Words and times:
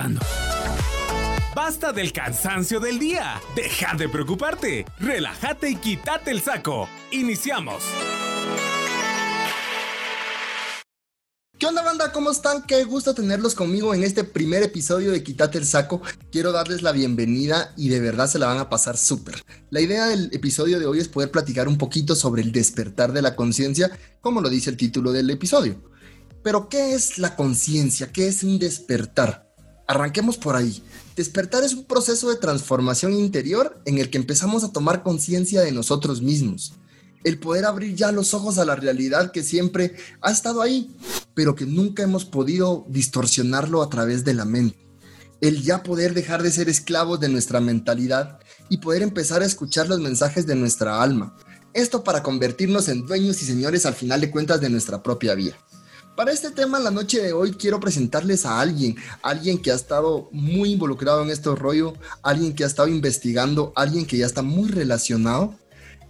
despertando. 0.00 0.20
Basta 1.54 1.92
del 1.92 2.12
cansancio 2.12 2.80
del 2.80 2.98
día. 2.98 3.40
Deja 3.54 3.94
de 3.96 4.08
preocuparte. 4.08 4.84
Relájate 4.98 5.70
y 5.70 5.76
quítate 5.76 6.30
el 6.30 6.40
saco. 6.40 6.88
Iniciamos. 7.10 7.82
¿Qué 11.58 11.66
onda 11.66 11.82
banda? 11.82 12.10
¿Cómo 12.10 12.30
están? 12.30 12.62
Qué 12.62 12.84
gusto 12.84 13.14
tenerlos 13.14 13.54
conmigo 13.54 13.92
en 13.92 14.02
este 14.02 14.24
primer 14.24 14.62
episodio 14.62 15.10
de 15.12 15.22
Quítate 15.22 15.58
el 15.58 15.66
saco. 15.66 16.00
Quiero 16.32 16.52
darles 16.52 16.80
la 16.80 16.92
bienvenida 16.92 17.74
y 17.76 17.90
de 17.90 18.00
verdad 18.00 18.28
se 18.28 18.38
la 18.38 18.46
van 18.46 18.56
a 18.58 18.70
pasar 18.70 18.96
súper. 18.96 19.44
La 19.68 19.82
idea 19.82 20.06
del 20.06 20.30
episodio 20.32 20.78
de 20.78 20.86
hoy 20.86 21.00
es 21.00 21.08
poder 21.08 21.30
platicar 21.30 21.68
un 21.68 21.76
poquito 21.76 22.14
sobre 22.14 22.40
el 22.40 22.50
despertar 22.50 23.12
de 23.12 23.20
la 23.20 23.36
conciencia, 23.36 23.90
como 24.22 24.40
lo 24.40 24.48
dice 24.48 24.70
el 24.70 24.78
título 24.78 25.12
del 25.12 25.28
episodio. 25.28 25.82
Pero 26.42 26.70
¿qué 26.70 26.94
es 26.94 27.18
la 27.18 27.36
conciencia? 27.36 28.10
¿Qué 28.10 28.28
es 28.28 28.42
un 28.42 28.58
despertar? 28.58 29.49
Arranquemos 29.90 30.36
por 30.36 30.54
ahí. 30.54 30.82
Despertar 31.16 31.64
es 31.64 31.74
un 31.74 31.84
proceso 31.84 32.28
de 32.28 32.36
transformación 32.36 33.12
interior 33.12 33.82
en 33.86 33.98
el 33.98 34.08
que 34.08 34.18
empezamos 34.18 34.62
a 34.62 34.72
tomar 34.72 35.02
conciencia 35.02 35.62
de 35.62 35.72
nosotros 35.72 36.22
mismos 36.22 36.74
el 37.24 37.38
poder 37.38 37.64
abrir 37.64 37.94
ya 37.94 38.12
los 38.12 38.34
ojos 38.34 38.58
a 38.58 38.64
la 38.64 38.76
realidad 38.76 39.30
que 39.32 39.42
siempre 39.42 39.94
ha 40.20 40.30
estado 40.30 40.62
ahí, 40.62 40.96
pero 41.34 41.54
que 41.54 41.66
nunca 41.66 42.02
hemos 42.02 42.24
podido 42.24 42.86
distorsionarlo 42.88 43.82
a 43.82 43.90
través 43.90 44.24
de 44.24 44.34
la 44.34 44.44
mente. 44.44 44.78
El 45.40 45.62
ya 45.62 45.82
poder 45.82 46.14
dejar 46.14 46.42
de 46.42 46.50
ser 46.50 46.68
esclavos 46.68 47.20
de 47.20 47.28
nuestra 47.28 47.60
mentalidad 47.60 48.40
y 48.68 48.78
poder 48.78 49.02
empezar 49.02 49.42
a 49.42 49.46
escuchar 49.46 49.88
los 49.88 50.00
mensajes 50.00 50.46
de 50.46 50.54
nuestra 50.54 51.02
alma. 51.02 51.36
Esto 51.72 52.04
para 52.04 52.22
convertirnos 52.22 52.88
en 52.88 53.06
dueños 53.06 53.42
y 53.42 53.46
señores 53.46 53.86
al 53.86 53.94
final 53.94 54.20
de 54.20 54.30
cuentas 54.30 54.60
de 54.60 54.70
nuestra 54.70 55.02
propia 55.02 55.34
vida. 55.34 55.56
Para 56.20 56.32
este 56.32 56.50
tema, 56.50 56.78
la 56.78 56.90
noche 56.90 57.22
de 57.22 57.32
hoy 57.32 57.52
quiero 57.52 57.80
presentarles 57.80 58.44
a 58.44 58.60
alguien, 58.60 58.94
alguien 59.22 59.56
que 59.56 59.72
ha 59.72 59.74
estado 59.74 60.28
muy 60.32 60.72
involucrado 60.72 61.22
en 61.22 61.30
este 61.30 61.48
rollo, 61.54 61.94
alguien 62.20 62.54
que 62.54 62.62
ha 62.62 62.66
estado 62.66 62.88
investigando, 62.88 63.72
alguien 63.74 64.04
que 64.04 64.18
ya 64.18 64.26
está 64.26 64.42
muy 64.42 64.68
relacionado 64.68 65.54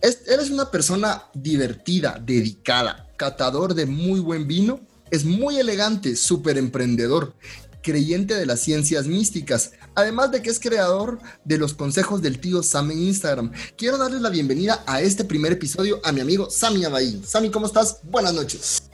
él 0.02 0.16
es 0.26 0.50
una 0.50 0.72
persona 0.72 1.26
divertida, 1.32 2.20
dedicada, 2.20 3.08
catador 3.16 3.74
de 3.74 3.86
muy 3.86 4.18
buen 4.18 4.48
vino, 4.48 4.80
es 5.12 5.24
muy 5.24 5.58
elegante, 5.58 6.16
súper 6.16 6.58
emprendedor, 6.58 7.36
creyente 7.80 8.34
de 8.34 8.46
las 8.46 8.58
ciencias 8.58 9.06
místicas, 9.06 9.70
además 9.94 10.32
de 10.32 10.42
que 10.42 10.50
es 10.50 10.58
creador 10.58 11.20
de 11.44 11.56
los 11.56 11.72
consejos 11.72 12.20
del 12.20 12.40
tío 12.40 12.64
Sam 12.64 12.90
en 12.90 12.98
Instagram. 13.04 13.52
Quiero 13.76 13.96
darle 13.96 14.18
la 14.18 14.30
bienvenida 14.30 14.82
a 14.88 15.02
este 15.02 15.22
primer 15.22 15.52
episodio 15.52 16.00
a 16.02 16.10
mi 16.10 16.20
amigo 16.20 16.50
Sami 16.50 16.84
Abaí. 16.84 17.22
Sami, 17.24 17.48
¿cómo 17.48 17.66
estás? 17.66 17.98
Buenas 18.02 18.34
noches. 18.34 18.89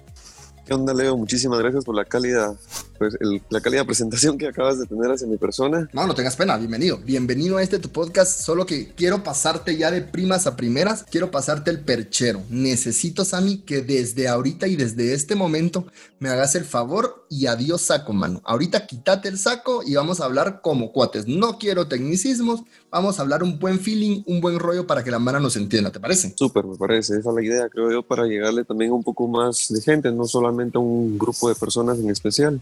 ¿Qué 0.66 0.74
onda, 0.74 0.92
Leo? 0.92 1.16
Muchísimas 1.16 1.60
gracias 1.60 1.84
por 1.84 1.94
la 1.94 2.04
cálida, 2.04 2.52
pues, 2.98 3.16
la 3.50 3.60
cálida 3.60 3.84
presentación 3.84 4.38
que 4.38 4.48
acabas 4.48 4.78
de 4.78 4.86
tener 4.86 5.10
hacia 5.10 5.26
mi 5.26 5.36
persona. 5.36 5.88
No, 5.92 6.06
no 6.06 6.14
tengas 6.14 6.36
pena, 6.36 6.56
bienvenido. 6.56 6.98
Bienvenido 6.98 7.56
a 7.56 7.62
este 7.62 7.78
tu 7.78 7.90
podcast, 7.90 8.40
solo 8.40 8.66
que 8.66 8.92
quiero 8.94 9.22
pasarte 9.22 9.76
ya 9.76 9.90
de 9.90 10.02
primas 10.02 10.46
a 10.46 10.56
primeras, 10.56 11.04
quiero 11.10 11.30
pasarte 11.30 11.70
el 11.70 11.80
perchero. 11.80 12.42
Necesito, 12.50 13.24
Sammy, 13.24 13.58
que 13.58 13.82
desde 13.82 14.28
ahorita 14.28 14.66
y 14.66 14.76
desde 14.76 15.12
este 15.12 15.34
momento 15.34 15.86
me 16.18 16.28
hagas 16.28 16.54
el 16.54 16.64
favor 16.64 17.26
y 17.28 17.46
adiós 17.46 17.82
saco, 17.82 18.12
mano. 18.12 18.40
Ahorita 18.44 18.86
quítate 18.86 19.28
el 19.28 19.38
saco 19.38 19.82
y 19.84 19.94
vamos 19.94 20.20
a 20.20 20.24
hablar 20.24 20.60
como 20.62 20.92
cuates. 20.92 21.26
No 21.26 21.58
quiero 21.58 21.88
tecnicismos, 21.88 22.62
vamos 22.90 23.18
a 23.18 23.22
hablar 23.22 23.42
un 23.42 23.58
buen 23.58 23.78
feeling, 23.78 24.22
un 24.26 24.40
buen 24.40 24.58
rollo 24.58 24.86
para 24.86 25.04
que 25.04 25.10
la 25.10 25.18
mano 25.18 25.40
nos 25.40 25.56
entienda, 25.56 25.90
¿te 25.90 26.00
parece? 26.00 26.34
Súper, 26.36 26.64
me 26.64 26.76
parece. 26.76 27.18
Esa 27.18 27.30
es 27.30 27.34
la 27.34 27.42
idea, 27.42 27.68
creo 27.68 27.90
yo, 27.90 28.02
para 28.02 28.26
llegarle 28.26 28.64
también 28.64 28.92
un 28.92 29.02
poco 29.02 29.26
más 29.28 29.66
de 29.68 29.80
gente, 29.80 30.10
no 30.12 30.24
solamente 30.24 30.78
un 30.78 31.18
grupo 31.18 31.48
de 31.48 31.54
personas 31.54 31.98
en 31.98 32.10
especial. 32.10 32.60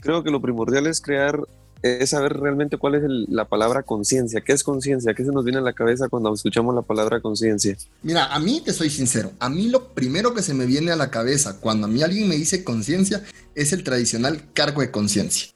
Creo 0.00 0.22
que 0.22 0.30
lo 0.30 0.40
primordial 0.40 0.86
es 0.86 1.00
crear, 1.00 1.40
es 1.82 2.10
saber 2.10 2.38
realmente 2.38 2.76
cuál 2.76 2.94
es 2.94 3.02
la 3.28 3.46
palabra 3.46 3.82
conciencia. 3.82 4.40
¿Qué 4.40 4.52
es 4.52 4.64
conciencia? 4.64 5.14
¿Qué 5.14 5.24
se 5.24 5.32
nos 5.32 5.44
viene 5.44 5.58
a 5.58 5.62
la 5.62 5.72
cabeza 5.72 6.08
cuando 6.08 6.32
escuchamos 6.32 6.74
la 6.74 6.82
palabra 6.82 7.20
conciencia? 7.20 7.76
Mira, 8.02 8.26
a 8.26 8.38
mí 8.38 8.62
te 8.64 8.72
soy 8.72 8.90
sincero, 8.90 9.32
a 9.38 9.48
mí 9.48 9.68
lo 9.68 9.88
primero 9.88 10.34
que 10.34 10.42
se 10.42 10.54
me 10.54 10.66
viene 10.66 10.90
a 10.90 10.96
la 10.96 11.10
cabeza 11.10 11.60
cuando 11.60 11.86
a 11.86 11.90
mí 11.90 12.02
alguien 12.02 12.28
me 12.28 12.36
dice 12.36 12.64
conciencia 12.64 13.22
es 13.54 13.72
el 13.72 13.84
tradicional 13.84 14.42
cargo 14.52 14.80
de 14.80 14.90
conciencia 14.90 15.48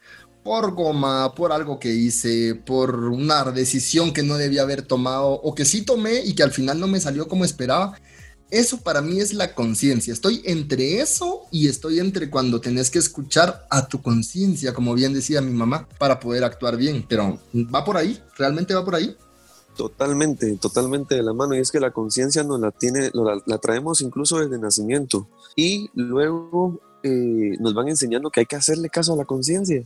por 0.45 0.75
goma, 0.75 1.35
por 1.35 1.53
algo 1.53 1.81
que 1.81 1.89
hice, 1.89 2.55
por 2.55 2.97
una 3.07 3.45
decisión 3.45 4.13
que 4.13 4.23
no 4.23 4.37
debía 4.37 4.61
haber 4.61 4.83
tomado 4.83 5.31
o 5.31 5.55
que 5.55 5.65
sí 5.65 5.83
tomé 5.83 6.21
y 6.23 6.35
que 6.35 6.43
al 6.43 6.53
final 6.53 6.79
no 6.79 6.87
me 6.87 7.01
salió 7.01 7.27
como 7.27 7.47
esperaba. 7.47 7.99
Eso 8.55 8.81
para 8.81 9.03
mí 9.03 9.19
es 9.19 9.35
la 9.35 9.53
conciencia. 9.53 10.13
Estoy 10.13 10.41
entre 10.45 11.01
eso 11.01 11.43
y 11.51 11.67
estoy 11.67 11.99
entre 11.99 12.31
cuando 12.31 12.61
tenés 12.61 12.89
que 12.89 13.01
escuchar 13.01 13.67
a 13.69 13.89
tu 13.89 14.01
conciencia, 14.01 14.73
como 14.73 14.95
bien 14.95 15.13
decía 15.13 15.41
mi 15.41 15.51
mamá, 15.51 15.89
para 15.99 16.21
poder 16.21 16.45
actuar 16.45 16.77
bien. 16.77 17.05
Pero 17.09 17.41
va 17.53 17.85
por 17.85 17.97
ahí, 17.97 18.23
realmente 18.39 18.73
va 18.73 18.85
por 18.85 18.95
ahí. 18.95 19.17
Totalmente, 19.77 20.57
totalmente 20.59 21.17
de 21.17 21.25
la 21.25 21.33
mano. 21.33 21.57
Y 21.57 21.59
es 21.59 21.73
que 21.73 21.81
la 21.81 21.91
conciencia 21.91 22.45
nos 22.45 22.61
la 22.61 22.71
tiene, 22.71 23.11
la, 23.13 23.59
traemos 23.59 24.01
incluso 24.03 24.39
desde 24.39 24.57
nacimiento. 24.57 25.27
Y 25.57 25.91
luego 25.95 26.81
eh, 27.03 27.57
nos 27.59 27.75
van 27.75 27.89
enseñando 27.89 28.31
que 28.31 28.39
hay 28.39 28.47
que 28.47 28.55
hacerle 28.55 28.89
caso 28.89 29.15
a 29.15 29.17
la 29.17 29.25
conciencia 29.25 29.83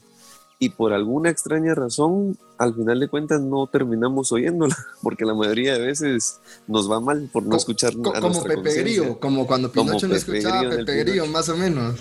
y 0.59 0.71
por 0.71 0.93
alguna 0.93 1.31
extraña 1.31 1.75
razón, 1.75 2.37
al 2.59 2.75
final 2.75 2.99
de 2.99 3.09
cuentas 3.09 3.41
no 3.41 3.67
terminamos 3.69 4.33
oyéndola, 4.33 4.77
porque 5.03 5.25
la 5.25 5.35
mayoría 5.35 5.75
de 5.75 5.87
veces 5.87 6.41
nos 6.67 6.91
va 6.91 7.01
mal 7.01 7.29
por 7.33 7.45
no 7.45 7.57
escuchar 7.57 7.93
a 8.15 8.21
Como 8.21 8.43
Pepe 8.43 8.75
Grillo, 8.75 9.21
como 9.21 9.47
cuando 9.47 9.71
Pinocho 9.71 10.09
no 10.09 10.17
escuchaba 10.17 10.61
a 10.61 10.71
Pepe 10.71 11.05
Grillo, 11.05 11.27
más 11.27 11.49
o 11.49 11.57
menos. 11.57 11.97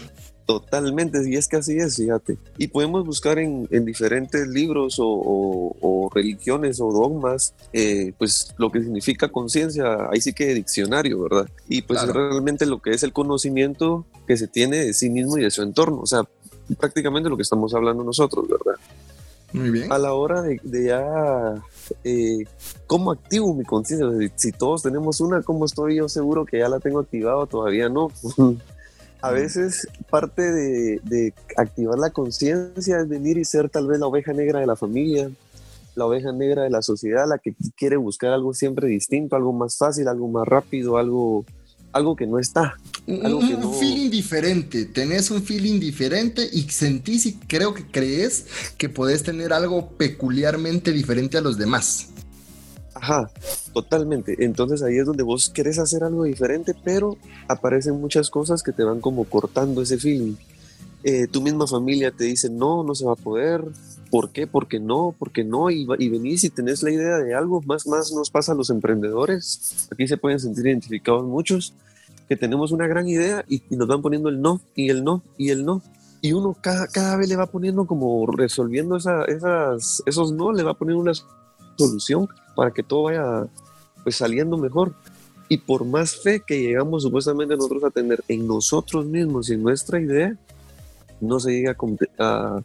Totalmente, 0.48 1.20
y 1.30 1.36
es 1.36 1.50
que 1.50 1.58
así 1.58 1.78
es, 1.78 1.98
fíjate. 1.98 2.38
Y 2.58 2.70
podemos 2.70 3.06
buscar 3.06 3.38
en, 3.38 3.68
diferentes 3.84 4.48
libros 4.48 4.96
o, 4.98 6.10
religiones 6.16 6.80
o 6.80 6.90
dogmas, 6.90 7.54
eh, 7.74 8.14
pues 8.18 8.56
lo 8.58 8.72
que 8.72 8.80
significa 8.80 9.28
conciencia, 9.28 10.08
ahí 10.10 10.22
sí 10.22 10.32
que 10.32 10.54
diccionario, 10.54 11.22
¿verdad? 11.22 11.50
Y 11.68 11.82
pues 11.82 12.02
realmente 12.08 12.66
lo 12.66 12.82
que 12.82 12.92
es 12.92 13.04
el 13.04 13.12
conocimiento 13.12 14.06
que 14.26 14.38
se 14.38 14.48
tiene 14.48 14.78
de 14.78 14.94
sí 14.94 15.10
mismo 15.10 15.38
y 15.38 15.42
de 15.42 15.52
su 15.52 15.64
entorno. 15.64 16.00
O 16.00 16.06
sea, 16.06 16.24
prácticamente 16.76 17.30
lo 17.30 17.38
que 17.38 17.44
estamos 17.44 17.74
hablando 17.74 18.04
nosotros, 18.04 18.48
¿verdad? 18.48 18.80
Muy 19.54 19.72
bien. 19.72 19.92
A 19.92 19.98
la 19.98 20.14
hora 20.14 20.42
de, 20.42 20.60
ya, 20.64 21.64
eh, 22.04 22.46
¿cómo 22.86 23.12
activo 23.12 23.54
mi 23.54 23.64
conciencia? 23.64 24.08
Si, 24.36 24.52
todos 24.52 24.84
tenemos 24.84 25.22
una, 25.22 25.42
¿cómo 25.42 25.66
estoy 25.66 25.96
yo 25.96 26.10
seguro 26.10 26.46
que 26.46 26.60
ya 26.60 26.70
la 26.70 26.80
tengo 26.80 27.00
activada? 27.00 27.46
Todavía 27.46 27.88
no. 27.88 28.12
a 29.22 29.32
veces 29.32 29.88
parte 30.10 30.42
de, 30.52 31.00
de 31.04 31.34
activar 31.56 31.98
la 31.98 32.12
conciencia 32.12 33.00
es 33.00 33.08
venir 33.08 33.38
y 33.38 33.46
ser 33.46 33.70
tal 33.70 33.88
vez 33.88 34.00
la 34.00 34.08
oveja 34.08 34.34
negra 34.34 34.60
de 34.60 34.68
la 34.68 34.76
familia, 34.76 35.30
la 35.96 36.06
oveja 36.06 36.32
negra 36.32 36.64
de 36.64 36.70
la 36.70 36.82
sociedad, 36.82 37.28
la 37.28 37.40
que 37.40 37.56
quiere 37.76 37.98
buscar 37.98 38.32
algo 38.32 38.54
siempre 38.54 38.88
distinto, 38.88 39.36
algo 39.36 39.54
más 39.54 39.78
fácil, 39.78 40.08
algo 40.08 40.28
más 40.28 40.48
rápido, 40.48 40.98
algo 40.98 41.46
algo 41.98 42.16
que 42.16 42.26
no 42.26 42.40
está. 42.40 42.78
Algo 43.08 43.40
un, 43.40 43.48
que 43.48 43.58
no... 43.58 43.74
feeling 43.74 44.10
diferente, 44.10 44.86
tenés 44.86 45.32
un 45.32 45.42
feeling 45.44 45.80
diferente 45.80 46.48
y 46.52 46.64
sentís 46.64 47.26
y 47.26 47.34
creo 47.34 47.74
que 47.74 47.86
crees 47.86 48.46
que 48.78 48.90
podés 48.90 49.24
tener 49.24 49.54
algo 49.54 49.90
peculiarmente 49.90 50.92
diferente 50.92 51.38
a 51.38 51.42
los 51.42 51.58
demás. 51.58 52.10
Ajá, 52.94 53.30
totalmente. 53.74 54.44
Entonces 54.44 54.82
ahí 54.82 54.98
es 54.98 55.06
donde 55.06 55.24
vos 55.24 55.50
querés 55.50 55.78
hacer 55.78 56.04
algo 56.04 56.24
diferente, 56.24 56.74
pero 56.84 57.18
aparecen 57.48 58.00
muchas 58.02 58.30
cosas 58.30 58.64
que 58.64 58.72
te 58.72 58.84
van 58.84 59.02
como 59.02 59.26
cortando 59.26 59.82
ese 59.82 59.98
feeling. 59.98 60.36
Eh, 61.04 61.28
tu 61.28 61.42
misma 61.42 61.68
familia 61.68 62.12
te 62.12 62.24
dice, 62.24 62.50
no, 62.50 62.84
no 62.84 62.96
se 62.96 63.06
va 63.06 63.14
a 63.14 63.16
poder. 63.16 63.64
¿Por 64.10 64.32
qué? 64.32 64.48
Porque 64.48 64.80
no, 64.80 65.16
porque 65.18 65.44
no. 65.44 65.70
Y, 65.70 65.88
y 66.00 66.10
venís 66.10 66.44
y 66.44 66.50
tenés 66.50 66.82
la 66.82 66.92
idea 66.92 67.18
de 67.18 67.36
algo. 67.36 67.62
Más, 67.62 67.86
más 67.86 68.12
nos 68.12 68.32
pasa 68.32 68.54
a 68.54 68.56
los 68.56 68.72
emprendedores. 68.72 69.88
Aquí 69.92 70.08
se 70.08 70.18
pueden 70.18 70.40
sentir 70.40 70.66
identificados 70.66 71.24
muchos 71.24 71.74
que 72.28 72.36
tenemos 72.36 72.72
una 72.72 72.88
gran 72.88 73.08
idea 73.08 73.46
y, 73.48 73.64
nos 73.70 73.88
van 73.88 74.02
poniendo 74.02 74.30
el 74.30 74.42
no 74.42 74.62
y 74.76 74.90
el 74.90 75.04
no 75.04 75.24
y 75.38 75.50
el 75.50 75.66
no. 75.66 75.82
Y 76.22 76.34
uno 76.34 76.58
cada, 76.60 76.88
cada 76.88 77.16
vez 77.16 77.30
le 77.30 77.36
va 77.36 77.46
poniendo 77.48 77.86
como 77.86 78.26
resolviendo 78.26 78.98
esa, 78.98 79.24
esas, 79.26 80.04
esos 80.06 80.32
no, 80.32 80.52
le 80.52 80.64
va 80.64 80.74
poniendo 80.74 81.02
una 81.02 81.14
solución 81.78 82.28
para 82.56 82.72
que 82.72 82.84
todo 82.84 83.04
vaya 83.04 83.48
pues 84.04 84.16
saliendo 84.16 84.58
mejor. 84.58 84.94
Y 85.50 85.60
por 85.60 85.86
más 85.86 86.18
fe 86.18 86.42
que 86.46 86.62
llegamos 86.62 87.04
supuestamente 87.04 87.56
nosotros 87.56 87.84
a 87.86 87.90
tener 87.90 88.22
en 88.28 88.46
nosotros 88.48 89.06
mismos 89.06 89.50
y 89.50 89.54
en 89.54 89.64
nuestra 89.64 90.02
idea, 90.02 90.36
no 91.22 91.40
se 91.40 91.52
llega 91.52 91.78
a, 92.20 92.62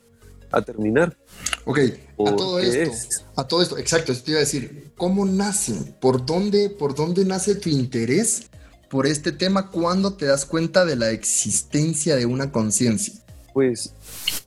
a, 0.50 0.62
terminar. 0.62 1.16
Ok, 1.64 1.78
a 2.26 2.36
todo 2.36 2.58
esto, 2.58 3.24
a 3.36 3.46
todo 3.46 3.62
esto, 3.62 3.78
exacto, 3.78 4.10
eso 4.10 4.24
te 4.24 4.32
iba 4.32 4.38
a 4.38 4.40
decir, 4.40 4.92
¿cómo 4.96 5.24
nace? 5.24 5.94
¿Por 6.00 6.26
dónde, 6.26 6.70
por 6.70 6.96
dónde 6.96 7.24
nace 7.24 7.54
tu 7.54 7.68
interés 7.68 8.50
por 8.92 9.06
este 9.06 9.32
tema 9.32 9.70
cuando 9.70 10.12
te 10.12 10.26
das 10.26 10.44
cuenta 10.44 10.84
de 10.84 10.96
la 10.96 11.12
existencia 11.12 12.14
de 12.14 12.26
una 12.26 12.52
conciencia? 12.52 13.14
Pues 13.54 13.94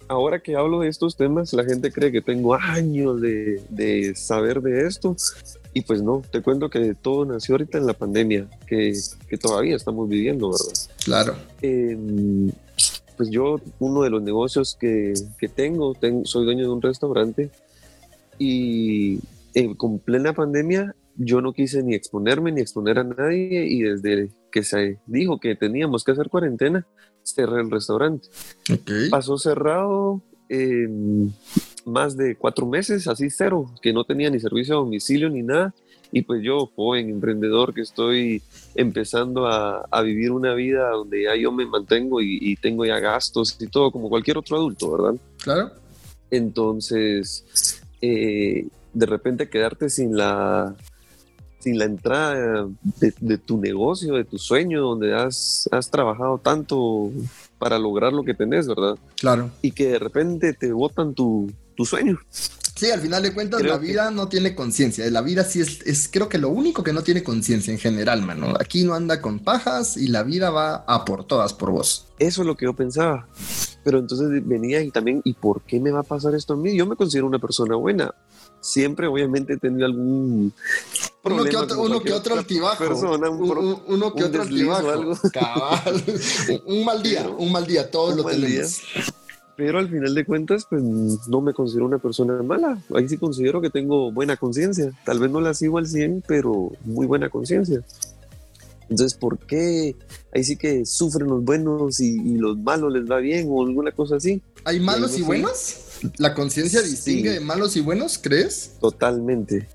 ahora 0.08 0.40
que 0.40 0.56
hablo 0.56 0.82
de 0.82 0.88
estos 0.88 1.18
temas, 1.18 1.52
la 1.54 1.64
gente 1.64 1.92
cree 1.92 2.12
que 2.12 2.22
tengo 2.22 2.54
años 2.54 3.20
de, 3.22 4.14
saber 4.16 4.62
de 4.62 4.86
esto. 4.86 5.16
Y 5.74 5.82
pues 5.82 6.04
no, 6.04 6.22
te 6.32 6.44
cuento 6.44 6.70
que 6.70 6.94
todo 6.94 7.26
nació 7.26 7.56
ahorita 7.56 7.80
en 7.80 7.88
la 7.88 7.94
pandemia, 7.94 8.48
que, 8.68 8.94
todavía 9.42 9.76
estamos 9.76 10.08
viviendo, 10.08 10.52
¿verdad? 10.52 10.74
Claro. 11.04 11.36
Em, 11.64 12.52
pues 13.18 13.32
yo, 13.32 13.60
uno 13.80 14.04
de 14.04 14.12
los 14.12 14.22
negocios 14.22 14.78
que, 14.80 15.16
que 15.40 15.48
tengo, 15.48 15.96
soy 16.24 16.46
dueño 16.46 16.66
de 16.66 16.70
un 16.70 16.84
restaurante 16.84 17.50
y 18.38 19.18
eh, 19.56 19.76
con 19.76 19.98
plena 19.98 20.34
pandemia 20.34 20.94
yo 21.18 21.42
no 21.42 21.54
quise 21.54 21.84
ni 21.84 21.96
exponerme 21.96 22.52
ni 22.52 22.62
exponer 22.62 23.00
a 23.00 23.04
nadie 23.04 23.66
y 23.66 23.82
desde 23.82 24.30
que 24.52 24.64
se 24.64 25.00
dijo 25.06 25.40
que 25.40 25.56
teníamos 25.56 26.04
que 26.04 26.12
hacer 26.12 26.30
cuarentena, 26.30 26.86
cerré 27.24 27.62
el 27.62 27.72
restaurante. 27.72 28.30
Pasó 29.10 29.38
cerrado 29.38 30.22
más 31.86 32.18
de 32.18 32.36
cuatro 32.36 32.66
meses, 32.66 33.08
así 33.08 33.30
cero, 33.30 33.72
que 33.82 33.94
no 33.94 34.04
tenía 34.04 34.30
ni 34.30 34.40
servicio 34.40 34.76
a 34.76 34.80
domicilio 34.80 35.30
ni 35.30 35.44
nada. 35.44 35.74
Y 36.12 36.22
pues 36.22 36.42
yo, 36.44 36.72
joven 36.76 37.10
emprendedor, 37.10 37.74
que 37.74 37.82
estoy 37.82 38.42
empezando 38.76 39.48
a, 39.48 40.02
vivir 40.04 40.32
una 40.32 40.54
vida 40.54 40.90
donde 40.92 41.24
ya 41.24 41.36
yo 41.36 41.52
me 41.52 41.66
mantengo 41.66 42.22
y, 42.22 42.56
tengo 42.58 42.86
ya 42.86 43.00
gastos 43.00 43.58
y 43.60 43.68
todo, 43.68 43.92
como 43.92 44.10
cualquier 44.10 44.38
otro 44.38 44.58
adulto, 44.58 44.92
¿verdad? 44.92 45.20
Claro. 45.44 45.72
Entonces, 46.32 47.82
eh, 48.02 48.68
de 48.94 49.06
repente 49.06 49.50
quedarte 49.50 49.90
sin 49.90 50.16
la, 50.16 50.76
sin 51.66 51.80
la 51.80 51.86
entrada 51.86 52.68
de, 53.00 53.38
tu 53.40 53.58
negocio, 53.58 54.14
de 54.14 54.24
tu 54.24 54.38
sueño, 54.38 54.82
donde 54.82 55.16
has, 55.16 55.68
has 55.72 55.90
trabajado 55.90 56.38
tanto 56.38 57.12
para 57.58 57.80
lograr 57.80 58.14
lo 58.14 58.24
que 58.24 58.36
tenés, 58.36 58.68
¿verdad? 58.68 59.00
Claro. 59.20 59.50
Y 59.64 59.72
que 59.72 59.88
de 59.88 59.98
repente 59.98 60.54
te 60.54 60.72
botan 60.72 61.16
tu, 61.16 61.52
tu 61.76 61.84
sueño. 61.84 62.20
Sí, 62.76 62.92
al 62.92 63.02
final 63.02 63.24
de 63.24 63.34
cuentas 63.34 63.64
la 63.64 63.80
vida 63.80 64.12
no 64.12 64.28
tiene 64.28 64.54
conciencia. 64.54 65.10
La 65.10 65.22
vida 65.22 65.44
sí 65.44 65.60
es, 65.60 65.82
es, 65.88 66.08
creo 66.08 66.30
que 66.30 66.38
lo 66.38 66.50
único 66.50 66.84
que 66.84 66.94
no 66.94 67.02
tiene 67.02 67.24
conciencia 67.24 67.74
en 67.74 67.80
general, 67.80 68.22
mano. 68.22 68.54
Aquí 68.60 68.84
no 68.84 68.94
anda 68.94 69.22
con 69.22 69.40
pajas 69.40 69.98
y 69.98 70.10
la 70.10 70.22
vida 70.22 70.52
va 70.52 70.84
a 70.86 71.04
por 71.04 71.26
todas 71.26 71.56
por 71.56 71.72
vos. 71.72 72.06
Eso 72.20 72.42
es 72.42 72.48
lo 72.48 72.56
que 72.56 72.66
yo 72.66 72.74
pensaba. 72.74 73.28
Pero 73.84 73.98
entonces 73.98 74.28
venía 74.46 74.82
y 74.82 74.92
también, 74.92 75.22
¿y 75.24 75.34
por 75.34 75.64
qué 75.64 75.80
me 75.80 75.90
va 75.90 76.02
a 76.02 76.04
pasar 76.04 76.36
esto 76.36 76.54
a 76.54 76.58
mí? 76.58 76.76
Yo 76.76 76.86
me 76.86 76.96
considero 76.96 77.26
una 77.26 77.40
persona 77.40 77.76
buena. 77.76 78.14
Siempre, 78.60 79.08
obviamente, 79.08 79.54
he 79.54 79.58
tenido 79.58 79.86
algún 79.86 80.52
uno 81.26 81.44
que 81.44 81.58
otro, 81.58 81.82
uno 81.82 82.02
que 82.02 82.14
otro 82.14 82.38
altibajo. 82.38 82.84
un, 82.84 83.82
uno 83.88 84.14
que 84.14 84.24
otro 84.24 84.42
altibajo. 84.42 84.90
Algo. 84.90 85.14
un 86.66 86.86
mal 86.86 87.02
día, 87.04 87.28
un 87.30 87.52
mal 87.52 87.66
día, 87.66 87.90
todos 87.90 88.16
lo 88.16 88.24
tenemos 88.24 88.82
pero 89.56 89.80
al 89.80 89.90
final 89.90 90.14
de 90.14 90.26
cuentas, 90.26 90.66
pues 90.70 90.84
no 90.84 91.42
me 91.42 91.54
considero 91.54 91.86
una 91.86 91.98
persona 91.98 92.42
mala. 92.44 92.78
Ahí 92.94 93.08
sí 93.08 93.18
considero 93.18 93.62
que 93.62 93.70
tengo 93.70 94.12
buena 94.12 94.36
conciencia. 94.36 94.92
Tal 95.06 95.20
vez 95.20 95.32
no 95.32 95.40
la 95.40 95.54
sigo 95.54 95.78
al 95.78 95.88
100, 95.88 96.26
pero 96.28 96.72
muy 96.84 97.06
buena 97.06 97.30
conciencia. 97.30 97.82
Entonces, 98.90 99.18
¿por 99.18 99.40
qué 99.40 99.96
ahí 100.34 100.44
sí 100.44 100.58
que 100.58 100.86
sufren 100.86 101.28
los 101.28 101.44
buenos 101.44 102.00
y, 102.00 102.38
los 102.38 102.58
malos 102.58 102.94
les 102.94 103.10
va 103.10 103.18
bien 103.18 103.48
o 103.50 103.66
alguna 103.66 103.92
cosa 103.92 104.18
así? 104.18 104.42
¿Hay 104.66 104.80
malos 104.80 105.18
y, 105.18 105.22
buenos? 105.22 105.78
¿La 106.18 106.34
conciencia 106.34 106.82
distingue 106.82 107.32
de 107.32 107.40
malos 107.40 107.78
y 107.78 107.82
buenos, 107.82 108.20
crees? 108.22 108.74
Totalmente. 108.80 109.68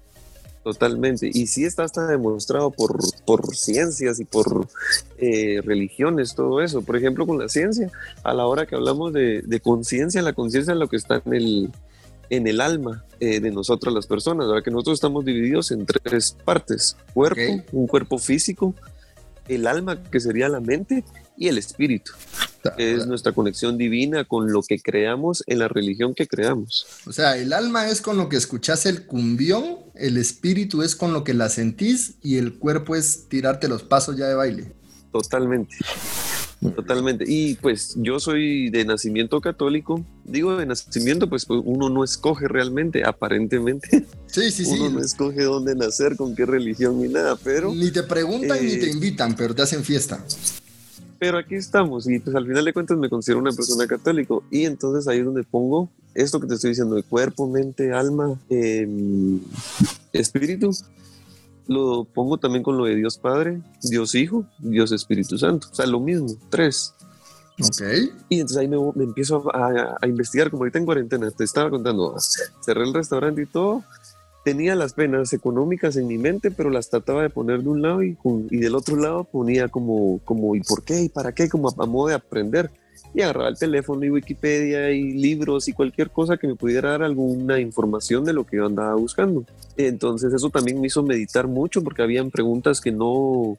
Totalmente. 0.63 1.31
Y 1.33 1.47
sí 1.47 1.65
está 1.65 1.85
hasta 1.85 2.07
demostrado 2.07 2.71
por, 2.71 2.99
por 3.25 3.57
ciencias 3.57 4.21
y 4.21 4.25
por 4.25 4.69
eh, 5.19 5.63
religiones, 5.65 6.35
todo 6.35 6.61
eso. 6.61 6.83
Por 6.83 6.97
ejemplo, 6.97 7.27
con 7.27 7.39
la 7.39 7.49
ciencia, 7.49 7.91
a 8.23 8.35
la 8.35 8.47
hora 8.47 8.67
que 8.67 8.75
hablamos 8.75 9.13
de, 9.13 9.61
conciencia, 9.63 10.21
la 10.21 10.35
conciencia 10.35 10.73
es 10.73 10.79
lo 10.79 10.89
que 10.89 10.97
está 10.97 11.23
en 11.25 11.35
el, 11.35 11.71
en 12.29 12.47
el 12.47 12.61
alma 12.61 13.05
eh, 13.21 13.41
de 13.41 13.51
nosotros 13.51 13.95
las 13.95 14.07
personas, 14.07 14.49
¿verdad? 14.49 14.63
que 14.63 14.71
nosotros 14.71 14.95
estamos 14.95 15.25
divididos 15.25 15.71
en 15.71 15.87
tres 15.87 16.37
partes. 16.45 16.95
Cuerpo, 17.15 17.65
un 17.73 17.87
cuerpo 17.87 18.19
físico, 18.19 18.75
el 19.55 19.67
alma, 19.67 20.03
que 20.03 20.21
sería 20.21 20.49
la 20.49 20.61
mente, 20.61 21.05
y 21.37 21.49
el 21.49 21.59
espíritu. 21.59 22.13
Es 22.77 23.07
nuestra 23.07 23.33
conexión 23.33 23.79
divina 23.79 24.25
con 24.25 24.53
lo 24.53 24.63
que 24.63 24.79
creamos 24.79 25.43
en 25.47 25.59
la 25.61 25.69
religión 25.69 26.15
que 26.15 26.27
creamos. 26.27 26.87
O 27.07 27.13
sea, 27.13 27.39
el 27.39 27.55
alma 27.55 27.89
es 27.89 28.03
con 28.03 28.19
lo 28.19 28.29
que 28.29 28.37
escuchás 28.37 28.85
el 28.85 29.07
cumbión, 29.07 29.79
el 29.95 30.19
espíritu 30.19 30.83
es 30.83 30.95
con 30.95 31.15
lo 31.15 31.25
que 31.25 31.33
la 31.33 31.49
sentís 31.49 32.17
y 32.23 32.37
el 32.37 32.59
cuerpo 32.59 32.95
es 32.95 33.29
tirarte 33.29 33.69
los 33.69 33.83
pasos 33.83 34.19
ya 34.19 34.27
de 34.27 34.35
baile. 34.35 34.73
Totalmente. 35.11 35.77
Totalmente. 36.61 37.25
Y 37.27 37.55
pues 37.55 37.95
yo 37.97 38.21
soy 38.21 38.69
de 38.69 38.85
nacimiento 38.85 39.41
católico. 39.41 40.05
Digo 40.25 40.57
de 40.57 40.67
nacimiento, 40.67 41.29
pues, 41.29 41.47
pues 41.47 41.61
uno 41.65 41.89
no 41.89 42.05
escoge 42.05 42.49
realmente, 42.49 43.03
aparentemente. 43.05 44.07
Sí, 44.27 44.51
sí, 44.51 44.65
sí. 44.67 44.79
Uno 44.79 44.91
no 44.91 45.01
escoge 45.01 45.43
dónde 45.43 45.75
nacer, 45.75 46.17
con 46.17 46.35
qué 46.35 46.45
religión 46.45 47.01
ni 47.01 47.09
nada, 47.09 47.37
pero... 47.43 47.75
Ni 47.75 47.91
te 47.91 48.03
preguntan 48.03 48.59
ni 48.63 48.77
te 48.77 48.87
eh, 48.87 48.93
invitan, 48.93 49.35
pero 49.35 49.55
te 49.55 49.63
hacen 49.63 49.85
fiesta 49.85 50.25
pero 51.21 51.37
aquí 51.37 51.55
estamos 51.55 52.09
y 52.09 52.19
pues 52.19 52.35
al 52.35 52.47
final 52.47 52.65
de 52.65 52.73
cuentas 52.73 52.97
me 52.97 53.11
considero 53.11 53.41
una 53.41 53.53
persona 53.53 53.87
católico 53.87 54.43
y 54.51 54.65
entonces 54.65 55.07
ahí 55.07 55.19
es 55.19 55.25
donde 55.27 55.43
pongo 55.43 55.91
esto 56.15 56.41
que 56.41 56.47
te 56.47 56.55
estoy 56.55 56.71
diciendo 56.71 56.97
de 56.97 57.03
cuerpo, 57.03 57.47
mente, 57.47 57.93
alma, 57.93 58.41
em, 58.49 59.39
espíritu, 60.15 60.71
lo 61.71 62.05
pongo 62.05 62.37
también 62.37 62.65
con 62.65 62.77
lo 62.77 62.85
de 62.85 62.97
Dios 62.97 63.17
Padre, 63.17 63.63
Dios 63.81 64.17
Hijo, 64.17 64.45
Dios 64.59 64.91
Espíritu 64.91 65.39
Santo, 65.39 65.69
o 65.71 65.75
sea, 65.75 65.87
lo 65.87 66.01
mismo, 66.01 66.27
tres. 66.51 66.95
Ok. 67.63 67.83
Y 68.29 68.41
entonces 68.41 68.57
ahí 68.57 68.67
me, 68.67 68.77
empiezo 69.05 69.55
a, 69.55 69.97
a, 70.01 70.07
investigar, 70.09 70.51
como 70.51 70.65
ahorita 70.65 70.79
en 70.81 70.85
cuarentena, 70.85 71.31
te 71.31 71.45
estaba 71.45 71.71
contando, 71.71 72.17
cerré 72.61 72.83
el 72.83 72.93
restaurante 72.93 73.43
y 73.43 73.47
todo, 73.47 73.85
tenía 74.45 74.75
las 74.75 74.95
penas 74.95 75.33
económicas 75.33 75.95
en 75.95 76.09
mi 76.09 76.19
mente, 76.19 76.51
pero 76.51 76.71
las 76.71 76.91
trataba 76.91 77.23
de 77.23 77.31
poner 77.31 77.63
de 77.63 77.69
un 77.69 77.83
lado 77.83 78.03
y, 78.03 78.19
y 78.51 78.57
del 78.57 78.75
otro 78.75 78.97
lado 78.97 79.23
ponía 79.23 79.69
como, 79.69 80.19
como, 80.25 80.57
¿y 80.57 80.63
por 80.63 80.83
qué? 80.83 81.03
¿Y 81.03 81.09
para 81.09 81.33
qué? 81.33 81.49
Como 81.49 81.69
a, 81.69 81.87
modo 81.87 82.09
de 82.09 82.15
aprender. 82.15 82.73
Y 83.13 83.23
agarraba 83.23 83.49
el 83.49 83.59
teléfono 83.59 84.05
y 84.05 84.11
Wikipedia 84.11 84.91
y 84.91 85.13
libros 85.13 85.67
y 85.69 85.73
cualquier 85.73 86.11
cosa 86.11 86.37
que 86.37 86.47
me 86.47 86.55
pudiera 86.55 86.91
dar 86.91 87.03
alguna 87.03 87.59
información 87.59 88.25
de 88.25 88.33
lo 88.33 88.45
que 88.45 88.59
yo 88.59 88.67
andaba 88.67 88.95
buscando. 88.95 89.45
Entonces 89.77 90.33
eso 90.33 90.51
también 90.51 90.81
me 90.81 90.87
hizo 90.87 91.03
meditar 91.03 91.49
mucho 91.49 91.83
porque 91.83 92.03
habían 92.03 92.31
preguntas 92.31 92.81
que 92.81 92.93
no, 92.93 93.59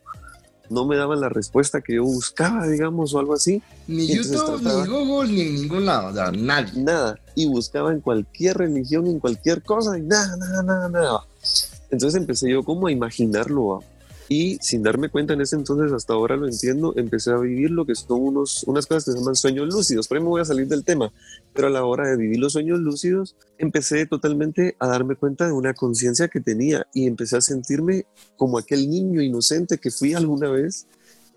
no 0.71 0.85
me 0.85 0.95
daban 0.95 1.19
la 1.19 1.29
respuesta 1.29 1.81
que 1.81 1.95
yo 1.95 2.03
buscaba, 2.03 2.65
digamos, 2.67 3.13
o 3.13 3.19
algo 3.19 3.33
así. 3.33 3.61
Ni 3.87 4.07
YouTube, 4.07 4.61
ni 4.61 4.87
Google, 4.87 5.31
ni 5.31 5.41
en 5.41 5.55
ningún 5.55 5.85
lado, 5.85 6.31
nadie. 6.31 6.81
Nada. 6.81 7.19
Y 7.35 7.45
buscaba 7.45 7.91
en 7.91 7.99
cualquier 7.99 8.57
religión, 8.57 9.05
en 9.07 9.19
cualquier 9.19 9.61
cosa, 9.63 9.97
y 9.97 10.01
nada, 10.01 10.37
nada, 10.37 10.63
nada, 10.63 10.89
nada. 10.89 11.25
Entonces 11.89 12.19
empecé 12.19 12.49
yo 12.49 12.63
como 12.63 12.87
a 12.87 12.91
imaginarlo, 12.91 13.83
y 14.31 14.57
sin 14.61 14.81
darme 14.81 15.09
cuenta 15.09 15.33
en 15.33 15.41
ese 15.41 15.57
entonces, 15.57 15.91
hasta 15.91 16.13
ahora 16.13 16.37
lo 16.37 16.47
entiendo, 16.47 16.93
empecé 16.95 17.31
a 17.31 17.37
vivir 17.37 17.69
lo 17.69 17.85
que 17.85 17.95
son 17.95 18.21
unos, 18.21 18.63
unas 18.63 18.85
cosas 18.87 19.03
que 19.03 19.11
se 19.11 19.19
llaman 19.19 19.35
sueños 19.35 19.67
lúcidos. 19.67 20.07
Por 20.07 20.15
ahí 20.15 20.23
me 20.23 20.29
voy 20.29 20.39
a 20.39 20.45
salir 20.45 20.69
del 20.69 20.85
tema, 20.85 21.11
pero 21.53 21.67
a 21.67 21.69
la 21.69 21.83
hora 21.83 22.07
de 22.07 22.15
vivir 22.15 22.39
los 22.39 22.53
sueños 22.53 22.79
lúcidos, 22.79 23.35
empecé 23.57 24.05
totalmente 24.05 24.77
a 24.79 24.87
darme 24.87 25.17
cuenta 25.17 25.47
de 25.47 25.51
una 25.51 25.73
conciencia 25.73 26.29
que 26.29 26.39
tenía 26.39 26.87
y 26.93 27.07
empecé 27.07 27.35
a 27.35 27.41
sentirme 27.41 28.05
como 28.37 28.57
aquel 28.57 28.89
niño 28.89 29.21
inocente 29.21 29.77
que 29.77 29.91
fui 29.91 30.13
alguna 30.13 30.49
vez. 30.49 30.87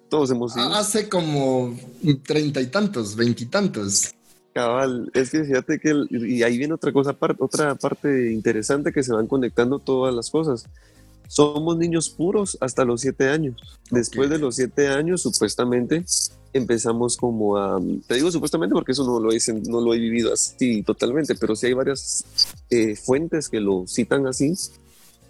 Todos 0.09 0.30
hemos 0.30 0.52
sido. 0.52 0.73
Hace 0.73 1.09
como 1.09 1.76
treinta 2.25 2.61
y 2.61 2.66
tantos, 2.69 3.16
veintitantos. 3.16 4.14
Cabal, 4.52 5.11
es 5.14 5.30
que 5.30 5.42
fíjate 5.42 5.80
que, 5.80 5.97
y 6.11 6.45
ahí 6.45 6.59
viene 6.59 6.75
otra 6.75 6.92
cosa, 6.92 7.16
otra 7.40 7.75
parte 7.75 8.30
interesante 8.30 8.92
que 8.92 9.02
se 9.02 9.12
van 9.12 9.26
conectando 9.26 9.80
todas 9.80 10.14
las 10.14 10.30
cosas 10.30 10.66
somos 11.28 11.76
niños 11.76 12.11
puros 12.11 12.57
hasta 12.61 12.85
los 12.85 13.00
siete 13.00 13.28
años. 13.28 13.57
Después 13.90 14.31
de 14.31 14.38
los 14.38 14.57
siete 14.57 14.88
años, 14.88 15.23
supuestamente, 15.23 16.04
empezamos 16.52 17.16
como 17.16 17.57
a, 17.57 17.81
te 18.07 18.14
digo 18.14 18.31
supuestamente 18.31 18.73
porque 18.73 18.93
eso 18.93 19.04
no 19.04 19.19
lo, 19.19 19.33
he, 19.33 19.38
no 19.69 19.81
lo 19.81 19.93
he 19.93 19.99
vivido 19.99 20.33
así 20.33 20.83
totalmente, 20.83 21.35
pero 21.35 21.57
sí 21.57 21.66
hay 21.66 21.73
varias 21.73 22.25
eh, 22.71 22.97
fuentes 22.97 23.49
que 23.49 23.61
lo 23.61 23.85
citan 23.87 24.26
así. 24.26 24.54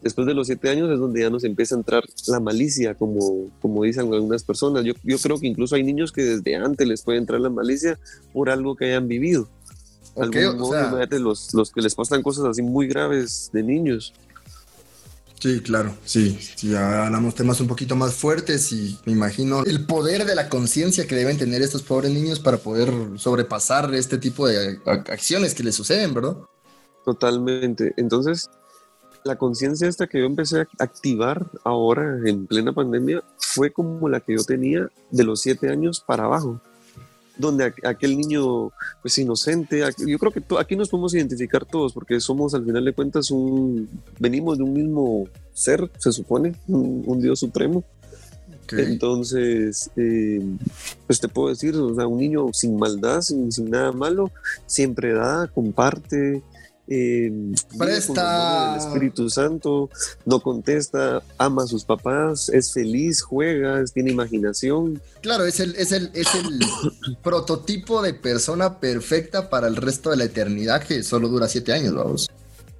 Después 0.02 0.26
de 0.26 0.34
los 0.34 0.48
siete 0.48 0.68
años 0.68 0.90
es 0.90 0.98
donde 0.98 1.22
ya 1.22 1.30
nos 1.30 1.44
empieza 1.44 1.74
a 1.74 1.78
entrar 1.78 2.04
la 2.26 2.38
malicia, 2.38 2.94
como, 2.94 3.48
como 3.62 3.84
dicen 3.84 4.12
algunas 4.12 4.44
personas. 4.44 4.84
Yo, 4.84 4.92
yo 5.02 5.16
creo 5.16 5.40
que 5.40 5.46
incluso 5.46 5.76
hay 5.76 5.82
niños 5.82 6.12
que 6.12 6.22
desde 6.22 6.56
antes 6.56 6.86
les 6.86 7.00
puede 7.00 7.16
entrar 7.16 7.40
la 7.40 7.48
malicia 7.48 7.98
por 8.34 8.50
algo 8.50 8.76
que 8.76 8.84
hayan 8.84 9.08
vivido. 9.08 9.48
los, 11.18 11.54
los 11.54 11.72
que 11.72 11.80
les 11.80 11.94
pasan 11.94 12.22
cosas 12.22 12.44
así 12.44 12.60
muy 12.60 12.86
graves 12.86 13.48
de 13.54 13.62
niños 13.62 14.12
Sí, 15.44 15.60
claro, 15.60 15.94
sí. 16.06 16.38
ya 16.62 17.04
hablamos 17.04 17.34
temas 17.34 17.60
un 17.60 17.68
poquito 17.68 17.96
más 17.96 18.14
fuertes 18.14 18.72
y 18.72 18.98
me 19.04 19.12
imagino 19.12 19.62
el 19.62 19.84
poder 19.84 20.24
de 20.24 20.34
la 20.34 20.48
conciencia 20.48 21.06
que 21.06 21.14
deben 21.14 21.36
tener 21.36 21.60
estos 21.60 21.82
pobres 21.82 22.10
niños 22.12 22.40
para 22.40 22.56
poder 22.56 22.90
sobrepasar 23.16 23.94
este 23.94 24.16
tipo 24.16 24.48
de 24.48 24.80
acciones 24.86 25.54
que 25.54 25.62
les 25.62 25.74
suceden, 25.74 26.14
¿verdad? 26.14 26.38
Totalmente. 27.04 27.92
Entonces, 27.98 28.48
la 29.22 29.36
conciencia 29.36 29.86
esta 29.86 30.06
que 30.06 30.20
yo 30.20 30.24
empecé 30.24 30.60
a 30.60 30.68
activar 30.78 31.46
ahora 31.62 32.20
en 32.24 32.46
plena 32.46 32.72
pandemia 32.72 33.22
fue 33.36 33.70
como 33.70 34.08
la 34.08 34.20
que 34.20 34.36
yo 34.36 34.44
tenía 34.44 34.88
de 35.10 35.24
los 35.24 35.42
siete 35.42 35.68
años 35.68 36.02
para 36.06 36.24
abajo 36.24 36.58
donde 37.36 37.72
aquel 37.84 38.16
niño 38.16 38.70
pues 39.02 39.18
inocente, 39.18 39.82
yo 40.06 40.18
creo 40.18 40.32
que 40.32 40.42
aquí 40.58 40.76
nos 40.76 40.88
podemos 40.88 41.14
identificar 41.14 41.64
todos 41.64 41.92
porque 41.92 42.20
somos 42.20 42.54
al 42.54 42.64
final 42.64 42.84
de 42.84 42.92
cuentas 42.92 43.30
un, 43.30 43.88
venimos 44.18 44.58
de 44.58 44.64
un 44.64 44.72
mismo 44.72 45.28
ser, 45.52 45.90
se 45.98 46.12
supone, 46.12 46.54
un, 46.68 47.20
Dios 47.20 47.40
supremo. 47.40 47.84
Entonces, 48.72 49.90
eh, 49.94 50.40
pues 51.06 51.20
te 51.20 51.28
puedo 51.28 51.50
decir, 51.50 51.76
o 51.76 51.94
sea, 51.94 52.06
un 52.06 52.18
niño 52.18 52.46
sin 52.52 52.76
maldad, 52.76 53.20
sin, 53.20 53.52
sin 53.52 53.70
nada 53.70 53.92
malo, 53.92 54.30
siempre 54.66 55.12
da, 55.12 55.48
comparte, 55.48 56.42
eh, 56.86 57.32
presta 57.78 58.74
el 58.74 58.80
Espíritu 58.80 59.30
Santo, 59.30 59.88
no 60.26 60.40
contesta, 60.40 61.22
ama 61.38 61.62
a 61.62 61.66
sus 61.66 61.84
papás, 61.84 62.50
es 62.50 62.72
feliz, 62.72 63.22
juega, 63.22 63.82
tiene 63.86 64.10
imaginación. 64.10 65.00
Claro, 65.22 65.46
es 65.46 65.60
el, 65.60 65.74
es 65.76 65.92
el, 65.92 66.10
es 66.12 66.34
el 66.34 66.60
prototipo 67.22 68.02
de 68.02 68.12
persona 68.14 68.80
perfecta 68.80 69.48
para 69.48 69.66
el 69.66 69.76
resto 69.76 70.10
de 70.10 70.16
la 70.18 70.24
eternidad 70.24 70.82
que 70.82 71.02
solo 71.02 71.28
dura 71.28 71.48
siete 71.48 71.72
años, 71.72 71.94
vamos. 71.94 72.28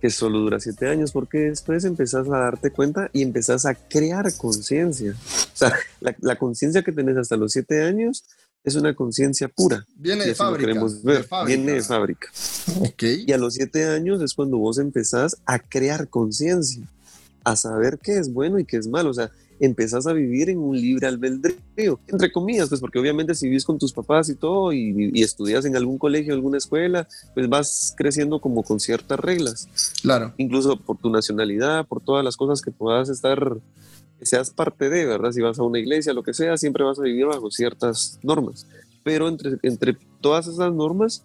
Que 0.01 0.11
solo 0.11 0.39
dura 0.41 0.61
siete 0.61 0.87
años, 0.87 1.13
porque 1.13 1.39
después 1.39 1.85
empezás 1.85 2.27
a 2.29 2.39
darte 2.39 2.71
cuenta 2.71 3.09
y 3.15 3.23
empezás 3.23 3.65
a 3.65 3.75
crear 3.75 4.31
conciencia. 4.37 5.13
O 5.13 5.57
sea, 5.57 5.73
la, 6.01 6.15
la 6.21 6.37
conciencia 6.37 6.83
que 6.83 6.93
tenés 6.93 7.17
hasta 7.17 7.39
los 7.39 7.53
siete 7.53 7.83
años 7.83 8.23
es 8.65 8.75
una 8.77 8.95
conciencia 8.95 9.49
pura. 9.49 9.87
Viene 9.95 10.25
de 10.25 10.35
fábrica, 10.35 10.73
Viene 11.47 11.73
de 11.73 11.83
fábrica. 11.83 12.29
Y 12.99 13.33
a 13.33 13.39
los 13.39 13.55
siete 13.55 13.85
años 13.85 14.23
es 14.23 14.33
cuando 14.35 14.57
vos 14.57 14.79
empezás 14.79 15.37
a 15.45 15.59
crear 15.59 16.09
conciencia, 16.09 16.83
a 17.45 17.57
saber 17.57 17.99
qué 18.03 18.19
es 18.19 18.33
bueno 18.33 18.59
y 18.59 18.65
qué 18.65 18.79
es 18.79 18.89
malo. 18.89 19.11
O 19.11 19.15
sea, 19.15 19.31
empezás 19.61 20.07
a 20.07 20.15
vivir 20.15 20.49
en 20.49 20.59
un 20.59 20.81
libre 20.81 21.07
albedrío, 21.07 22.01
entre 22.09 22.33
comillas, 22.33 22.71
pues 22.71 22.81
porque 22.81 22.99
obviamente 22.99 23.35
si 23.35 23.49
vivís 23.49 23.65
con 23.65 23.79
tus 23.79 23.93
papás 23.93 24.31
y 24.31 24.35
todo 24.35 24.73
y, 24.73 25.11
y 25.13 25.23
estudias 25.23 25.67
en 25.67 25.77
algún 25.77 25.99
colegio, 25.99 26.33
alguna 26.33 26.57
escuela, 26.57 27.07
pues 27.35 27.49
vas 27.49 27.95
creciendo 27.97 28.41
como 28.41 28.63
con 28.63 28.81
ciertas 28.81 29.21
reglas. 29.21 29.69
Claro. 30.03 30.33
Incluso 30.39 30.81
por 30.81 30.97
tu 30.97 31.11
nacionalidad, 31.11 31.87
por 31.87 32.01
todas 32.03 32.25
las 32.25 32.37
cosas 32.37 32.63
que 32.63 32.71
puedas 32.71 33.11
estar 33.11 33.59
seas 34.23 34.51
parte 34.51 34.89
de, 34.91 35.07
¿verdad? 35.07 35.33
Si 35.33 35.41
vas 35.41 35.59
a 35.59 35.63
una 35.63 35.79
iglesia, 35.79 36.13
lo 36.13 36.23
que 36.23 36.35
sea, 36.35 36.57
siempre 36.57 36.85
vas 36.85 36.99
a 36.99 37.03
vivir 37.03 37.27
bajo 37.27 37.51
ciertas 37.51 38.19
normas. 38.23 38.67
Pero 39.03 39.29
entre, 39.29 39.59
entre 39.63 39.97
todas 40.21 40.47
esas 40.47 40.73
normas, 40.73 41.25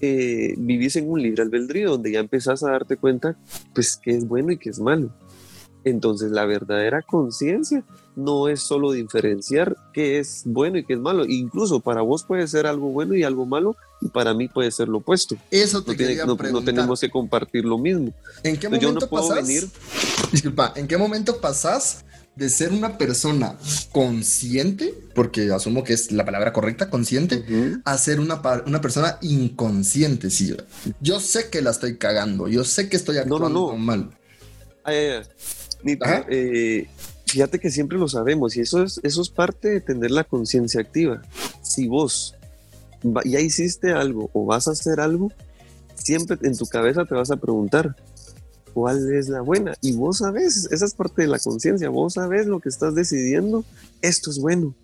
eh, 0.00 0.54
vivís 0.58 0.96
en 0.96 1.08
un 1.08 1.22
libre 1.22 1.42
albedrío 1.42 1.90
donde 1.90 2.10
ya 2.10 2.18
empezás 2.18 2.62
a 2.64 2.72
darte 2.72 2.96
cuenta, 2.96 3.36
pues, 3.72 3.96
qué 3.96 4.10
es 4.10 4.26
bueno 4.26 4.52
y 4.52 4.58
qué 4.58 4.70
es 4.70 4.80
malo. 4.80 5.10
Entonces, 5.84 6.30
la 6.30 6.44
verdadera 6.44 7.02
conciencia 7.02 7.84
no 8.14 8.48
es 8.48 8.60
solo 8.60 8.92
diferenciar 8.92 9.76
qué 9.92 10.18
es 10.18 10.42
bueno 10.44 10.78
y 10.78 10.84
qué 10.84 10.94
es 10.94 10.98
malo. 10.98 11.24
Incluso 11.26 11.80
para 11.80 12.02
vos 12.02 12.24
puede 12.24 12.46
ser 12.46 12.66
algo 12.66 12.88
bueno 12.88 13.14
y 13.14 13.22
algo 13.22 13.46
malo, 13.46 13.76
y 14.00 14.08
para 14.08 14.34
mí 14.34 14.48
puede 14.48 14.70
ser 14.70 14.88
lo 14.88 14.98
opuesto. 14.98 15.36
Eso 15.50 15.82
te 15.82 15.92
no, 15.92 15.96
quería 15.96 16.26
no, 16.26 16.36
no, 16.36 16.62
tenemos 16.62 17.00
que 17.00 17.10
compartir 17.10 17.64
lo 17.64 17.78
mismo. 17.78 18.12
¿En 18.42 18.56
qué 18.56 18.68
momento 18.68 19.08
pasás? 19.08 19.48
Disculpa, 20.30 20.72
¿en 20.76 20.86
qué 20.86 20.96
momento 20.96 21.40
pasás 21.40 22.04
de 22.34 22.48
ser 22.48 22.72
una 22.72 22.96
persona 22.96 23.56
consciente, 23.92 24.94
porque 25.14 25.52
asumo 25.52 25.84
que 25.84 25.92
es 25.92 26.12
la 26.12 26.24
palabra 26.24 26.52
correcta, 26.52 26.88
consciente, 26.88 27.44
a 27.84 27.98
ser 27.98 28.20
una, 28.20 28.40
una 28.66 28.80
persona 28.80 29.18
inconsciente? 29.20 30.30
Sí, 30.30 30.56
yo 31.00 31.20
sé 31.20 31.50
que 31.50 31.62
la 31.62 31.70
estoy 31.70 31.98
cagando, 31.98 32.48
yo 32.48 32.64
sé 32.64 32.88
que 32.88 32.96
estoy 32.96 33.18
actuando 33.18 33.76
mal. 33.76 34.10
Eh, 35.84 36.86
fíjate 37.26 37.58
que 37.58 37.70
siempre 37.70 37.98
lo 37.98 38.08
sabemos 38.08 38.56
y 38.56 38.60
eso 38.60 38.82
es, 38.82 39.00
eso 39.02 39.22
es 39.22 39.28
parte 39.28 39.68
de 39.68 39.80
tener 39.80 40.10
la 40.10 40.24
conciencia 40.24 40.80
activa. 40.80 41.22
Si 41.62 41.88
vos 41.88 42.36
ya 43.24 43.40
hiciste 43.40 43.92
algo 43.92 44.30
o 44.32 44.44
vas 44.44 44.68
a 44.68 44.72
hacer 44.72 45.00
algo, 45.00 45.32
siempre 45.94 46.38
en 46.42 46.56
tu 46.56 46.66
cabeza 46.66 47.04
te 47.04 47.14
vas 47.14 47.30
a 47.30 47.36
preguntar 47.36 47.96
cuál 48.74 49.12
es 49.12 49.28
la 49.28 49.40
buena. 49.40 49.74
Y 49.80 49.92
vos 49.92 50.18
sabes, 50.18 50.68
esa 50.70 50.84
es 50.84 50.94
parte 50.94 51.22
de 51.22 51.28
la 51.28 51.38
conciencia, 51.38 51.88
vos 51.88 52.14
sabes 52.14 52.46
lo 52.46 52.60
que 52.60 52.68
estás 52.68 52.94
decidiendo, 52.94 53.64
esto 54.00 54.30
es 54.30 54.38
bueno 54.38 54.74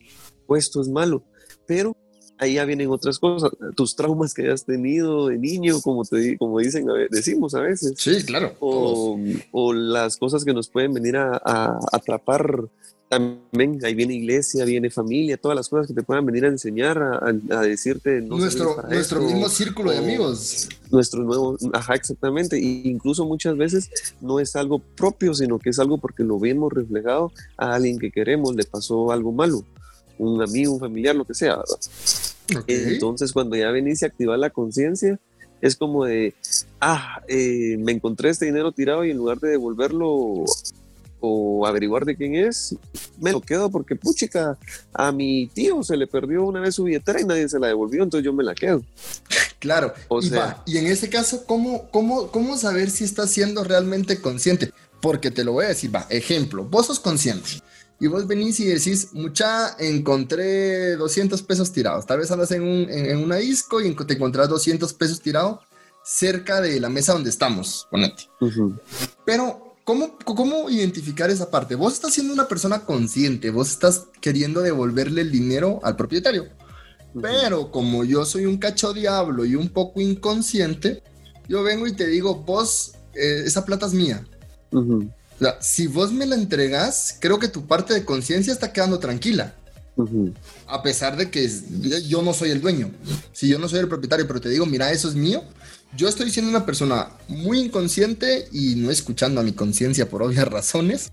o 0.46 0.56
esto 0.56 0.80
es 0.80 0.88
malo. 0.88 1.22
Pero 1.66 1.96
ahí 2.38 2.54
ya 2.54 2.64
vienen 2.64 2.90
otras 2.90 3.18
cosas, 3.18 3.50
tus 3.74 3.96
traumas 3.96 4.34
que 4.34 4.42
hayas 4.42 4.64
tenido 4.64 5.28
de 5.28 5.38
niño, 5.38 5.80
como, 5.80 6.04
te, 6.04 6.36
como 6.38 6.58
dicen, 6.58 6.86
decimos 7.10 7.54
a 7.54 7.60
veces. 7.60 7.94
Sí, 7.96 8.24
claro. 8.24 8.54
O, 8.60 9.72
las 9.72 10.16
cosas 10.16 10.44
que 10.44 10.54
nos 10.54 10.68
pueden 10.68 10.94
venir 10.94 11.16
a, 11.16 11.40
a, 11.44 11.78
atrapar 11.92 12.68
también 13.08 13.78
ahí 13.84 13.94
viene 13.94 14.14
iglesia, 14.14 14.64
viene 14.64 14.90
familia, 14.90 15.38
todas 15.38 15.56
las 15.56 15.68
cosas 15.68 15.86
que 15.86 15.94
te 15.94 16.02
puedan 16.02 16.26
venir 16.26 16.44
a 16.44 16.48
enseñar, 16.48 16.98
a, 16.98 17.62
decirte. 17.62 18.20
nuestro 18.20 18.76
nuestro 18.88 19.20
mismo 19.22 19.48
círculo 19.48 19.90
de 19.90 19.98
amigos. 19.98 20.68
Nuestro 20.90 21.22
nuevo, 21.22 21.56
ajá, 21.72 21.94
exactamente. 21.94 22.56
E 22.56 22.60
incluso 22.60 23.24
muchas 23.24 23.56
veces 23.56 23.90
no 24.20 24.40
es 24.40 24.56
algo 24.56 24.78
propio, 24.78 25.34
sino 25.34 25.58
que 25.58 25.70
es 25.70 25.78
algo 25.78 25.98
porque 25.98 26.22
lo 26.22 26.38
vemos 26.38 26.72
reflejado 26.72 27.32
a 27.56 27.74
alguien 27.74 27.98
que 27.98 28.10
queremos, 28.10 28.54
le 28.54 28.64
pasó 28.64 29.10
algo 29.10 29.32
malo 29.32 29.64
un 30.18 30.42
amigo, 30.42 30.74
un 30.74 30.80
familiar, 30.80 31.14
lo 31.14 31.24
que 31.24 31.34
sea. 31.34 31.58
Entonces, 32.66 33.32
cuando 33.32 33.56
ya 33.56 33.70
venís 33.70 34.02
a 34.02 34.06
activar 34.06 34.38
la 34.38 34.50
conciencia, 34.50 35.18
es 35.60 35.76
como 35.76 36.04
de, 36.04 36.34
ah, 36.80 37.22
eh, 37.28 37.76
me 37.78 37.92
encontré 37.92 38.30
este 38.30 38.46
dinero 38.46 38.72
tirado 38.72 39.04
y 39.04 39.10
en 39.10 39.16
lugar 39.16 39.38
de 39.40 39.50
devolverlo 39.50 40.44
o 41.20 41.66
averiguar 41.66 42.04
de 42.04 42.16
quién 42.16 42.36
es, 42.36 42.76
me 43.20 43.32
lo 43.32 43.40
quedo 43.40 43.70
porque, 43.70 43.96
puchica, 43.96 44.56
a 44.92 45.10
mi 45.10 45.48
tío 45.48 45.82
se 45.82 45.96
le 45.96 46.06
perdió 46.06 46.44
una 46.44 46.60
vez 46.60 46.76
su 46.76 46.84
billetera 46.84 47.20
y 47.20 47.24
nadie 47.24 47.48
se 47.48 47.58
la 47.58 47.66
devolvió, 47.66 48.04
entonces 48.04 48.24
yo 48.24 48.32
me 48.32 48.44
la 48.44 48.54
quedo. 48.54 48.82
Claro, 49.58 49.92
o 50.06 50.20
y, 50.20 50.28
sea, 50.28 50.62
y 50.66 50.78
en 50.78 50.86
ese 50.86 51.08
caso, 51.08 51.44
¿cómo, 51.44 51.90
cómo, 51.90 52.30
¿cómo 52.30 52.56
saber 52.56 52.90
si 52.90 53.02
estás 53.02 53.30
siendo 53.30 53.64
realmente 53.64 54.20
consciente? 54.20 54.70
Porque 55.00 55.32
te 55.32 55.42
lo 55.42 55.52
voy 55.52 55.64
a 55.64 55.68
decir, 55.68 55.92
va, 55.92 56.06
ejemplo, 56.10 56.64
vos 56.64 56.86
sos 56.86 57.00
consciente 57.00 57.60
y 58.00 58.06
vos 58.06 58.26
venís 58.26 58.60
y 58.60 58.66
decís, 58.66 59.08
mucha, 59.12 59.76
encontré 59.78 60.96
200 60.96 61.42
pesos 61.42 61.72
tirados. 61.72 62.06
Tal 62.06 62.18
vez 62.18 62.30
andas 62.30 62.50
en, 62.52 62.62
un, 62.62 62.88
en, 62.88 63.18
una 63.18 63.36
disco 63.36 63.80
y 63.80 63.92
te 63.94 64.14
encontrás 64.14 64.48
200 64.48 64.92
pesos 64.94 65.20
tirados 65.20 65.60
cerca 66.04 66.60
de 66.60 66.78
la 66.78 66.88
mesa 66.88 67.12
donde 67.12 67.30
estamos, 67.30 67.88
ponete. 67.90 68.28
Pero, 69.26 69.74
¿cómo, 69.84 70.16
¿cómo 70.24 70.70
identificar 70.70 71.28
esa 71.28 71.50
parte? 71.50 71.74
Vos 71.74 71.94
estás 71.94 72.14
siendo 72.14 72.32
una 72.32 72.46
persona 72.46 72.84
consciente, 72.84 73.50
vos 73.50 73.70
estás 73.70 74.06
queriendo 74.20 74.62
devolverle 74.62 75.22
el 75.22 75.32
dinero 75.32 75.80
al 75.82 75.96
propietario. 75.96 76.46
Pero 77.20 77.72
como 77.72 78.04
yo 78.04 78.24
soy 78.24 78.46
un 78.46 78.58
cacho 78.58 78.92
diablo 78.92 79.44
y 79.44 79.56
un 79.56 79.70
poco 79.70 80.00
inconsciente, 80.00 81.02
yo 81.48 81.64
vengo 81.64 81.86
y 81.86 81.92
te 81.92 82.06
digo, 82.06 82.36
vos, 82.44 82.92
eh, 83.14 83.42
esa 83.44 83.64
plata 83.64 83.86
es 83.86 83.94
mía 83.94 84.24
si 85.60 85.86
vos 85.86 86.12
me 86.12 86.26
la 86.26 86.34
entregas, 86.34 87.16
creo 87.20 87.38
que 87.38 87.48
tu 87.48 87.66
parte 87.66 87.94
de 87.94 88.04
conciencia 88.04 88.52
está 88.52 88.72
quedando 88.72 88.98
tranquila. 88.98 89.54
A 90.66 90.82
pesar 90.82 91.16
de 91.16 91.30
que 91.30 91.50
yo 92.06 92.22
no 92.22 92.32
soy 92.32 92.50
el 92.50 92.60
dueño. 92.60 92.90
Si 93.32 93.48
yo 93.48 93.58
no 93.58 93.68
soy 93.68 93.80
el 93.80 93.88
propietario, 93.88 94.26
pero 94.26 94.40
te 94.40 94.48
digo, 94.48 94.66
mira, 94.66 94.92
eso 94.92 95.08
es 95.08 95.14
mío. 95.14 95.42
Yo 95.96 96.08
estoy 96.08 96.30
siendo 96.30 96.50
una 96.50 96.66
persona 96.66 97.08
muy 97.28 97.60
inconsciente 97.60 98.46
y 98.52 98.74
no 98.76 98.90
escuchando 98.90 99.40
a 99.40 99.44
mi 99.44 99.52
conciencia 99.52 100.08
por 100.08 100.22
obvias 100.22 100.46
razones, 100.50 101.12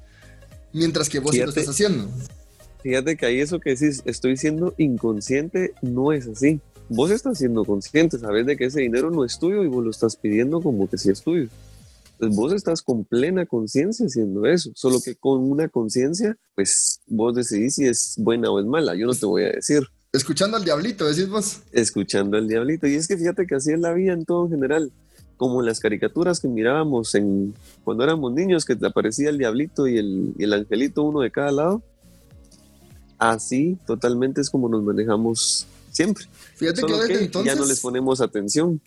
mientras 0.73 1.09
que 1.09 1.19
vos 1.19 1.35
lo 1.35 1.49
estás 1.49 1.69
haciendo. 1.69 2.09
Fíjate 2.83 3.17
que 3.17 3.25
ahí 3.25 3.39
eso 3.39 3.59
que 3.59 3.71
decís, 3.71 4.03
estoy 4.05 4.37
siendo 4.37 4.75
inconsciente, 4.77 5.73
no 5.81 6.11
es 6.11 6.27
así. 6.27 6.59
Vos 6.87 7.09
estás 7.09 7.39
siendo 7.39 7.65
consciente, 7.65 8.19
sabes 8.19 8.45
de 8.45 8.57
que 8.57 8.65
ese 8.65 8.81
dinero 8.81 9.09
no 9.09 9.25
es 9.25 9.39
tuyo 9.39 9.63
y 9.63 9.67
vos 9.67 9.83
lo 9.83 9.89
estás 9.89 10.15
pidiendo 10.15 10.61
como 10.61 10.87
que 10.87 10.99
sí 10.99 11.09
es 11.09 11.21
tuyo. 11.21 11.47
Pues 12.17 12.35
vos 12.35 12.53
estás 12.53 12.81
con 12.81 13.03
plena 13.03 13.45
conciencia 13.45 14.05
haciendo 14.05 14.45
eso, 14.45 14.71
solo 14.75 15.01
que 15.01 15.15
con 15.15 15.43
una 15.51 15.67
conciencia, 15.67 16.37
pues 16.55 17.01
vos 17.07 17.35
decidís 17.35 17.75
si 17.75 17.85
es 17.85 18.15
buena 18.17 18.49
o 18.49 18.59
es 18.59 18.65
mala, 18.65 18.95
yo 18.95 19.05
no 19.05 19.13
te 19.13 19.25
voy 19.25 19.43
a 19.43 19.51
decir. 19.51 19.83
Escuchando 20.15 20.55
al 20.55 20.63
diablito, 20.63 21.05
decís 21.05 21.27
vos. 21.27 21.59
Escuchando 21.73 22.37
al 22.37 22.47
diablito. 22.47 22.87
Y 22.87 22.95
es 22.95 23.07
que 23.07 23.17
fíjate 23.17 23.45
que 23.45 23.55
así 23.55 23.73
es 23.73 23.79
la 23.79 23.91
vida 23.91 24.13
en 24.13 24.23
todo 24.23 24.45
en 24.45 24.51
general. 24.51 24.91
Como 25.35 25.61
las 25.61 25.81
caricaturas 25.81 26.39
que 26.39 26.47
mirábamos 26.47 27.15
en, 27.15 27.53
cuando 27.83 28.05
éramos 28.05 28.31
niños, 28.31 28.63
que 28.63 28.77
te 28.77 28.87
aparecía 28.87 29.29
el 29.29 29.37
diablito 29.37 29.87
y 29.87 29.97
el, 29.97 30.33
y 30.37 30.45
el 30.45 30.53
angelito, 30.53 31.03
uno 31.03 31.19
de 31.19 31.31
cada 31.31 31.51
lado. 31.51 31.83
Así 33.17 33.77
totalmente 33.85 34.39
es 34.39 34.49
como 34.49 34.69
nos 34.69 34.83
manejamos 34.83 35.67
siempre. 35.91 36.25
Fíjate 36.55 36.83
que 36.83 36.93
desde 36.93 37.25
entonces. 37.25 37.53
Ya 37.53 37.59
no 37.59 37.65
les 37.65 37.81
ponemos 37.81 38.21
atención. 38.21 38.81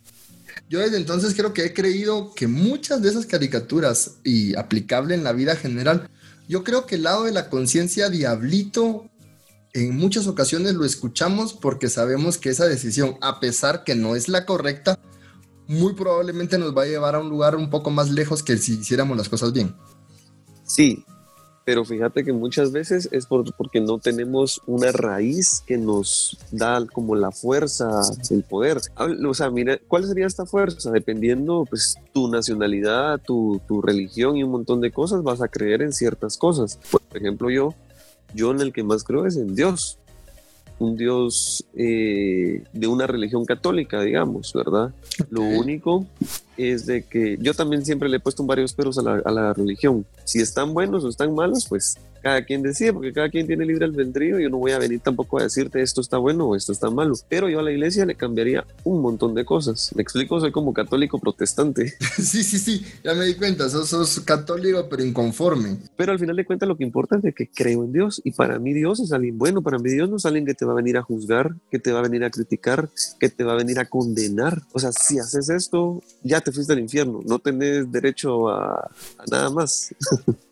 Yo 0.68 0.80
desde 0.80 0.98
entonces 0.98 1.34
creo 1.34 1.54
que 1.54 1.64
he 1.64 1.72
creído 1.72 2.34
que 2.34 2.46
muchas 2.46 3.00
de 3.00 3.08
esas 3.08 3.26
caricaturas, 3.26 4.16
y 4.22 4.54
aplicable 4.56 5.14
en 5.14 5.24
la 5.24 5.32
vida 5.32 5.56
general, 5.56 6.08
yo 6.46 6.62
creo 6.64 6.86
que 6.86 6.96
el 6.96 7.04
lado 7.04 7.24
de 7.24 7.32
la 7.32 7.48
conciencia 7.48 8.10
diablito, 8.10 9.08
en 9.72 9.96
muchas 9.96 10.26
ocasiones 10.26 10.74
lo 10.74 10.84
escuchamos 10.84 11.54
porque 11.54 11.88
sabemos 11.88 12.36
que 12.38 12.50
esa 12.50 12.66
decisión, 12.66 13.16
a 13.20 13.40
pesar 13.40 13.84
que 13.84 13.94
no 13.94 14.14
es 14.14 14.28
la 14.28 14.44
correcta, 14.44 14.98
muy 15.66 15.94
probablemente 15.94 16.58
nos 16.58 16.76
va 16.76 16.82
a 16.82 16.86
llevar 16.86 17.14
a 17.14 17.20
un 17.20 17.28
lugar 17.28 17.56
un 17.56 17.70
poco 17.70 17.90
más 17.90 18.10
lejos 18.10 18.42
que 18.42 18.56
si 18.56 18.74
hiciéramos 18.74 19.16
las 19.16 19.28
cosas 19.28 19.52
bien. 19.52 19.74
Sí, 20.64 21.04
pero 21.68 21.84
fíjate 21.84 22.24
que 22.24 22.32
muchas 22.32 22.72
veces 22.72 23.10
es 23.12 23.26
porque 23.26 23.82
no 23.82 23.98
tenemos 23.98 24.62
una 24.64 24.90
raíz 24.90 25.62
que 25.66 25.76
nos 25.76 26.38
da 26.50 26.82
como 26.86 27.14
la 27.14 27.30
fuerza, 27.30 27.90
el 28.30 28.42
poder. 28.42 28.78
O 28.96 29.34
sea, 29.34 29.50
mira, 29.50 29.78
¿cuál 29.86 30.06
sería 30.06 30.26
esta 30.26 30.46
fuerza? 30.46 30.90
Dependiendo, 30.90 31.66
pues, 31.68 31.96
tu 32.14 32.30
nacionalidad, 32.30 33.20
tu, 33.20 33.60
tu 33.68 33.82
religión 33.82 34.38
y 34.38 34.44
un 34.44 34.52
montón 34.52 34.80
de 34.80 34.90
cosas, 34.90 35.22
vas 35.22 35.42
a 35.42 35.48
creer 35.48 35.82
en 35.82 35.92
ciertas 35.92 36.38
cosas. 36.38 36.80
Por 36.90 37.02
ejemplo, 37.14 37.50
yo 37.50 37.74
yo 38.32 38.50
en 38.50 38.62
el 38.62 38.72
que 38.72 38.82
más 38.82 39.04
creo 39.04 39.26
es 39.26 39.36
en 39.36 39.54
Dios, 39.54 39.98
un 40.78 40.96
Dios 40.96 41.66
eh, 41.74 42.64
de 42.72 42.86
una 42.86 43.06
religión 43.06 43.44
católica, 43.44 44.00
digamos, 44.00 44.54
¿verdad? 44.54 44.94
Lo 45.28 45.42
único 45.42 46.06
es 46.58 46.86
de 46.86 47.04
que 47.04 47.38
yo 47.40 47.54
también 47.54 47.84
siempre 47.84 48.08
le 48.08 48.16
he 48.16 48.20
puesto 48.20 48.44
varios 48.44 48.72
peros 48.72 48.98
a 48.98 49.02
la, 49.02 49.22
a 49.24 49.30
la 49.30 49.52
religión. 49.52 50.04
Si 50.24 50.40
están 50.40 50.74
buenos 50.74 51.04
o 51.04 51.08
están 51.08 51.34
malos, 51.34 51.66
pues 51.68 51.96
cada 52.22 52.44
quien 52.44 52.62
decide, 52.62 52.92
porque 52.92 53.12
cada 53.12 53.28
quien 53.28 53.46
tiene 53.46 53.64
libre 53.64 53.84
albedrío. 53.84 54.38
Yo 54.38 54.50
no 54.50 54.58
voy 54.58 54.72
a 54.72 54.78
venir 54.78 55.00
tampoco 55.00 55.38
a 55.38 55.44
decirte 55.44 55.80
esto 55.82 56.00
está 56.00 56.18
bueno 56.18 56.46
o 56.46 56.56
esto 56.56 56.72
está 56.72 56.90
malo. 56.90 57.14
Pero 57.28 57.48
yo 57.48 57.60
a 57.60 57.62
la 57.62 57.70
iglesia 57.70 58.04
le 58.06 58.14
cambiaría 58.14 58.66
un 58.84 59.00
montón 59.00 59.34
de 59.34 59.44
cosas. 59.44 59.90
Me 59.94 60.02
explico, 60.02 60.40
soy 60.40 60.52
como 60.52 60.72
católico 60.72 61.18
protestante. 61.18 61.94
Sí, 62.18 62.42
sí, 62.42 62.58
sí, 62.58 62.84
ya 63.04 63.14
me 63.14 63.24
di 63.24 63.34
cuenta, 63.34 63.70
sos, 63.70 63.88
sos 63.88 64.20
católico 64.20 64.86
pero 64.90 65.04
inconforme. 65.04 65.78
Pero 65.96 66.12
al 66.12 66.18
final 66.18 66.36
de 66.36 66.44
cuentas 66.44 66.68
lo 66.68 66.76
que 66.76 66.84
importa 66.84 67.16
es 67.16 67.22
de 67.22 67.32
que 67.32 67.48
creo 67.48 67.84
en 67.84 67.92
Dios. 67.92 68.20
Y 68.24 68.32
para 68.32 68.58
mí 68.58 68.74
Dios 68.74 69.00
es 69.00 69.12
alguien 69.12 69.38
bueno. 69.38 69.62
Para 69.62 69.78
mí 69.78 69.88
Dios 69.88 70.10
no 70.10 70.16
es 70.16 70.26
alguien 70.26 70.44
que 70.44 70.54
te 70.54 70.64
va 70.64 70.72
a 70.72 70.76
venir 70.76 70.98
a 70.98 71.02
juzgar, 71.02 71.54
que 71.70 71.78
te 71.78 71.92
va 71.92 72.00
a 72.00 72.02
venir 72.02 72.24
a 72.24 72.30
criticar, 72.30 72.90
que 73.18 73.28
te 73.28 73.44
va 73.44 73.52
a 73.52 73.56
venir 73.56 73.78
a 73.78 73.86
condenar. 73.86 74.62
O 74.72 74.78
sea, 74.78 74.92
si 74.92 75.18
haces 75.18 75.48
esto, 75.48 76.02
ya 76.22 76.40
te 76.40 76.47
fuiste 76.52 76.72
al 76.72 76.80
infierno. 76.80 77.20
No 77.24 77.38
tenés 77.38 77.90
derecho 77.90 78.48
a, 78.48 78.90
a 79.18 79.24
nada 79.30 79.50
más. 79.50 79.94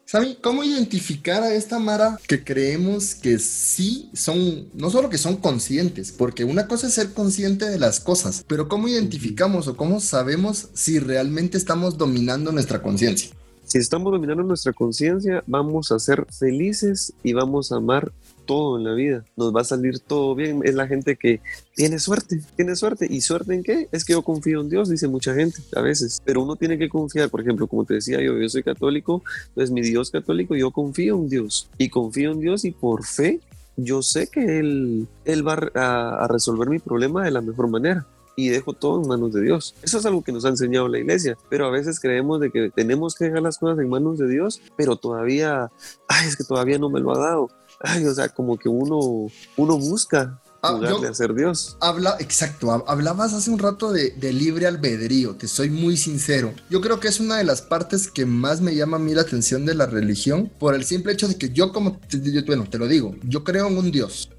¿Saben 0.08 0.36
cómo 0.40 0.62
identificar 0.62 1.42
a 1.42 1.52
esta 1.52 1.80
Mara 1.80 2.16
que 2.28 2.44
creemos 2.44 3.16
que 3.16 3.40
sí 3.40 4.08
son, 4.14 4.68
no 4.72 4.88
solo 4.88 5.10
que 5.10 5.18
son 5.18 5.36
conscientes, 5.38 6.12
porque 6.12 6.44
una 6.44 6.68
cosa 6.68 6.86
es 6.86 6.94
ser 6.94 7.12
consciente 7.12 7.68
de 7.68 7.80
las 7.80 7.98
cosas, 7.98 8.44
pero 8.46 8.68
cómo 8.68 8.86
identificamos 8.86 9.66
o 9.66 9.76
cómo 9.76 9.98
sabemos 9.98 10.68
si 10.74 11.00
realmente 11.00 11.58
estamos 11.58 11.98
dominando 11.98 12.52
nuestra 12.52 12.80
conciencia? 12.82 13.30
Si 13.64 13.78
estamos 13.78 14.12
dominando 14.12 14.44
nuestra 14.44 14.72
conciencia, 14.72 15.42
vamos 15.48 15.90
a 15.90 15.98
ser 15.98 16.24
felices 16.30 17.12
y 17.24 17.32
vamos 17.32 17.72
a 17.72 17.78
amar 17.78 18.12
todo 18.46 18.78
en 18.78 18.84
la 18.84 18.94
vida. 18.94 19.24
Nos 19.36 19.54
va 19.54 19.60
a 19.60 19.64
salir 19.64 19.98
todo 20.00 20.34
bien. 20.34 20.62
Es 20.64 20.74
la 20.74 20.86
gente 20.86 21.16
que 21.16 21.40
tiene 21.74 21.98
suerte, 21.98 22.40
tiene 22.56 22.76
suerte. 22.76 23.06
¿Y 23.10 23.20
suerte 23.20 23.54
en 23.54 23.62
qué? 23.62 23.88
Es 23.92 24.04
que 24.04 24.14
yo 24.14 24.22
confío 24.22 24.60
en 24.60 24.70
Dios, 24.70 24.88
dice 24.88 25.08
mucha 25.08 25.34
gente 25.34 25.58
a 25.74 25.80
veces. 25.80 26.22
Pero 26.24 26.42
uno 26.42 26.56
tiene 26.56 26.78
que 26.78 26.88
confiar, 26.88 27.28
por 27.28 27.40
ejemplo, 27.40 27.66
como 27.66 27.84
te 27.84 27.94
decía 27.94 28.22
yo, 28.22 28.38
yo 28.38 28.48
soy 28.48 28.62
católico, 28.62 29.22
entonces 29.48 29.70
mi 29.70 29.82
Dios 29.82 30.10
católico, 30.10 30.56
yo 30.56 30.70
confío 30.70 31.16
en 31.16 31.28
Dios. 31.28 31.68
Y 31.76 31.90
confío 31.90 32.32
en 32.32 32.40
Dios 32.40 32.64
y 32.64 32.70
por 32.70 33.04
fe 33.04 33.40
yo 33.76 34.00
sé 34.00 34.28
que 34.28 34.58
Él, 34.58 35.06
él 35.26 35.46
va 35.46 35.70
a, 35.74 36.24
a 36.24 36.28
resolver 36.28 36.70
mi 36.70 36.78
problema 36.78 37.24
de 37.24 37.30
la 37.30 37.42
mejor 37.42 37.68
manera 37.68 38.06
y 38.36 38.50
dejo 38.50 38.74
todo 38.74 39.02
en 39.02 39.08
manos 39.08 39.32
de 39.32 39.42
Dios. 39.42 39.74
Eso 39.82 39.98
es 39.98 40.06
algo 40.06 40.22
que 40.22 40.30
nos 40.30 40.44
ha 40.44 40.50
enseñado 40.50 40.86
la 40.88 40.98
iglesia, 40.98 41.36
pero 41.48 41.66
a 41.66 41.70
veces 41.70 41.98
creemos 41.98 42.38
de 42.40 42.50
que 42.50 42.70
tenemos 42.70 43.14
que 43.14 43.24
dejar 43.24 43.42
las 43.42 43.58
cosas 43.58 43.78
en 43.78 43.88
manos 43.88 44.18
de 44.18 44.28
Dios, 44.28 44.60
pero 44.76 44.96
todavía, 44.96 45.70
ay, 46.06 46.28
es 46.28 46.36
que 46.36 46.44
todavía 46.44 46.78
no 46.78 46.90
me 46.90 47.00
lo 47.00 47.12
ha 47.12 47.18
dado. 47.18 47.48
Ay, 47.80 48.04
o 48.06 48.14
sea, 48.14 48.28
como 48.28 48.58
que 48.58 48.68
uno, 48.68 49.30
uno 49.56 49.78
busca 49.78 50.40
Ah, 50.62 50.72
jugarle 50.72 51.02
yo- 51.02 51.10
a 51.10 51.14
ser 51.14 51.34
Dios. 51.34 51.76
Habla, 51.80 52.16
exacto, 52.18 52.68
hab- 52.68 52.84
hablabas 52.88 53.32
hace 53.34 53.50
un 53.50 53.58
rato 53.58 53.92
de, 53.92 54.10
de 54.12 54.32
libre 54.32 54.66
albedrío, 54.66 55.36
te 55.36 55.46
soy 55.46 55.70
muy 55.70 55.96
sincero. 55.96 56.52
Yo 56.70 56.80
creo 56.80 56.98
que 56.98 57.08
es 57.08 57.20
una 57.20 57.36
de 57.36 57.44
las 57.44 57.62
partes 57.62 58.10
que 58.10 58.24
más 58.26 58.60
me 58.60 58.74
llama 58.74 58.96
a 58.96 59.00
mí 59.00 59.14
la 59.14 59.20
atención 59.22 59.64
de 59.66 59.74
la 59.74 59.86
religión, 59.86 60.50
por 60.58 60.74
el 60.74 60.84
simple 60.84 61.12
hecho 61.12 61.28
de 61.28 61.36
que 61.36 61.50
yo 61.50 61.72
como, 61.72 61.98
te- 61.98 62.20
yo- 62.20 62.44
bueno, 62.46 62.66
te 62.68 62.78
lo 62.78 62.88
digo, 62.88 63.14
yo 63.22 63.44
creo 63.44 63.68
en 63.68 63.76
un 63.78 63.90
Dios. 63.92 64.30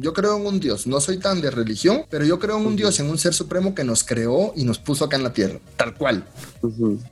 Yo 0.00 0.12
creo 0.12 0.36
en 0.36 0.46
un 0.46 0.60
Dios, 0.60 0.86
no 0.86 1.00
soy 1.00 1.18
tan 1.18 1.40
de 1.40 1.50
religión, 1.50 2.02
pero 2.08 2.24
yo 2.24 2.38
creo 2.38 2.58
en 2.58 2.66
un 2.66 2.76
Dios, 2.76 2.98
en 3.00 3.10
un 3.10 3.18
ser 3.18 3.34
supremo 3.34 3.74
que 3.74 3.84
nos 3.84 4.04
creó 4.04 4.52
y 4.56 4.64
nos 4.64 4.78
puso 4.78 5.04
acá 5.04 5.16
en 5.16 5.24
la 5.24 5.32
tierra, 5.32 5.58
tal 5.76 5.94
cual. 5.94 6.24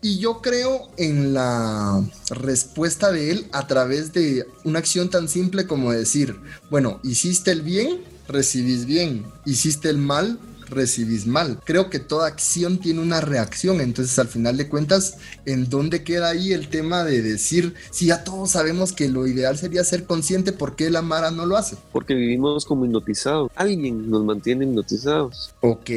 Y 0.03 0.19
yo 0.19 0.41
creo 0.41 0.89
en 0.97 1.35
la 1.35 2.03
respuesta 2.31 3.13
de 3.13 3.31
él 3.31 3.47
a 3.53 3.67
través 3.67 4.13
de 4.13 4.47
una 4.65 4.79
acción 4.79 5.11
tan 5.11 5.29
simple 5.29 5.67
como 5.67 5.93
decir, 5.93 6.37
bueno, 6.71 7.01
hiciste 7.03 7.51
el 7.51 7.63
bien, 7.63 8.01
recibís 8.29 8.87
bien, 8.87 9.25
hiciste 9.45 9.89
el 9.89 9.99
mal, 9.99 10.39
recibís 10.67 11.27
mal. 11.27 11.61
Creo 11.65 11.91
que 11.91 11.99
toda 11.99 12.29
acción 12.29 12.79
tiene 12.79 13.01
una 13.01 13.21
reacción, 13.21 13.81
entonces 13.81 14.19
al 14.19 14.29
final 14.29 14.57
de 14.57 14.69
cuentas, 14.69 15.19
¿en 15.45 15.69
dónde 15.69 16.05
queda 16.05 16.29
ahí 16.29 16.53
el 16.53 16.69
tema 16.69 17.05
de 17.05 17.23
decir, 17.23 17.75
si 17.91 18.07
ya 18.07 18.25
todos 18.25 18.51
sabemos 18.51 18.93
que 18.93 19.09
lo 19.09 19.27
ideal 19.27 19.57
sería 19.59 19.85
ser 19.85 20.05
consciente, 20.05 20.53
¿por 20.53 20.77
qué 20.77 20.91
la 20.91 21.03
Mara 21.03 21.31
no 21.31 21.47
lo 21.47 21.57
hace? 21.57 21.77
Porque 21.93 22.15
vivimos 22.15 22.65
como 22.65 22.85
hipnotizados. 22.85 23.51
Alguien 23.55 24.11
nos 24.11 24.25
mantiene 24.25 24.65
hipnotizados. 24.65 25.55
Ok. 25.61 25.91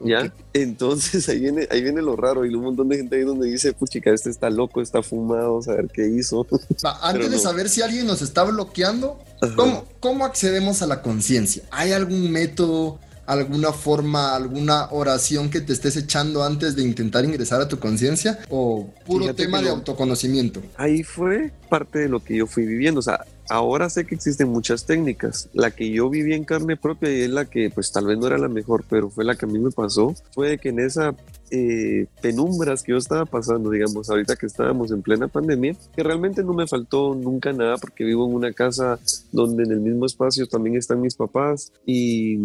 ¿Ya? 0.00 0.32
Entonces 0.52 1.28
ahí 1.28 1.40
viene, 1.40 1.68
ahí 1.70 1.82
viene 1.82 2.02
lo 2.02 2.16
raro 2.16 2.44
y 2.44 2.54
un 2.54 2.64
montón 2.64 2.88
de 2.88 2.96
gente 2.96 3.16
ahí 3.16 3.22
donde 3.22 3.48
dice, 3.48 3.72
puchica, 3.72 4.10
este 4.10 4.30
está 4.30 4.50
loco, 4.50 4.80
está 4.80 5.02
fumado, 5.02 5.60
a 5.66 5.74
ver 5.74 5.88
qué 5.92 6.08
hizo. 6.08 6.46
Va, 6.84 6.98
antes 7.02 7.30
de 7.30 7.38
saber 7.38 7.68
si 7.68 7.82
alguien 7.82 8.06
nos 8.06 8.22
está 8.22 8.44
bloqueando, 8.44 9.18
Ajá. 9.40 9.54
¿cómo, 9.56 9.84
¿cómo 10.00 10.24
accedemos 10.24 10.82
a 10.82 10.86
la 10.86 11.02
conciencia? 11.02 11.62
¿Hay 11.70 11.92
algún 11.92 12.30
método, 12.30 12.98
alguna 13.32 13.72
forma, 13.72 14.34
alguna 14.34 14.88
oración 14.90 15.50
que 15.50 15.60
te 15.60 15.72
estés 15.72 15.96
echando 15.96 16.42
antes 16.42 16.76
de 16.76 16.82
intentar 16.82 17.24
ingresar 17.24 17.60
a 17.60 17.68
tu 17.68 17.78
conciencia? 17.78 18.40
¿O 18.48 18.90
puro 19.06 19.24
Fíjate 19.24 19.44
tema 19.44 19.58
de 19.58 19.66
no. 19.66 19.76
autoconocimiento? 19.76 20.62
Ahí 20.76 21.02
fue 21.02 21.52
parte 21.68 22.00
de 22.00 22.08
lo 22.08 22.20
que 22.20 22.36
yo 22.36 22.46
fui 22.46 22.66
viviendo. 22.66 23.00
O 23.00 23.02
sea, 23.02 23.24
ahora 23.48 23.88
sé 23.88 24.04
que 24.04 24.14
existen 24.14 24.48
muchas 24.48 24.84
técnicas. 24.84 25.48
La 25.52 25.70
que 25.70 25.90
yo 25.90 26.10
viví 26.10 26.34
en 26.34 26.44
carne 26.44 26.76
propia 26.76 27.10
y 27.10 27.22
es 27.22 27.30
la 27.30 27.44
que 27.44 27.70
pues 27.70 27.92
tal 27.92 28.06
vez 28.06 28.18
no 28.18 28.26
era 28.26 28.38
la 28.38 28.48
mejor, 28.48 28.84
pero 28.88 29.10
fue 29.10 29.24
la 29.24 29.36
que 29.36 29.46
a 29.46 29.48
mí 29.48 29.58
me 29.58 29.70
pasó, 29.70 30.14
fue 30.32 30.58
que 30.58 30.70
en 30.70 30.80
esa 30.80 31.14
eh, 31.50 32.06
penumbras 32.22 32.82
que 32.82 32.92
yo 32.92 32.98
estaba 32.98 33.26
pasando, 33.26 33.70
digamos, 33.70 34.08
ahorita 34.08 34.36
que 34.36 34.46
estábamos 34.46 34.90
en 34.90 35.02
plena 35.02 35.28
pandemia, 35.28 35.76
que 35.94 36.02
realmente 36.02 36.42
no 36.42 36.52
me 36.52 36.66
faltó 36.66 37.14
nunca 37.14 37.52
nada 37.52 37.76
porque 37.78 38.04
vivo 38.04 38.26
en 38.28 38.34
una 38.34 38.52
casa 38.52 38.98
donde 39.32 39.64
en 39.64 39.72
el 39.72 39.80
mismo 39.80 40.06
espacio 40.06 40.46
también 40.46 40.76
están 40.76 41.00
mis 41.00 41.14
papás 41.14 41.72
y 41.86 42.36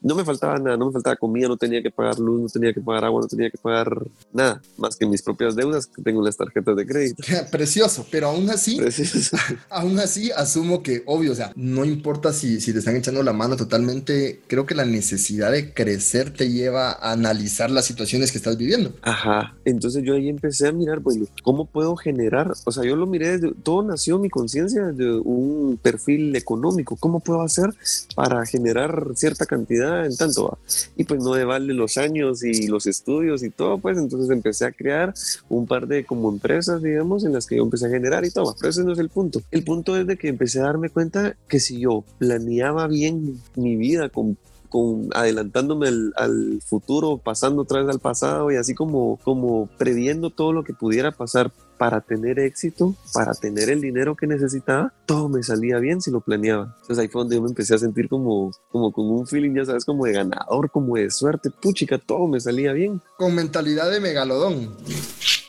no 0.00 0.14
me 0.14 0.24
faltaba 0.24 0.58
nada, 0.58 0.76
no 0.76 0.86
me 0.86 0.92
faltaba 0.92 1.16
comida, 1.16 1.48
no 1.48 1.56
tenía 1.56 1.82
que 1.82 1.90
pagar 1.90 2.18
luz, 2.18 2.40
no 2.40 2.48
tenía 2.48 2.72
que 2.72 2.80
pagar 2.80 3.04
agua, 3.04 3.22
no 3.22 3.28
tenía 3.28 3.50
que 3.50 3.58
pagar 3.58 4.06
nada, 4.32 4.60
más 4.76 4.96
que 4.96 5.06
mis 5.06 5.22
propias 5.22 5.56
deudas 5.56 5.86
que 5.86 6.02
tengo 6.02 6.20
en 6.20 6.26
las 6.26 6.36
tarjetas 6.36 6.76
de 6.76 6.86
crédito. 6.86 7.22
Precioso, 7.50 8.06
pero 8.10 8.28
aún 8.28 8.50
así, 8.50 8.80
aún 9.70 9.98
así 9.98 10.30
asumo 10.30 10.82
que, 10.82 11.02
obvio, 11.06 11.32
o 11.32 11.34
sea, 11.34 11.52
no 11.56 11.84
importa 11.84 12.32
si, 12.32 12.60
si 12.60 12.72
te 12.72 12.80
están 12.80 12.96
echando 12.96 13.22
la 13.22 13.32
mano 13.32 13.56
totalmente, 13.56 14.40
creo 14.46 14.66
que 14.66 14.74
la 14.74 14.84
necesidad 14.84 15.52
de 15.52 15.72
crecer 15.72 16.32
te 16.32 16.50
lleva 16.50 16.92
a 16.92 17.12
analizar 17.12 17.70
las 17.70 17.86
situaciones 17.86 18.32
que 18.32 18.41
estás 18.42 18.56
viviendo. 18.56 18.92
Ajá, 19.02 19.54
entonces 19.64 20.02
yo 20.02 20.14
ahí 20.14 20.28
empecé 20.28 20.68
a 20.68 20.72
mirar, 20.72 20.98
bueno, 20.98 21.26
¿cómo 21.42 21.64
puedo 21.64 21.96
generar? 21.96 22.52
O 22.64 22.72
sea, 22.72 22.84
yo 22.84 22.96
lo 22.96 23.06
miré 23.06 23.38
desde, 23.38 23.54
todo 23.54 23.82
nació 23.82 24.18
mi 24.18 24.28
conciencia 24.28 24.86
desde 24.86 25.18
un 25.20 25.78
perfil 25.80 26.34
económico, 26.34 26.96
¿cómo 26.96 27.20
puedo 27.20 27.42
hacer 27.42 27.70
para 28.16 28.44
generar 28.44 29.12
cierta 29.14 29.46
cantidad 29.46 30.04
en 30.04 30.16
tanto? 30.16 30.44
va? 30.44 30.58
Y 30.96 31.04
pues 31.04 31.22
no 31.22 31.34
de 31.34 31.44
vale 31.44 31.72
los 31.72 31.96
años 31.96 32.42
y 32.42 32.66
los 32.66 32.86
estudios 32.86 33.42
y 33.42 33.50
todo, 33.50 33.78
pues 33.78 33.96
entonces 33.96 34.30
empecé 34.30 34.66
a 34.66 34.72
crear 34.72 35.14
un 35.48 35.66
par 35.66 35.86
de 35.86 36.04
como 36.04 36.30
empresas, 36.30 36.82
digamos, 36.82 37.24
en 37.24 37.32
las 37.32 37.46
que 37.46 37.56
yo 37.56 37.62
empecé 37.62 37.86
a 37.86 37.90
generar 37.90 38.24
y 38.24 38.30
todo, 38.30 38.54
pero 38.58 38.70
ese 38.70 38.82
no 38.82 38.92
es 38.92 38.98
el 38.98 39.08
punto. 39.08 39.40
El 39.50 39.62
punto 39.62 39.96
es 39.96 40.06
de 40.06 40.16
que 40.16 40.28
empecé 40.28 40.60
a 40.60 40.64
darme 40.64 40.90
cuenta 40.90 41.36
que 41.48 41.60
si 41.60 41.80
yo 41.80 42.04
planeaba 42.18 42.88
bien 42.88 43.40
mi 43.54 43.76
vida 43.76 44.08
con 44.08 44.36
con, 44.72 45.10
adelantándome 45.14 45.88
al, 45.88 46.14
al 46.16 46.60
futuro, 46.64 47.18
pasando 47.18 47.62
otra 47.62 47.82
vez 47.82 47.94
al 47.94 48.00
pasado 48.00 48.50
y 48.50 48.56
así 48.56 48.74
como, 48.74 49.18
como 49.22 49.68
previendo 49.76 50.30
todo 50.30 50.54
lo 50.54 50.64
que 50.64 50.72
pudiera 50.72 51.12
pasar 51.12 51.52
para 51.76 52.00
tener 52.00 52.38
éxito, 52.38 52.94
para 53.12 53.34
tener 53.34 53.68
el 53.68 53.80
dinero 53.80 54.16
que 54.16 54.26
necesitaba, 54.26 54.94
todo 55.04 55.28
me 55.28 55.42
salía 55.42 55.78
bien 55.78 56.00
si 56.00 56.10
lo 56.10 56.20
planeaba. 56.20 56.76
Entonces 56.80 56.98
ahí 56.98 57.08
fue 57.08 57.22
donde 57.22 57.36
yo 57.36 57.42
me 57.42 57.48
empecé 57.48 57.74
a 57.74 57.78
sentir 57.78 58.08
como, 58.08 58.52
como 58.70 58.92
con 58.92 59.10
un 59.10 59.26
feeling, 59.26 59.54
ya 59.54 59.64
sabes, 59.64 59.84
como 59.84 60.06
de 60.06 60.12
ganador, 60.12 60.70
como 60.70 60.96
de 60.96 61.10
suerte, 61.10 61.50
puchica, 61.50 61.98
todo 61.98 62.26
me 62.28 62.40
salía 62.40 62.72
bien. 62.72 63.02
Con 63.18 63.34
mentalidad 63.34 63.90
de 63.90 64.00
megalodón. 64.00 64.76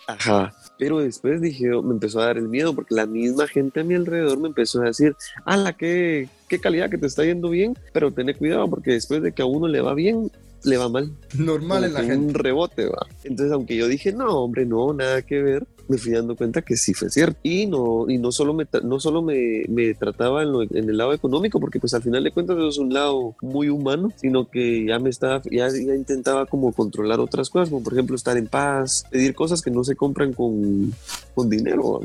Ajá. 0.07 0.53
Pero 0.83 0.99
después 0.99 1.39
dije, 1.39 1.71
oh, 1.71 1.81
me 1.81 1.93
empezó 1.93 2.19
a 2.19 2.25
dar 2.25 2.37
el 2.37 2.49
miedo 2.49 2.75
porque 2.75 2.93
la 2.93 3.05
misma 3.05 3.47
gente 3.47 3.79
a 3.79 3.83
mi 3.85 3.95
alrededor 3.95 4.37
me 4.37 4.49
empezó 4.49 4.81
a 4.81 4.87
decir, 4.87 5.15
ala, 5.45 5.71
qué, 5.71 6.27
qué 6.49 6.59
calidad 6.59 6.89
que 6.89 6.97
te 6.97 7.05
está 7.05 7.23
yendo 7.23 7.49
bien, 7.49 7.73
pero 7.93 8.11
ten 8.11 8.33
cuidado 8.33 8.69
porque 8.69 8.91
después 8.91 9.21
de 9.21 9.31
que 9.31 9.41
a 9.41 9.45
uno 9.45 9.69
le 9.69 9.79
va 9.79 9.93
bien, 9.93 10.29
le 10.65 10.75
va 10.75 10.89
mal. 10.89 11.13
Normal 11.37 11.83
Como 11.83 11.85
en 11.85 11.93
la 11.93 11.99
gente. 12.01 12.27
Un 12.27 12.33
rebote, 12.33 12.87
va. 12.87 13.07
Entonces, 13.23 13.53
aunque 13.53 13.77
yo 13.77 13.87
dije, 13.87 14.11
no, 14.11 14.43
hombre, 14.43 14.65
no, 14.65 14.93
nada 14.93 15.21
que 15.21 15.41
ver, 15.41 15.65
me 15.93 15.97
fui 15.99 16.11
dando 16.11 16.35
cuenta 16.35 16.61
que 16.61 16.75
sí 16.77 16.93
fue 16.93 17.09
cierto. 17.09 17.39
Y 17.43 17.65
no, 17.67 18.09
y 18.09 18.17
no 18.17 18.31
solo 18.31 18.53
me, 18.53 18.67
no 18.83 18.99
solo 18.99 19.21
me, 19.21 19.63
me 19.69 19.93
trataba 19.93 20.43
en, 20.43 20.51
lo- 20.51 20.61
en 20.63 20.89
el 20.89 20.97
lado 20.97 21.13
económico, 21.13 21.59
porque 21.59 21.79
pues 21.79 21.93
al 21.93 22.01
final 22.03 22.23
de 22.23 22.31
cuentas 22.31 22.57
eso 22.57 22.67
es 22.69 22.77
un 22.77 22.93
lado 22.93 23.35
muy 23.41 23.69
humano, 23.69 24.11
sino 24.17 24.49
que 24.49 24.85
ya 24.85 24.99
me 24.99 25.09
estaba, 25.09 25.41
ya, 25.51 25.67
ya 25.69 25.95
intentaba 25.95 26.45
como 26.45 26.71
controlar 26.73 27.19
otras 27.19 27.49
cosas, 27.49 27.69
como 27.69 27.83
por 27.83 27.93
ejemplo 27.93 28.15
estar 28.15 28.37
en 28.37 28.47
paz, 28.47 29.05
pedir 29.11 29.33
cosas 29.35 29.61
que 29.61 29.71
no 29.71 29.83
se 29.83 29.95
compran 29.95 30.33
con, 30.33 30.93
con 31.35 31.49
dinero, 31.49 32.01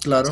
Claro. 0.00 0.30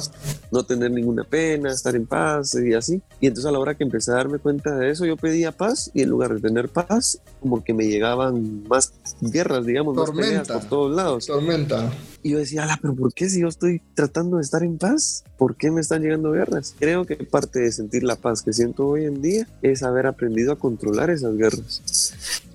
no 0.52 0.62
tener 0.62 0.90
ninguna 0.92 1.24
pena, 1.24 1.70
estar 1.72 1.96
en 1.96 2.06
paz 2.06 2.54
y 2.54 2.72
así. 2.72 3.02
Y 3.20 3.26
entonces 3.26 3.48
a 3.48 3.52
la 3.52 3.58
hora 3.58 3.74
que 3.74 3.82
empecé 3.84 4.12
a 4.12 4.14
darme 4.14 4.38
cuenta 4.38 4.74
de 4.76 4.90
eso, 4.90 5.04
yo 5.04 5.16
pedía 5.16 5.50
paz 5.52 5.90
y 5.92 6.02
en 6.02 6.08
lugar 6.08 6.32
de 6.34 6.40
tener 6.40 6.68
paz, 6.68 7.20
como 7.40 7.62
que 7.64 7.74
me 7.74 7.86
llegaban 7.86 8.62
más 8.68 8.92
guerras, 9.20 9.66
digamos, 9.66 9.96
más 9.96 10.10
peleas 10.12 10.46
Tormenta. 10.46 10.60
por 10.60 10.68
todos 10.68 10.96
lados. 10.96 11.26
Tormenta. 11.26 11.92
Y 12.22 12.30
yo 12.30 12.38
decía, 12.38 12.62
ala, 12.64 12.78
pero 12.80 12.94
¿por 12.96 13.12
qué 13.12 13.28
si 13.28 13.40
yo 13.40 13.48
estoy 13.48 13.80
tratando 13.94 14.36
de 14.36 14.42
estar 14.42 14.62
en 14.62 14.78
paz? 14.78 15.24
¿Por 15.38 15.56
qué 15.56 15.70
me 15.70 15.80
están 15.80 16.02
llegando 16.02 16.32
guerras? 16.32 16.74
Creo 16.78 17.04
que 17.04 17.16
parte 17.16 17.60
de 17.60 17.72
sentir 17.72 18.02
la 18.02 18.16
paz 18.16 18.42
que 18.42 18.52
siento 18.52 18.86
hoy 18.86 19.04
en 19.04 19.22
día 19.22 19.46
es 19.62 19.82
haber 19.82 20.06
aprendido 20.06 20.52
a 20.52 20.58
controlar 20.58 21.10
esas 21.10 21.36
guerras. 21.36 21.82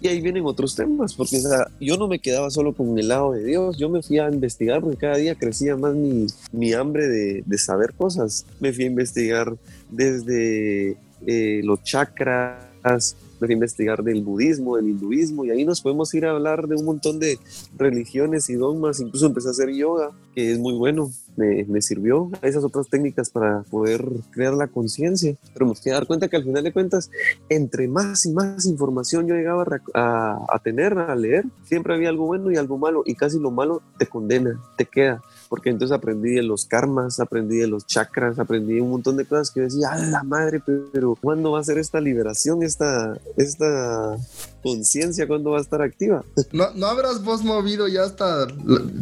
Y 0.02 0.08
ahí 0.08 0.20
vienen 0.20 0.46
otros 0.46 0.76
temas, 0.76 1.14
porque 1.14 1.42
yo 1.80 1.98
no 1.98 2.08
me 2.08 2.20
quedaba 2.20 2.50
solo 2.50 2.74
con 2.74 2.98
el 2.98 3.08
lado 3.08 3.34
de 3.34 3.44
Dios, 3.44 3.78
yo 3.78 3.90
me 3.90 4.02
fui 4.02 4.18
a 4.18 4.30
investigar 4.30 4.82
porque 4.82 4.98
cada 4.98 5.18
día 5.18 5.36
crecía 5.36 5.78
más 5.78 5.94
mi, 5.94 6.26
mi 6.52 6.74
hambre 6.74 7.08
de, 7.08 7.44
de 7.46 7.58
saber 7.58 7.94
cosas. 7.94 8.46
Me 8.60 8.74
fui 8.74 8.86
a 8.86 8.88
investigar 8.88 9.56
desde 9.90 10.98
eh, 11.26 11.62
los 11.64 11.84
chakras, 11.84 13.16
a 13.50 13.54
investigar 13.54 14.04
del 14.04 14.24
budismo, 14.24 14.76
del 14.76 14.90
hinduismo, 14.90 15.46
y 15.46 15.52
ahí 15.52 15.66
nos 15.66 15.82
podemos 15.82 16.14
ir 16.14 16.26
a 16.26 16.32
hablar 16.32 16.68
de 16.68 16.76
un 16.76 16.86
montón 16.86 17.20
de 17.20 17.40
religiones 17.78 18.50
y 18.50 18.54
dogmas, 18.54 19.00
incluso 19.00 19.26
empecé 19.26 19.48
a 19.48 19.52
hacer 19.52 19.74
yoga, 19.74 20.12
que 20.36 20.52
es 20.52 20.60
muy 20.60 20.74
bueno, 20.74 21.12
me, 21.42 21.64
me 21.66 21.82
sirvió 21.82 22.30
esas 22.42 22.64
otras 22.64 22.88
técnicas 22.88 23.30
para 23.30 23.64
poder 23.64 24.06
crear 24.32 24.54
la 24.54 24.68
conciencia, 24.68 25.36
pero 25.54 25.66
me 25.66 25.76
fui 25.76 25.92
a 25.92 25.96
dar 25.96 26.08
cuenta 26.08 26.28
que 26.28 26.38
al 26.38 26.44
final 26.44 26.64
de 26.64 26.74
cuentas, 26.74 27.10
entre 27.50 27.88
más 27.88 28.26
y 28.26 28.32
más 28.34 28.66
información 28.66 29.28
yo 29.28 29.36
llegaba 29.36 29.66
a, 29.94 30.60
tener, 30.64 30.98
a 30.98 31.16
leer, 31.16 31.46
siempre 31.64 31.94
había 31.94 32.10
algo 32.10 32.26
bueno 32.26 32.52
y 32.52 32.58
algo 32.58 32.78
malo, 32.78 33.04
y 33.06 33.16
casi 33.16 33.40
lo 33.40 33.52
malo 33.52 33.82
te 33.98 34.08
condena, 34.08 34.62
te 34.78 34.86
queda 34.86 35.22
porque 35.52 35.70
entonces 35.70 35.94
aprendí 35.94 36.32
de 36.32 36.44
los 36.44 36.66
karmas, 36.66 37.20
aprendí 37.20 37.58
de 37.58 37.68
los 37.68 37.86
chakras, 37.86 38.40
aprendí 38.40 38.80
un 38.80 38.90
montón 38.90 39.18
de 39.18 39.26
cosas 39.26 39.52
que 39.52 39.60
decía, 39.60 39.90
a 39.92 39.98
la 39.98 40.24
madre, 40.24 40.62
pero 40.94 41.18
¿cuándo 41.22 41.52
va 41.52 41.60
a 41.60 41.64
ser 41.66 41.78
esta 41.78 42.00
liberación, 42.00 42.64
esta, 42.64 43.18
esta 43.36 44.16
conciencia, 44.62 45.28
cuándo 45.28 45.52
va 45.52 45.60
a 45.60 45.62
estar 45.62 45.82
activa? 45.82 46.24
¿No, 46.52 46.72
¿No 46.76 46.88
habrás 46.88 47.24
vos 47.24 47.44
movido 47.44 47.88
ya 47.88 48.04
hasta 48.04 48.48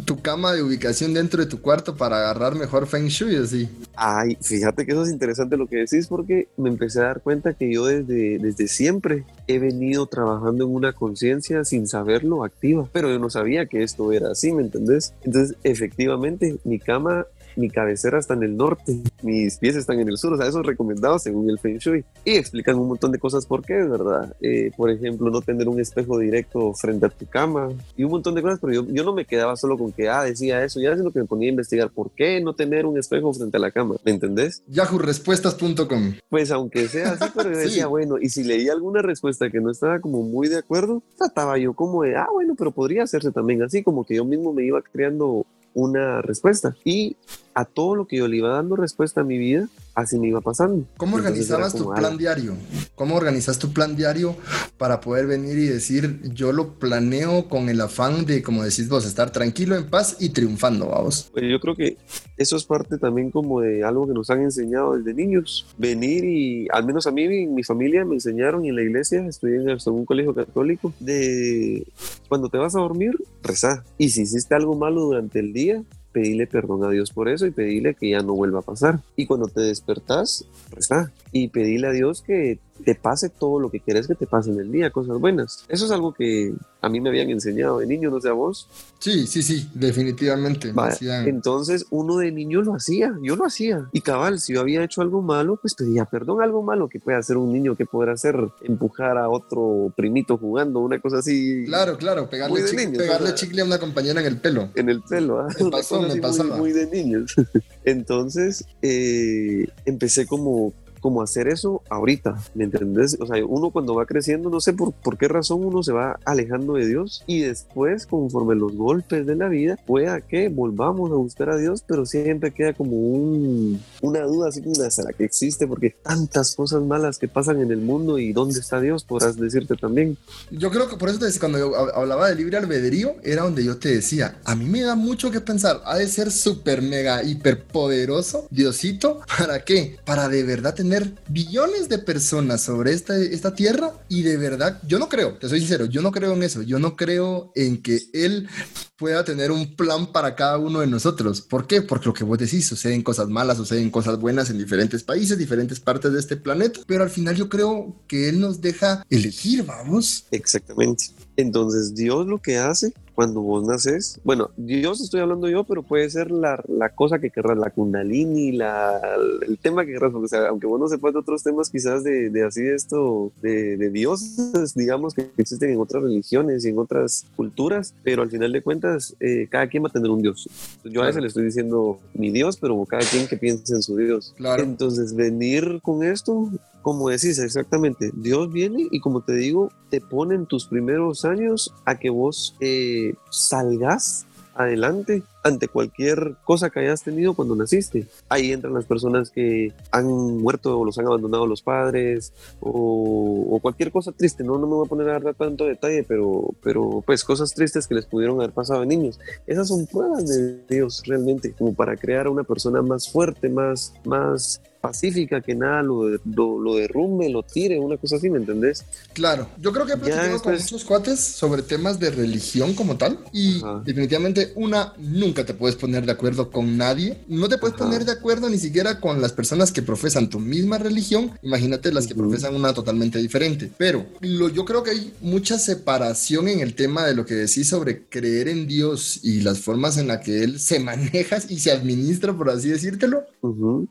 tu 0.04 0.20
cama 0.20 0.52
de 0.52 0.62
ubicación 0.62 1.14
dentro 1.14 1.42
de 1.42 1.48
tu 1.48 1.60
cuarto 1.60 1.96
para 1.96 2.16
agarrar 2.16 2.54
mejor 2.54 2.86
Feng 2.86 3.08
Shui 3.08 3.36
así? 3.36 3.68
Ay, 3.94 4.36
fíjate 4.40 4.86
que 4.86 4.92
eso 4.92 5.02
es 5.02 5.10
interesante 5.10 5.56
lo 5.56 5.66
que 5.66 5.76
decís 5.76 6.06
porque 6.06 6.48
me 6.56 6.68
empecé 6.68 7.00
a 7.00 7.04
dar 7.04 7.20
cuenta 7.20 7.54
que 7.54 7.72
yo 7.72 7.86
desde, 7.86 8.38
desde 8.38 8.68
siempre 8.68 9.24
he 9.46 9.58
venido 9.58 10.06
trabajando 10.06 10.64
en 10.64 10.74
una 10.74 10.92
conciencia 10.92 11.64
sin 11.64 11.86
saberlo 11.86 12.44
activa, 12.44 12.88
pero 12.92 13.10
yo 13.10 13.18
no 13.18 13.30
sabía 13.30 13.66
que 13.66 13.82
esto 13.82 14.12
era 14.12 14.30
así, 14.30 14.52
¿me 14.52 14.62
entendés? 14.62 15.14
Entonces, 15.22 15.56
efectivamente, 15.64 16.58
mi 16.64 16.78
cama 16.78 17.26
mi 17.56 17.70
cabecera 17.70 18.18
está 18.18 18.34
en 18.34 18.42
el 18.42 18.56
norte, 18.56 19.00
mis 19.22 19.58
pies 19.58 19.76
están 19.76 20.00
en 20.00 20.08
el 20.08 20.16
sur, 20.18 20.32
o 20.32 20.36
sea, 20.36 20.46
eso 20.46 20.60
es 20.60 20.66
recomendado 20.66 21.18
según 21.18 21.48
el 21.50 21.58
Feng 21.58 21.78
Shui. 21.78 22.04
Y 22.24 22.36
explican 22.36 22.76
un 22.76 22.88
montón 22.88 23.12
de 23.12 23.18
cosas 23.18 23.46
por 23.46 23.64
qué, 23.64 23.74
¿verdad? 23.74 24.34
Eh, 24.40 24.70
por 24.76 24.90
ejemplo, 24.90 25.30
no 25.30 25.40
tener 25.40 25.68
un 25.68 25.80
espejo 25.80 26.18
directo 26.18 26.72
frente 26.74 27.06
a 27.06 27.08
tu 27.08 27.26
cama 27.26 27.68
y 27.96 28.04
un 28.04 28.10
montón 28.10 28.34
de 28.34 28.42
cosas, 28.42 28.58
pero 28.60 28.72
yo, 28.72 28.86
yo 28.86 29.04
no 29.04 29.12
me 29.12 29.24
quedaba 29.24 29.56
solo 29.56 29.76
con 29.76 29.92
que, 29.92 30.08
ah, 30.08 30.22
decía 30.22 30.64
eso, 30.64 30.80
ya 30.80 30.92
es 30.92 30.98
lo 30.98 31.10
que 31.10 31.20
me 31.20 31.26
ponía 31.26 31.48
a 31.48 31.50
investigar, 31.50 31.90
¿por 31.90 32.10
qué 32.10 32.40
no 32.40 32.54
tener 32.54 32.86
un 32.86 32.98
espejo 32.98 33.32
frente 33.32 33.56
a 33.56 33.60
la 33.60 33.70
cama? 33.70 33.96
¿Me 34.04 34.12
entendés? 34.12 34.62
YahooRespuestas.com 34.68 36.14
Pues 36.28 36.50
aunque 36.50 36.88
sea 36.88 37.12
así, 37.12 37.24
pero 37.34 37.50
yo 37.50 37.58
decía, 37.58 37.84
sí. 37.84 37.88
bueno, 37.88 38.16
y 38.20 38.28
si 38.28 38.44
leía 38.44 38.72
alguna 38.72 39.02
respuesta 39.02 39.50
que 39.50 39.60
no 39.60 39.70
estaba 39.70 40.00
como 40.00 40.22
muy 40.22 40.48
de 40.48 40.58
acuerdo, 40.58 41.02
trataba 41.16 41.58
yo 41.58 41.74
como 41.74 42.02
de, 42.02 42.16
ah, 42.16 42.28
bueno, 42.32 42.54
pero 42.56 42.70
podría 42.70 43.02
hacerse 43.02 43.32
también 43.32 43.62
así, 43.62 43.82
como 43.82 44.04
que 44.04 44.16
yo 44.16 44.24
mismo 44.24 44.52
me 44.52 44.64
iba 44.64 44.80
creando 44.82 45.46
una 45.74 46.22
respuesta. 46.22 46.74
Y 46.84 47.16
a 47.54 47.64
todo 47.64 47.94
lo 47.94 48.06
que 48.06 48.16
yo 48.16 48.28
le 48.28 48.36
iba 48.36 48.50
dando 48.50 48.76
respuesta 48.76 49.22
a 49.22 49.24
mi 49.24 49.38
vida, 49.38 49.68
así 49.94 50.18
me 50.18 50.28
iba 50.28 50.40
pasando. 50.40 50.86
¿Cómo 50.96 51.16
organizabas 51.16 51.74
tu 51.74 51.92
plan 51.92 52.16
diario? 52.16 52.54
¿Cómo 52.94 53.16
organizas 53.16 53.58
tu 53.58 53.72
plan 53.72 53.96
diario 53.96 54.36
para 54.78 55.00
poder 55.00 55.26
venir 55.26 55.58
y 55.58 55.66
decir, 55.66 56.20
yo 56.32 56.52
lo 56.52 56.74
planeo 56.74 57.48
con 57.48 57.68
el 57.68 57.80
afán 57.80 58.24
de, 58.24 58.42
como 58.42 58.62
decís 58.62 58.88
vos, 58.88 59.06
estar 59.06 59.30
tranquilo, 59.30 59.76
en 59.76 59.88
paz 59.88 60.16
y 60.20 60.30
triunfando, 60.30 60.88
vamos? 60.88 61.30
Pues 61.32 61.44
yo 61.50 61.60
creo 61.60 61.76
que 61.76 61.96
eso 62.36 62.56
es 62.56 62.64
parte 62.64 62.98
también 62.98 63.30
como 63.30 63.60
de 63.60 63.84
algo 63.84 64.06
que 64.06 64.14
nos 64.14 64.30
han 64.30 64.42
enseñado 64.42 64.96
desde 64.96 65.14
niños. 65.14 65.66
Venir 65.76 66.24
y, 66.24 66.68
al 66.70 66.84
menos 66.84 67.06
a 67.06 67.10
mí 67.10 67.24
y 67.24 67.46
mi 67.46 67.62
familia 67.62 68.04
me 68.04 68.14
enseñaron 68.14 68.64
y 68.64 68.68
en 68.68 68.76
la 68.76 68.82
iglesia, 68.82 69.26
estudié 69.26 69.56
en 69.56 69.78
un 69.92 70.04
colegio 70.04 70.34
católico, 70.34 70.92
de 71.00 71.86
cuando 72.28 72.48
te 72.48 72.58
vas 72.58 72.76
a 72.76 72.80
dormir, 72.80 73.12
rezar. 73.42 73.84
Y 73.98 74.10
si 74.10 74.22
hiciste 74.22 74.54
algo 74.54 74.76
malo 74.76 75.02
durante 75.02 75.40
el 75.40 75.52
día, 75.52 75.82
pedirle 76.12 76.46
perdón 76.46 76.84
a 76.84 76.90
Dios 76.90 77.10
por 77.12 77.28
eso 77.28 77.46
y 77.46 77.50
pedirle 77.50 77.94
que 77.94 78.10
ya 78.10 78.20
no 78.20 78.34
vuelva 78.34 78.60
a 78.60 78.62
pasar. 78.62 79.00
Y 79.16 79.26
cuando 79.26 79.48
te 79.48 79.60
despertás, 79.60 80.44
reza 80.70 81.12
y 81.32 81.48
pedirle 81.48 81.88
a 81.88 81.92
Dios 81.92 82.22
que 82.22 82.58
te 82.84 82.94
pase 82.94 83.28
todo 83.28 83.60
lo 83.60 83.70
que 83.70 83.80
quieres 83.80 84.06
que 84.06 84.14
te 84.14 84.26
pase 84.26 84.50
en 84.50 84.60
el 84.60 84.72
día, 84.72 84.90
cosas 84.90 85.18
buenas. 85.18 85.64
Eso 85.68 85.86
es 85.86 85.90
algo 85.90 86.12
que 86.12 86.54
a 86.82 86.88
mí 86.88 87.00
me 87.00 87.10
habían 87.10 87.30
enseñado 87.30 87.78
de 87.78 87.86
niño, 87.86 88.10
no 88.10 88.20
sé 88.20 88.28
a 88.28 88.32
vos. 88.32 88.68
Sí, 88.98 89.26
sí, 89.26 89.42
sí, 89.42 89.68
definitivamente. 89.74 90.72
Vale. 90.72 90.96
Entonces 91.26 91.86
uno 91.90 92.18
de 92.18 92.32
niño 92.32 92.62
lo 92.62 92.74
hacía, 92.74 93.14
yo 93.22 93.36
lo 93.36 93.44
hacía. 93.44 93.88
Y 93.92 94.00
cabal, 94.00 94.40
si 94.40 94.54
yo 94.54 94.60
había 94.60 94.82
hecho 94.82 95.02
algo 95.02 95.22
malo, 95.22 95.58
pues 95.60 95.74
pedía 95.74 96.04
perdón, 96.04 96.42
algo 96.42 96.62
malo 96.62 96.88
que 96.88 97.00
puede 97.00 97.18
hacer 97.18 97.36
un 97.36 97.52
niño, 97.52 97.76
que 97.76 97.86
podrá 97.86 98.12
hacer 98.12 98.36
empujar 98.62 99.18
a 99.18 99.28
otro 99.28 99.92
primito 99.96 100.38
jugando, 100.38 100.80
una 100.80 100.98
cosa 101.00 101.18
así. 101.18 101.64
Claro, 101.66 101.96
claro, 101.98 102.28
pegarle, 102.28 102.64
chicle, 102.64 102.86
niños, 102.86 102.98
pegarle 102.98 103.34
chicle 103.34 103.62
a 103.62 103.64
una 103.64 103.78
compañera 103.78 104.20
en 104.20 104.26
el 104.26 104.38
pelo. 104.38 104.70
En 104.74 104.88
el 104.88 105.02
pelo, 105.02 105.40
¿ah? 105.40 105.48
Me 105.58 105.70
pasó, 105.70 106.02
me 106.02 106.16
pasaba. 106.16 106.56
Muy, 106.56 106.58
muy, 106.58 106.72
de 106.72 106.86
niños. 106.86 107.34
Entonces 107.84 108.64
eh, 108.82 109.66
empecé 109.84 110.26
como 110.26 110.72
como 111.00 111.22
hacer 111.22 111.48
eso 111.48 111.82
ahorita, 111.88 112.36
¿me 112.54 112.64
entendés? 112.64 113.16
O 113.20 113.26
sea, 113.26 113.44
uno 113.44 113.70
cuando 113.70 113.94
va 113.94 114.06
creciendo, 114.06 114.50
no 114.50 114.60
sé 114.60 114.72
por, 114.72 114.92
por 114.92 115.18
qué 115.18 115.28
razón 115.28 115.64
uno 115.64 115.82
se 115.82 115.92
va 115.92 116.18
alejando 116.24 116.74
de 116.74 116.86
Dios 116.86 117.24
y 117.26 117.40
después, 117.40 118.06
conforme 118.06 118.54
los 118.54 118.74
golpes 118.74 119.26
de 119.26 119.36
la 119.36 119.48
vida, 119.48 119.78
pueda 119.86 120.20
que 120.20 120.48
volvamos 120.48 121.10
a 121.10 121.14
buscar 121.14 121.50
a 121.50 121.56
Dios, 121.56 121.84
pero 121.86 122.06
siempre 122.06 122.52
queda 122.52 122.72
como 122.72 122.96
un, 122.96 123.80
una 124.00 124.20
duda 124.22 124.48
así 124.48 124.62
como, 124.62 124.74
¿será 124.74 125.12
que 125.12 125.24
existe? 125.24 125.66
Porque 125.66 125.90
tantas 125.90 126.54
cosas 126.54 126.82
malas 126.82 127.18
que 127.18 127.28
pasan 127.28 127.60
en 127.60 127.70
el 127.70 127.80
mundo 127.80 128.18
y 128.18 128.32
¿dónde 128.32 128.60
está 128.60 128.80
Dios? 128.80 129.04
Podrás 129.04 129.36
decirte 129.36 129.76
también. 129.76 130.16
Yo 130.50 130.70
creo 130.70 130.88
que 130.88 130.96
por 130.96 131.08
eso 131.08 131.18
te 131.18 131.26
decía, 131.26 131.40
cuando 131.40 131.58
yo 131.58 131.74
hablaba 131.94 132.28
de 132.28 132.34
libre 132.34 132.56
albedrío, 132.56 133.14
era 133.22 133.42
donde 133.42 133.64
yo 133.64 133.78
te 133.78 133.90
decía, 133.90 134.38
a 134.44 134.54
mí 134.54 134.66
me 134.66 134.82
da 134.82 134.94
mucho 134.94 135.30
que 135.30 135.40
pensar, 135.40 135.80
ha 135.84 135.96
de 135.96 136.08
ser 136.08 136.30
súper, 136.30 136.82
mega, 136.82 137.22
hiper 137.22 137.64
poderoso, 137.64 138.46
Diosito, 138.50 139.20
¿para 139.38 139.64
qué? 139.64 139.96
Para 140.04 140.28
de 140.28 140.42
verdad 140.42 140.74
tener 140.74 140.89
tener 140.90 141.14
billones 141.28 141.88
de 141.88 141.98
personas 141.98 142.62
sobre 142.62 142.92
esta, 142.92 143.16
esta 143.16 143.54
tierra 143.54 143.92
y 144.08 144.22
de 144.22 144.36
verdad, 144.36 144.80
yo 144.88 144.98
no 144.98 145.08
creo, 145.08 145.38
te 145.38 145.48
soy 145.48 145.60
sincero, 145.60 145.84
yo 145.84 146.02
no 146.02 146.10
creo 146.10 146.32
en 146.32 146.42
eso, 146.42 146.62
yo 146.62 146.80
no 146.80 146.96
creo 146.96 147.52
en 147.54 147.80
que 147.80 148.00
él 148.12 148.48
pueda 148.96 149.24
tener 149.24 149.52
un 149.52 149.76
plan 149.76 150.10
para 150.10 150.34
cada 150.34 150.58
uno 150.58 150.80
de 150.80 150.88
nosotros. 150.88 151.42
¿Por 151.42 151.68
qué? 151.68 151.80
Porque 151.80 152.06
lo 152.06 152.12
que 152.12 152.24
vos 152.24 152.38
decís, 152.38 152.66
suceden 152.66 153.02
cosas 153.02 153.28
malas, 153.28 153.56
suceden 153.56 153.88
cosas 153.88 154.18
buenas 154.18 154.50
en 154.50 154.58
diferentes 154.58 155.04
países, 155.04 155.38
diferentes 155.38 155.78
partes 155.78 156.12
de 156.12 156.18
este 156.18 156.36
planeta, 156.36 156.80
pero 156.88 157.04
al 157.04 157.10
final 157.10 157.36
yo 157.36 157.48
creo 157.48 158.02
que 158.08 158.28
él 158.28 158.40
nos 158.40 158.60
deja 158.60 159.06
elegir, 159.10 159.64
vamos. 159.64 160.26
Exactamente. 160.32 161.04
Entonces 161.36 161.94
Dios 161.94 162.26
lo 162.26 162.42
que 162.42 162.58
hace 162.58 162.92
cuando 163.20 163.42
vos 163.42 163.66
naces, 163.66 164.18
bueno, 164.24 164.48
Dios 164.56 165.02
estoy 165.02 165.20
hablando 165.20 165.46
yo, 165.46 165.64
pero 165.64 165.82
puede 165.82 166.08
ser 166.08 166.30
la, 166.30 166.58
la 166.68 166.88
cosa 166.88 167.18
que 167.18 167.28
querrás, 167.28 167.58
la 167.58 167.68
kundalini, 167.68 168.50
la, 168.52 168.98
el 169.46 169.58
tema 169.58 169.84
que 169.84 169.92
querrás, 169.92 170.10
porque 170.10 170.24
o 170.24 170.28
sea, 170.28 170.48
aunque 170.48 170.66
vos 170.66 170.80
no 170.80 170.88
sepas 170.88 171.12
de 171.12 171.18
otros 171.18 171.42
temas 171.42 171.68
quizás 171.68 172.02
de, 172.02 172.30
de 172.30 172.46
así 172.46 172.62
de 172.62 172.74
esto, 172.74 173.30
de, 173.42 173.76
de 173.76 173.90
dioses, 173.90 174.72
digamos, 174.74 175.12
que 175.12 175.28
existen 175.36 175.68
en 175.68 175.80
otras 175.80 176.02
religiones 176.02 176.64
y 176.64 176.70
en 176.70 176.78
otras 176.78 177.26
culturas, 177.36 177.92
pero 178.02 178.22
al 178.22 178.30
final 178.30 178.52
de 178.52 178.62
cuentas, 178.62 179.14
eh, 179.20 179.48
cada 179.50 179.66
quien 179.68 179.84
va 179.84 179.88
a 179.88 179.92
tener 179.92 180.10
un 180.10 180.22
Dios. 180.22 180.48
Yo 180.84 180.90
claro. 180.90 181.02
a 181.02 181.06
veces 181.08 181.20
le 181.20 181.28
estoy 181.28 181.44
diciendo 181.44 181.98
mi 182.14 182.30
Dios, 182.30 182.56
pero 182.56 182.82
cada 182.86 183.02
quien 183.02 183.28
que 183.28 183.36
piense 183.36 183.74
en 183.74 183.82
su 183.82 183.98
Dios. 183.98 184.32
Claro. 184.38 184.62
Entonces, 184.62 185.14
venir 185.14 185.80
con 185.82 186.02
esto, 186.02 186.48
como 186.82 187.08
decís 187.08 187.38
exactamente, 187.38 188.10
Dios 188.14 188.52
viene 188.52 188.88
y 188.90 189.00
como 189.00 189.20
te 189.20 189.34
digo, 189.34 189.70
te 189.88 190.00
pone 190.00 190.34
en 190.34 190.46
tus 190.46 190.66
primeros 190.66 191.24
años 191.24 191.74
a 191.84 191.98
que 191.98 192.10
vos 192.10 192.56
eh, 192.60 193.14
salgas 193.30 194.26
adelante 194.54 195.22
ante 195.42 195.68
cualquier 195.68 196.36
cosa 196.44 196.70
que 196.70 196.80
hayas 196.80 197.02
tenido 197.02 197.34
cuando 197.34 197.56
naciste. 197.56 198.06
Ahí 198.28 198.52
entran 198.52 198.74
las 198.74 198.84
personas 198.84 199.30
que 199.30 199.72
han 199.90 200.06
muerto 200.06 200.78
o 200.78 200.84
los 200.84 200.98
han 200.98 201.06
abandonado 201.06 201.46
los 201.46 201.62
padres 201.62 202.32
o, 202.60 203.46
o 203.50 203.60
cualquier 203.60 203.90
cosa 203.90 204.12
triste. 204.12 204.44
No, 204.44 204.58
no 204.58 204.66
me 204.66 204.74
voy 204.74 204.86
a 204.86 204.88
poner 204.88 205.08
a 205.08 205.18
dar 205.18 205.34
tanto 205.34 205.64
detalle, 205.64 206.04
pero, 206.04 206.54
pero 206.62 207.02
pues 207.04 207.24
cosas 207.24 207.54
tristes 207.54 207.86
que 207.86 207.94
les 207.94 208.06
pudieron 208.06 208.38
haber 208.38 208.52
pasado 208.52 208.82
a 208.82 208.86
niños. 208.86 209.18
Esas 209.46 209.68
son 209.68 209.86
pruebas 209.86 210.28
de 210.28 210.60
Dios 210.68 211.02
realmente, 211.06 211.52
como 211.52 211.74
para 211.74 211.96
crear 211.96 212.26
a 212.26 212.30
una 212.30 212.44
persona 212.44 212.82
más 212.82 213.08
fuerte, 213.08 213.48
más, 213.48 213.92
más 214.04 214.60
pacífica, 214.80 215.40
que 215.40 215.54
nada 215.54 215.82
lo, 215.82 216.08
lo, 216.08 216.58
lo, 216.58 216.74
derrumbe, 216.76 217.28
lo 217.28 217.42
tire, 217.42 217.78
una 217.78 217.96
cosa 217.96 218.16
así, 218.16 218.30
¿me 218.30 218.38
entendés? 218.38 218.84
Claro, 219.12 219.48
yo 219.58 219.72
creo 219.72 219.86
que 219.86 219.92
he 219.92 219.96
platicado 219.96 220.40
con 220.42 220.54
muchos 220.54 220.84
cuates 220.84 221.20
sobre 221.20 221.62
temas 221.62 222.00
de 222.00 222.10
religión 222.10 222.74
como 222.74 222.96
tal 222.96 223.18
y 223.32 223.58
Ajá. 223.58 223.82
definitivamente 223.84 224.52
una 224.56 224.94
nunca 224.98 225.29
nunca 225.30 225.46
te 225.46 225.54
puedes 225.54 225.76
poner 225.76 226.06
de 226.06 226.10
acuerdo 226.10 226.50
con 226.50 226.76
nadie. 226.76 227.18
No 227.28 227.48
te 227.48 227.56
puedes 227.56 227.76
poner 227.76 228.04
de 228.04 228.10
acuerdo 228.10 228.50
ni 228.50 228.58
siquiera 228.58 228.98
con 228.98 229.22
las 229.22 229.30
personas 229.32 229.70
que 229.70 229.80
profesan 229.80 230.28
tu 230.28 230.40
misma 230.40 230.76
religión. 230.78 231.30
Imagínate 231.42 231.92
las 231.92 232.08
que 232.08 232.16
profesan 232.16 232.56
una 232.56 232.74
totalmente 232.74 233.20
diferente. 233.20 233.70
Pero 233.78 234.06
lo, 234.20 234.48
yo 234.48 234.64
creo 234.64 234.82
que 234.82 234.90
hay 234.90 235.14
mucha 235.20 235.56
separación 235.56 236.48
en 236.48 236.58
el 236.58 236.74
tema 236.74 237.06
de 237.06 237.14
lo 237.14 237.24
que 237.26 237.34
decís 237.34 237.68
sobre 237.68 238.06
creer 238.08 238.48
en 238.48 238.66
Dios 238.66 239.20
y 239.22 239.42
las 239.42 239.60
formas 239.60 239.98
en 239.98 240.08
las 240.08 240.18
que 240.18 240.42
Él 240.42 240.58
se 240.58 240.80
maneja 240.80 241.38
y 241.48 241.60
se 241.60 241.70
administra, 241.70 242.36
por 242.36 242.50
así 242.50 242.68
decírtelo, 242.68 243.22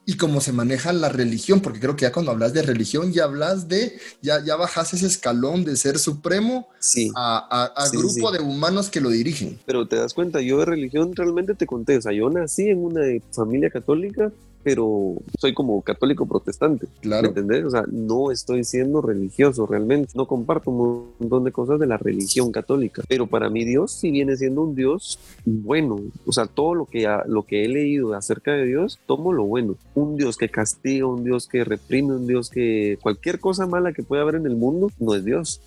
y 0.06 0.18
cómo 0.18 0.42
se 0.42 0.52
maneja 0.52 0.92
la 0.92 1.08
religión, 1.08 1.62
porque 1.62 1.80
creo 1.80 1.96
que 1.96 2.04
ya 2.04 2.12
cuando 2.12 2.32
hablas 2.32 2.52
de 2.52 2.64
religión 2.64 3.14
ya 3.14 3.24
hablas 3.24 3.70
de, 3.70 3.98
ya, 4.22 4.44
ya 4.44 4.58
bajas 4.58 4.94
ese 4.94 5.08
escalón 5.08 5.64
de 5.64 5.78
ser 5.78 6.00
supremo 6.00 6.68
a, 7.16 7.72
a, 7.76 7.90
grupo 7.90 8.32
de 8.34 8.40
humanos 8.40 8.90
que 8.90 9.00
lo 9.00 9.10
dirigen. 9.10 9.58
Pero 9.66 9.88
te 9.88 9.96
das 9.96 10.14
cuenta, 10.14 10.42
yo 10.42 10.60
de 10.60 10.66
religión 10.66 11.14
realmente 11.30 11.56
te 11.56 11.66
conté, 11.66 11.98
o 11.98 12.02
sea, 12.02 12.12
yo 12.12 12.30
nací 12.30 12.70
en 12.70 12.84
una 12.84 13.02
familia 13.32 13.70
católica, 13.70 14.32
pero 14.64 15.16
soy 15.38 15.54
como 15.54 15.82
católico 15.82 16.26
protestante. 16.26 16.88
Claro. 17.02 17.24
¿Me 17.24 17.28
entendés? 17.30 17.66
O 17.66 17.70
sea, 17.70 17.84
no 17.92 18.32
estoy 18.32 18.64
siendo 18.64 19.02
religioso 19.02 19.66
realmente. 19.66 20.12
No 20.16 20.28
comparto 20.28 20.72
un 20.72 21.14
montón 21.20 21.44
de 21.44 21.52
cosas 21.52 21.80
de 21.80 21.88
la 21.88 21.98
religión 21.98 22.52
católica. 22.52 23.04
Pero 23.08 23.28
para 23.28 23.50
mí 23.50 23.66
Dios 23.66 23.92
sí 23.92 24.12
viene 24.12 24.36
siendo 24.36 24.64
un 24.64 24.76
Dios 24.76 25.20
bueno. 25.46 26.00
O 26.26 26.32
sea, 26.32 26.46
todo 26.46 26.76
lo 26.76 26.86
que, 26.86 27.08
lo 27.28 27.44
que 27.44 27.66
he 27.66 27.68
leído 27.68 28.14
acerca 28.14 28.52
de 28.52 28.66
Dios, 28.66 29.00
tomo 29.06 29.34
lo 29.34 29.46
bueno. 29.46 29.78
Un 29.96 30.18
Dios 30.18 30.38
que 30.38 30.50
castiga, 30.50 31.08
un 31.08 31.24
Dios 31.24 31.48
que 31.48 31.64
reprime, 31.64 32.16
un 32.16 32.28
Dios 32.28 32.50
que 32.50 32.98
cualquier 33.02 33.40
cosa 33.40 33.68
mala 33.68 33.94
que 33.94 34.04
pueda 34.04 34.24
haber 34.24 34.36
en 34.36 34.46
el 34.46 34.56
mundo, 34.56 34.92
no 35.00 35.16
es 35.16 35.24
Dios. 35.24 35.62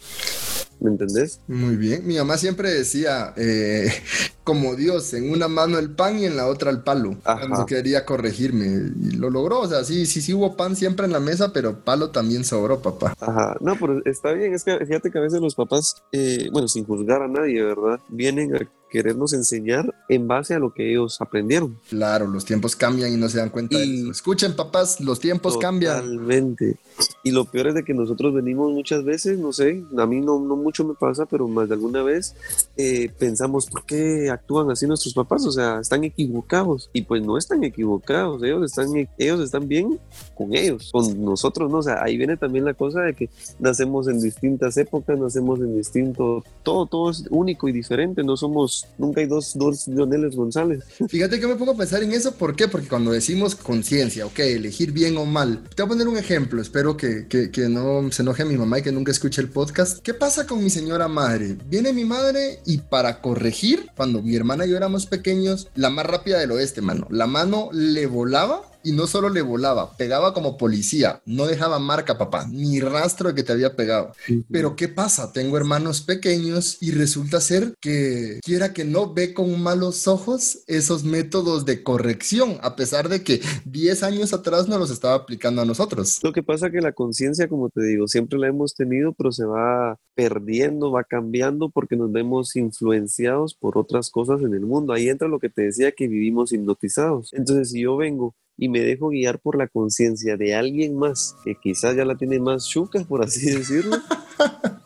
¿Me 0.82 0.90
entendés? 0.90 1.40
Muy 1.46 1.76
bien. 1.76 2.04
Mi 2.06 2.16
mamá 2.16 2.36
siempre 2.36 2.70
decía, 2.70 3.32
eh, 3.36 3.88
como 4.44 4.74
Dios, 4.74 5.14
en 5.14 5.30
una 5.30 5.46
mano 5.46 5.78
el 5.78 5.90
pan 5.90 6.18
y 6.18 6.24
en 6.24 6.36
la 6.36 6.48
otra 6.48 6.70
el 6.70 6.80
palo. 6.80 7.16
Cuando 7.22 7.66
quería 7.66 8.04
corregirme. 8.04 8.81
Y 9.00 9.16
lo 9.16 9.30
logró. 9.30 9.60
O 9.60 9.66
sea, 9.66 9.84
sí, 9.84 10.06
sí, 10.06 10.20
sí 10.20 10.34
hubo 10.34 10.56
pan 10.56 10.76
siempre 10.76 11.06
en 11.06 11.12
la 11.12 11.20
mesa, 11.20 11.52
pero 11.52 11.84
palo 11.84 12.10
también 12.10 12.44
sobró, 12.44 12.80
papá. 12.80 13.14
Ajá. 13.20 13.56
No, 13.60 13.76
pero 13.76 14.00
está 14.04 14.32
bien. 14.32 14.54
Es 14.54 14.64
que 14.64 14.84
fíjate 14.84 15.10
que 15.10 15.18
a 15.18 15.22
veces 15.22 15.40
los 15.40 15.54
papás, 15.54 16.02
eh, 16.12 16.48
bueno, 16.52 16.68
sin 16.68 16.84
juzgar 16.84 17.22
a 17.22 17.28
nadie, 17.28 17.62
¿verdad? 17.62 18.00
Vienen 18.08 18.54
a 18.54 18.58
querernos 18.92 19.32
enseñar 19.32 19.94
en 20.10 20.28
base 20.28 20.52
a 20.52 20.58
lo 20.58 20.74
que 20.74 20.90
ellos 20.90 21.18
aprendieron. 21.22 21.78
Claro, 21.88 22.26
los 22.26 22.44
tiempos 22.44 22.76
cambian 22.76 23.10
y 23.10 23.16
no 23.16 23.26
se 23.30 23.38
dan 23.38 23.48
cuenta 23.48 23.78
de 23.78 23.84
eso. 23.84 24.10
Escuchen, 24.10 24.54
papás, 24.54 25.00
los 25.00 25.18
tiempos 25.18 25.56
cambian. 25.56 26.02
Totalmente. 26.02 26.76
Y 27.24 27.30
lo 27.30 27.46
peor 27.46 27.68
es 27.68 27.74
de 27.74 27.84
que 27.84 27.94
nosotros 27.94 28.34
venimos 28.34 28.70
muchas 28.70 29.02
veces, 29.02 29.38
no 29.38 29.50
sé, 29.50 29.82
a 29.96 30.06
mí 30.06 30.20
no, 30.20 30.38
no 30.40 30.56
mucho 30.56 30.84
me 30.84 30.92
pasa, 30.92 31.24
pero 31.24 31.48
más 31.48 31.68
de 31.68 31.74
alguna 31.74 32.02
vez 32.02 32.36
eh, 32.76 33.10
pensamos, 33.18 33.64
¿por 33.64 33.86
qué 33.86 34.28
actúan 34.30 34.70
así 34.70 34.86
nuestros 34.86 35.14
papás? 35.14 35.46
O 35.46 35.52
sea, 35.52 35.80
están 35.80 36.04
equivocados. 36.04 36.90
Y 36.92 37.02
pues 37.02 37.22
no 37.22 37.38
están 37.38 37.64
equivocados, 37.64 38.42
ellos 38.42 38.62
están, 38.64 38.88
ellos 39.16 39.40
están 39.40 39.68
bien 39.68 39.98
con 40.36 40.54
ellos, 40.54 40.90
con 40.92 41.24
nosotros, 41.24 41.70
¿no? 41.70 41.78
O 41.78 41.82
sea, 41.82 42.02
ahí 42.02 42.18
viene 42.18 42.36
también 42.36 42.66
la 42.66 42.74
cosa 42.74 43.00
de 43.00 43.14
que 43.14 43.30
nacemos 43.58 44.06
en 44.08 44.20
distintas 44.20 44.76
épocas, 44.76 45.18
nacemos 45.18 45.60
en 45.60 45.76
distinto, 45.78 46.44
todo, 46.62 46.84
todo 46.84 47.10
es 47.10 47.24
único 47.30 47.68
y 47.68 47.72
diferente, 47.72 48.22
no 48.22 48.36
somos 48.36 48.81
nunca 48.98 49.20
hay 49.20 49.26
dos, 49.26 49.52
dos 49.54 49.88
González. 50.34 50.84
Fíjate 51.08 51.40
que 51.40 51.46
me 51.46 51.56
pongo 51.56 51.72
a 51.72 51.76
pensar 51.76 52.02
en 52.02 52.12
eso, 52.12 52.34
¿por 52.34 52.56
qué? 52.56 52.68
Porque 52.68 52.88
cuando 52.88 53.12
decimos 53.12 53.54
conciencia, 53.54 54.26
ok, 54.26 54.38
elegir 54.40 54.92
bien 54.92 55.16
o 55.16 55.24
mal, 55.24 55.62
te 55.74 55.82
voy 55.82 55.86
a 55.86 55.88
poner 55.88 56.08
un 56.08 56.16
ejemplo, 56.16 56.60
espero 56.60 56.96
que, 56.96 57.26
que, 57.28 57.50
que 57.50 57.68
no 57.68 58.10
se 58.10 58.22
enoje 58.22 58.42
a 58.42 58.46
mi 58.46 58.56
mamá 58.56 58.78
y 58.78 58.82
que 58.82 58.92
nunca 58.92 59.12
escuche 59.12 59.40
el 59.40 59.48
podcast. 59.48 60.00
¿Qué 60.02 60.14
pasa 60.14 60.46
con 60.46 60.62
mi 60.62 60.70
señora 60.70 61.08
madre? 61.08 61.56
Viene 61.68 61.92
mi 61.92 62.04
madre 62.04 62.60
y 62.64 62.78
para 62.78 63.20
corregir, 63.20 63.90
cuando 63.96 64.22
mi 64.22 64.36
hermana 64.36 64.66
y 64.66 64.70
yo 64.70 64.76
éramos 64.76 65.06
pequeños, 65.06 65.68
la 65.74 65.90
más 65.90 66.06
rápida 66.06 66.38
del 66.38 66.52
oeste, 66.52 66.80
mano, 66.80 67.06
la 67.10 67.26
mano 67.26 67.70
le 67.72 68.06
volaba 68.06 68.71
y 68.84 68.92
no 68.92 69.06
solo 69.06 69.28
le 69.28 69.42
volaba, 69.42 69.96
pegaba 69.96 70.34
como 70.34 70.56
policía, 70.56 71.22
no 71.26 71.46
dejaba 71.46 71.78
marca, 71.78 72.18
papá, 72.18 72.46
ni 72.48 72.80
rastro 72.80 73.28
de 73.28 73.34
que 73.34 73.42
te 73.42 73.52
había 73.52 73.76
pegado. 73.76 74.12
Pero 74.50 74.76
¿qué 74.76 74.88
pasa? 74.88 75.32
Tengo 75.32 75.56
hermanos 75.56 76.02
pequeños 76.02 76.78
y 76.80 76.92
resulta 76.92 77.40
ser 77.40 77.74
que 77.80 78.40
quiera 78.42 78.72
que 78.72 78.84
no 78.84 79.12
ve 79.12 79.34
con 79.34 79.60
malos 79.62 80.06
ojos 80.08 80.60
esos 80.66 81.04
métodos 81.04 81.64
de 81.64 81.82
corrección, 81.82 82.58
a 82.62 82.76
pesar 82.76 83.08
de 83.08 83.22
que 83.22 83.40
10 83.64 84.02
años 84.02 84.32
atrás 84.32 84.68
no 84.68 84.78
los 84.78 84.90
estaba 84.90 85.14
aplicando 85.14 85.62
a 85.62 85.64
nosotros. 85.64 86.20
Lo 86.22 86.32
que 86.32 86.42
pasa 86.42 86.70
que 86.70 86.80
la 86.80 86.92
conciencia, 86.92 87.48
como 87.48 87.70
te 87.70 87.82
digo, 87.82 88.08
siempre 88.08 88.38
la 88.38 88.48
hemos 88.48 88.74
tenido, 88.74 89.12
pero 89.12 89.32
se 89.32 89.44
va 89.44 89.98
perdiendo, 90.14 90.90
va 90.90 91.04
cambiando 91.04 91.70
porque 91.70 91.96
nos 91.96 92.12
vemos 92.12 92.56
influenciados 92.56 93.54
por 93.54 93.78
otras 93.78 94.10
cosas 94.10 94.42
en 94.42 94.54
el 94.54 94.60
mundo. 94.60 94.92
Ahí 94.92 95.08
entra 95.08 95.28
lo 95.28 95.38
que 95.38 95.48
te 95.48 95.62
decía 95.62 95.92
que 95.92 96.08
vivimos 96.08 96.52
hipnotizados. 96.52 97.32
Entonces, 97.32 97.70
si 97.70 97.82
yo 97.82 97.96
vengo 97.96 98.34
y 98.56 98.68
me 98.68 98.80
dejo 98.80 99.08
guiar 99.08 99.38
por 99.38 99.56
la 99.56 99.68
conciencia 99.68 100.36
de 100.36 100.54
alguien 100.54 100.96
más 100.96 101.36
que 101.44 101.54
quizás 101.54 101.96
ya 101.96 102.04
la 102.04 102.16
tiene 102.16 102.38
más 102.38 102.68
chuca, 102.68 103.04
por 103.04 103.24
así 103.24 103.50
decirlo, 103.50 103.96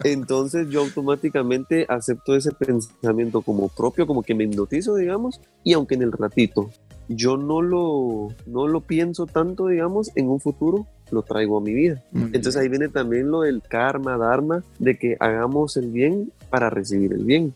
entonces 0.04 0.68
yo 0.70 0.80
automáticamente 0.80 1.86
acepto 1.88 2.36
ese 2.36 2.52
pensamiento 2.52 3.42
como 3.42 3.68
propio, 3.68 4.06
como 4.06 4.22
que 4.22 4.34
me 4.34 4.44
hipnotizo, 4.44 4.94
digamos, 4.96 5.40
y 5.64 5.72
aunque 5.72 5.94
en 5.94 6.02
el 6.02 6.12
ratito 6.12 6.70
yo 7.08 7.36
no 7.36 7.62
lo, 7.62 8.28
no 8.46 8.66
lo 8.66 8.80
pienso 8.80 9.26
tanto, 9.26 9.68
digamos, 9.68 10.10
en 10.16 10.28
un 10.28 10.40
futuro 10.40 10.86
lo 11.10 11.22
traigo 11.22 11.58
a 11.58 11.60
mi 11.60 11.72
vida. 11.72 12.02
Entonces 12.12 12.56
ahí 12.56 12.68
viene 12.68 12.88
también 12.88 13.30
lo 13.30 13.42
del 13.42 13.62
karma, 13.62 14.16
dharma, 14.16 14.64
de 14.80 14.98
que 14.98 15.16
hagamos 15.20 15.76
el 15.76 15.92
bien 15.92 16.32
para 16.50 16.68
recibir 16.68 17.12
el 17.12 17.24
bien 17.24 17.54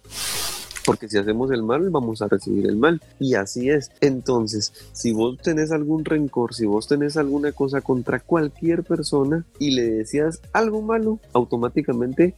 porque 0.85 1.09
si 1.09 1.19
hacemos 1.19 1.51
el 1.51 1.63
mal 1.63 1.91
vamos 1.91 2.23
a 2.23 2.29
recibir 2.29 2.67
el 2.67 2.77
mal 2.77 3.01
y 3.19 3.35
así 3.35 3.71
es. 3.71 3.91
Entonces, 4.01 4.73
si 4.93 5.13
vos 5.13 5.39
tenés 5.39 5.73
algún 5.73 6.05
rencor, 6.05 6.55
si 6.55 6.67
vos 6.67 6.87
tenés 6.87 7.17
alguna 7.17 7.53
cosa 7.53 7.81
contra 7.81 8.21
cualquier 8.21 8.85
persona 8.85 9.45
y 9.59 9.73
le 9.73 9.91
decías 9.91 10.41
algo 10.53 10.83
malo, 10.83 11.19
automáticamente 11.33 12.35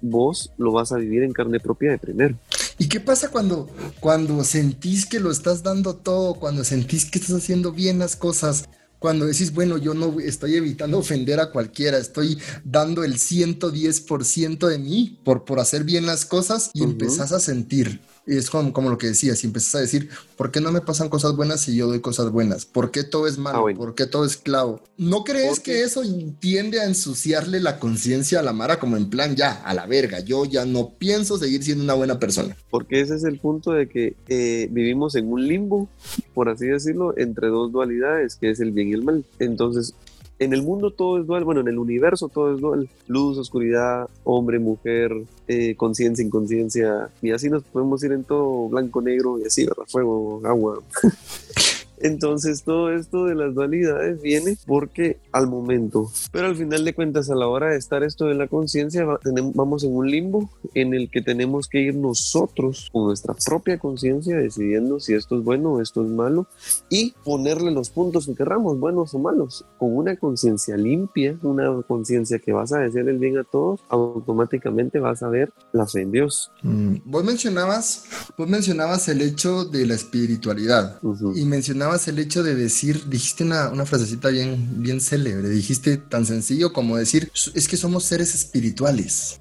vos 0.00 0.52
lo 0.56 0.72
vas 0.72 0.92
a 0.92 0.96
vivir 0.96 1.22
en 1.22 1.32
carne 1.32 1.60
propia 1.60 1.90
de 1.90 1.98
primero. 1.98 2.36
¿Y 2.78 2.88
qué 2.88 2.98
pasa 2.98 3.28
cuando, 3.28 3.68
cuando 4.00 4.42
sentís 4.42 5.04
que 5.04 5.20
lo 5.20 5.30
estás 5.30 5.62
dando 5.62 5.96
todo, 5.96 6.34
cuando 6.34 6.64
sentís 6.64 7.10
que 7.10 7.18
estás 7.18 7.36
haciendo 7.36 7.72
bien 7.72 7.98
las 7.98 8.16
cosas, 8.16 8.68
cuando 9.00 9.26
decís, 9.26 9.52
bueno, 9.52 9.78
yo 9.78 9.94
no 9.94 10.20
estoy 10.20 10.56
evitando 10.56 10.98
ofender 10.98 11.40
a 11.40 11.50
cualquiera, 11.50 11.98
estoy 11.98 12.38
dando 12.64 13.02
el 13.02 13.14
110% 13.14 14.68
de 14.68 14.78
mí 14.78 15.18
por, 15.24 15.44
por 15.44 15.58
hacer 15.58 15.84
bien 15.84 16.06
las 16.06 16.26
cosas 16.26 16.70
y 16.74 16.84
empezás 16.84 17.32
a 17.32 17.40
sentir 17.40 18.00
es 18.26 18.50
como, 18.50 18.72
como, 18.72 18.90
lo 18.90 18.98
que 18.98 19.08
decía, 19.08 19.34
si 19.34 19.46
empiezas 19.46 19.74
a 19.74 19.80
decir, 19.80 20.08
¿por 20.36 20.50
qué 20.50 20.60
no 20.60 20.72
me 20.72 20.80
pasan 20.80 21.08
cosas 21.08 21.34
buenas 21.34 21.60
si 21.60 21.76
yo 21.76 21.86
doy 21.86 22.00
cosas 22.00 22.30
buenas? 22.30 22.66
¿Por 22.66 22.90
qué 22.90 23.02
todo 23.02 23.26
es 23.26 23.38
malo? 23.38 23.66
Ah, 23.68 23.74
¿Por 23.74 23.94
qué 23.94 24.06
todo 24.06 24.24
es 24.24 24.36
clavo? 24.36 24.82
¿No 24.96 25.24
crees 25.24 25.60
que 25.60 25.82
eso 25.82 26.02
tiende 26.38 26.80
a 26.80 26.84
ensuciarle 26.84 27.60
la 27.60 27.78
conciencia 27.78 28.40
a 28.40 28.42
la 28.42 28.52
Mara 28.52 28.78
como 28.78 28.96
en 28.96 29.10
plan, 29.10 29.36
ya, 29.36 29.52
a 29.62 29.74
la 29.74 29.86
verga, 29.86 30.20
yo 30.20 30.44
ya 30.44 30.64
no 30.64 30.90
pienso 30.90 31.38
seguir 31.38 31.62
siendo 31.62 31.84
una 31.84 31.94
buena 31.94 32.18
persona? 32.18 32.56
Porque 32.70 33.00
ese 33.00 33.16
es 33.16 33.24
el 33.24 33.38
punto 33.38 33.72
de 33.72 33.88
que 33.88 34.16
eh, 34.28 34.68
vivimos 34.70 35.14
en 35.14 35.30
un 35.30 35.46
limbo, 35.46 35.88
por 36.34 36.48
así 36.48 36.66
decirlo, 36.66 37.16
entre 37.16 37.48
dos 37.48 37.72
dualidades, 37.72 38.36
que 38.36 38.50
es 38.50 38.60
el 38.60 38.72
bien 38.72 38.88
y 38.88 38.92
el 38.92 39.02
mal. 39.02 39.24
Entonces, 39.38 39.94
en 40.40 40.54
el 40.54 40.62
mundo 40.62 40.90
todo 40.90 41.20
es 41.20 41.26
dual, 41.26 41.44
bueno, 41.44 41.60
en 41.60 41.68
el 41.68 41.78
universo 41.78 42.28
todo 42.28 42.54
es 42.54 42.60
dual, 42.60 42.88
luz, 43.06 43.36
oscuridad, 43.36 44.08
hombre, 44.24 44.58
mujer, 44.58 45.12
eh, 45.46 45.76
conciencia, 45.76 46.24
inconsciencia, 46.24 47.10
y 47.20 47.30
así 47.30 47.50
nos 47.50 47.62
podemos 47.62 48.02
ir 48.02 48.12
en 48.12 48.24
todo 48.24 48.68
blanco, 48.68 49.02
negro, 49.02 49.38
y 49.38 49.44
así, 49.44 49.66
¿verdad? 49.66 49.84
Fuego, 49.86 50.40
agua. 50.44 50.80
Entonces 52.00 52.64
todo 52.64 52.90
esto 52.90 53.26
de 53.26 53.34
las 53.34 53.54
dualidades 53.54 54.20
viene 54.20 54.56
porque 54.66 55.18
al 55.32 55.48
momento, 55.48 56.10
pero 56.32 56.46
al 56.46 56.56
final 56.56 56.84
de 56.84 56.94
cuentas 56.94 57.30
a 57.30 57.34
la 57.34 57.46
hora 57.46 57.70
de 57.70 57.76
estar 57.76 58.02
esto 58.02 58.26
de 58.26 58.34
la 58.34 58.48
conciencia 58.48 59.06
vamos 59.54 59.84
en 59.84 59.94
un 59.94 60.10
limbo 60.10 60.50
en 60.74 60.94
el 60.94 61.10
que 61.10 61.22
tenemos 61.22 61.68
que 61.68 61.80
ir 61.80 61.94
nosotros 61.94 62.88
con 62.92 63.04
nuestra 63.04 63.34
propia 63.34 63.78
conciencia 63.78 64.36
decidiendo 64.36 65.00
si 65.00 65.14
esto 65.14 65.38
es 65.38 65.44
bueno 65.44 65.74
o 65.74 65.80
esto 65.80 66.04
es 66.04 66.10
malo 66.10 66.46
y 66.88 67.14
ponerle 67.24 67.70
los 67.70 67.90
puntos 67.90 68.26
que 68.26 68.34
querramos, 68.34 68.78
buenos 68.78 69.14
o 69.14 69.18
malos, 69.18 69.64
con 69.78 69.96
una 69.96 70.16
conciencia 70.16 70.76
limpia, 70.76 71.36
una 71.42 71.82
conciencia 71.82 72.38
que 72.38 72.52
vas 72.52 72.72
a 72.72 72.78
decir 72.78 73.08
el 73.08 73.18
bien 73.18 73.38
a 73.38 73.44
todos, 73.44 73.80
automáticamente 73.88 74.98
vas 74.98 75.22
a 75.22 75.28
ver 75.28 75.52
la 75.72 75.86
fe 75.86 76.02
en 76.02 76.12
Dios. 76.12 76.50
Mm, 76.62 76.96
vos 77.04 77.24
mencionabas, 77.24 78.04
vos 78.36 78.48
mencionabas 78.48 79.08
el 79.08 79.22
hecho 79.22 79.64
de 79.64 79.86
la 79.86 79.94
espiritualidad 79.94 80.98
y 81.34 81.44
mencionabas 81.44 81.89
el 82.08 82.18
hecho 82.18 82.42
de 82.42 82.54
decir, 82.54 83.08
dijiste 83.08 83.44
una, 83.44 83.68
una 83.68 83.86
frasecita 83.86 84.28
bien, 84.28 84.82
bien 84.82 85.00
célebre, 85.00 85.48
dijiste 85.48 85.96
tan 85.96 86.26
sencillo 86.26 86.72
como 86.72 86.96
decir, 86.96 87.30
es 87.54 87.68
que 87.68 87.76
somos 87.76 88.04
seres 88.04 88.34
espirituales. 88.34 89.40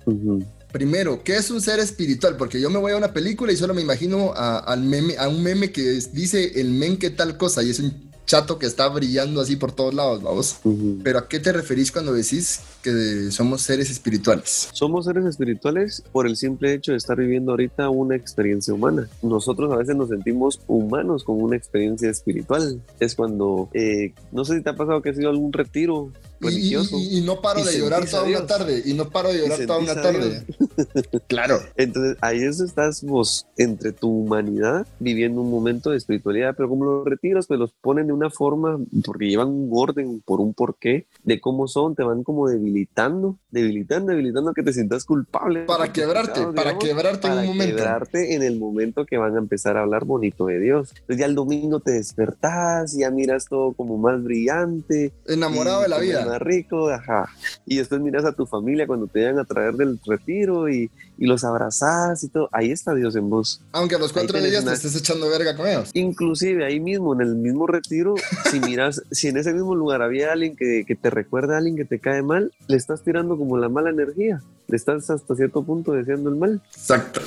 Primero, 0.71 1.23
¿qué 1.23 1.35
es 1.35 1.49
un 1.49 1.61
ser 1.61 1.79
espiritual? 1.79 2.37
Porque 2.37 2.61
yo 2.61 2.69
me 2.69 2.77
voy 2.77 2.91
a 2.91 2.97
una 2.97 3.13
película 3.13 3.51
y 3.51 3.57
solo 3.57 3.73
me 3.73 3.81
imagino 3.81 4.33
a, 4.35 4.59
al 4.59 4.83
meme, 4.83 5.17
a 5.17 5.27
un 5.27 5.41
meme 5.41 5.71
que 5.71 5.99
dice 6.13 6.59
el 6.61 6.69
men 6.69 6.97
que 6.97 7.09
tal 7.09 7.37
cosa 7.37 7.63
y 7.63 7.71
es 7.71 7.79
un 7.79 8.09
chato 8.29 8.59
que 8.59 8.67
está 8.67 8.87
brillando 8.87 9.41
así 9.41 9.55
por 9.55 9.71
todos 9.71 9.93
lados, 9.93 10.21
vamos. 10.21 10.57
Pero 11.03 11.17
¿a 11.17 11.27
qué 11.27 11.39
te 11.39 11.51
referís 11.51 11.91
cuando 11.91 12.13
decís 12.13 12.59
que 12.81 13.31
somos 13.31 13.61
seres 13.61 13.89
espirituales? 13.89 14.69
Somos 14.73 15.05
seres 15.05 15.25
espirituales 15.25 16.03
por 16.11 16.27
el 16.27 16.35
simple 16.35 16.73
hecho 16.73 16.91
de 16.91 16.97
estar 16.97 17.17
viviendo 17.17 17.51
ahorita 17.51 17.89
una 17.89 18.15
experiencia 18.15 18.73
humana. 18.73 19.09
Nosotros 19.21 19.71
a 19.71 19.77
veces 19.77 19.95
nos 19.95 20.09
sentimos 20.09 20.61
humanos 20.67 21.23
con 21.23 21.41
una 21.41 21.55
experiencia 21.55 22.09
espiritual. 22.09 22.81
Es 22.99 23.15
cuando, 23.15 23.69
eh, 23.73 24.13
no 24.31 24.45
sé 24.45 24.57
si 24.57 24.63
te 24.63 24.69
ha 24.69 24.75
pasado 24.75 25.01
que 25.01 25.09
has 25.09 25.17
ido 25.17 25.29
a 25.29 25.31
algún 25.31 25.53
retiro 25.53 26.11
religioso. 26.39 26.97
Y, 26.99 27.21
no 27.21 27.41
paro 27.41 27.63
de 27.63 27.77
llorar 27.77 28.05
toda 28.05 28.23
una 28.23 28.45
tarde. 28.45 28.81
Y 28.85 28.93
no 28.93 29.09
paro 29.09 29.31
de 29.31 29.39
llorar 29.39 29.65
toda 29.65 29.79
una 29.79 29.95
tarde. 29.95 30.45
claro. 31.27 31.59
Entonces 31.75 32.17
ahí 32.21 32.39
estás 32.43 33.03
vos 33.03 33.47
entre 33.57 33.91
tu 33.91 34.09
humanidad 34.09 34.87
viviendo 34.99 35.41
un 35.41 35.51
momento 35.51 35.91
de 35.91 35.97
espiritualidad, 35.97 36.53
pero 36.55 36.69
como 36.69 36.85
los 36.85 37.05
retiros, 37.05 37.47
pues 37.47 37.59
los 37.59 37.73
ponen 37.73 38.07
de 38.07 38.13
una 38.13 38.29
forma, 38.29 38.79
porque 39.05 39.27
llevan 39.27 39.49
un 39.49 39.69
orden 39.71 40.21
por 40.25 40.41
un 40.41 40.53
porqué 40.53 41.07
de 41.23 41.39
cómo 41.39 41.67
son, 41.67 41.95
te 41.95 42.03
van 42.03 42.23
como 42.23 42.47
debilitando, 42.69 43.39
debilitando, 43.51 44.11
debilitando 44.11 44.53
que 44.53 44.63
te 44.63 44.73
sientas 44.73 45.05
culpable. 45.05 45.61
Para 45.61 45.91
quebrarte, 45.91 46.45
para 46.55 46.77
quebrarte 46.77 47.27
en 47.27 47.33
un 47.33 47.45
momento. 47.47 47.75
Para 47.75 47.75
quebrarte 47.75 48.35
en 48.35 48.43
el 48.43 48.59
momento 48.59 49.05
que 49.05 49.17
van 49.17 49.35
a 49.35 49.39
empezar 49.39 49.77
a 49.77 49.81
hablar 49.81 50.05
bonito 50.05 50.45
de 50.45 50.59
Dios. 50.59 50.91
Entonces 50.91 51.17
ya 51.17 51.25
el 51.25 51.35
domingo 51.35 51.79
te 51.79 51.91
despertás, 51.91 52.95
ya 52.97 53.11
miras 53.11 53.45
todo 53.45 53.73
como 53.73 53.97
más 53.97 54.23
brillante. 54.23 55.13
Enamorado 55.27 55.81
de 55.81 55.89
la 55.89 55.99
vida 55.99 56.25
más 56.25 56.41
rico, 56.41 56.89
ajá. 56.89 57.29
Y 57.65 57.77
después 57.77 58.01
miras 58.01 58.25
a 58.25 58.33
tu 58.33 58.45
familia 58.45 58.87
cuando 58.87 59.07
te 59.07 59.19
llegan 59.19 59.39
a 59.39 59.45
traer 59.45 59.73
del 59.73 59.99
retiro 60.05 60.69
y, 60.69 60.89
y 61.17 61.25
los 61.25 61.43
abrazás 61.43 62.23
y 62.23 62.29
todo. 62.29 62.49
Ahí 62.51 62.71
está 62.71 62.93
Dios 62.93 63.15
en 63.15 63.29
vos. 63.29 63.61
Aunque 63.71 63.95
a 63.95 63.99
los 63.99 64.13
cuatro 64.13 64.39
días 64.39 64.63
te 64.63 64.73
estés 64.73 64.95
echando 64.95 65.29
verga 65.29 65.55
con 65.55 65.67
ellos. 65.67 65.89
Inclusive 65.93 66.65
ahí 66.65 66.79
mismo, 66.79 67.13
en 67.13 67.21
el 67.21 67.35
mismo 67.35 67.67
retiro, 67.67 68.15
si 68.49 68.59
miras, 68.59 69.03
si 69.11 69.27
en 69.27 69.37
ese 69.37 69.53
mismo 69.53 69.75
lugar 69.75 70.01
había 70.01 70.31
alguien 70.31 70.55
que, 70.55 70.85
que 70.85 70.95
te 70.95 71.09
recuerda 71.09 71.55
a 71.55 71.57
alguien 71.57 71.75
que 71.75 71.85
te 71.85 71.99
cae 71.99 72.21
mal, 72.21 72.51
le 72.67 72.77
estás 72.77 73.01
tirando 73.03 73.37
como 73.37 73.57
la 73.57 73.69
mala 73.69 73.89
energía. 73.89 74.41
Le 74.67 74.75
estás 74.75 75.09
hasta 75.09 75.35
cierto 75.35 75.63
punto 75.63 75.93
deseando 75.93 76.29
el 76.29 76.35
mal. 76.35 76.61
Exacto. 76.75 77.21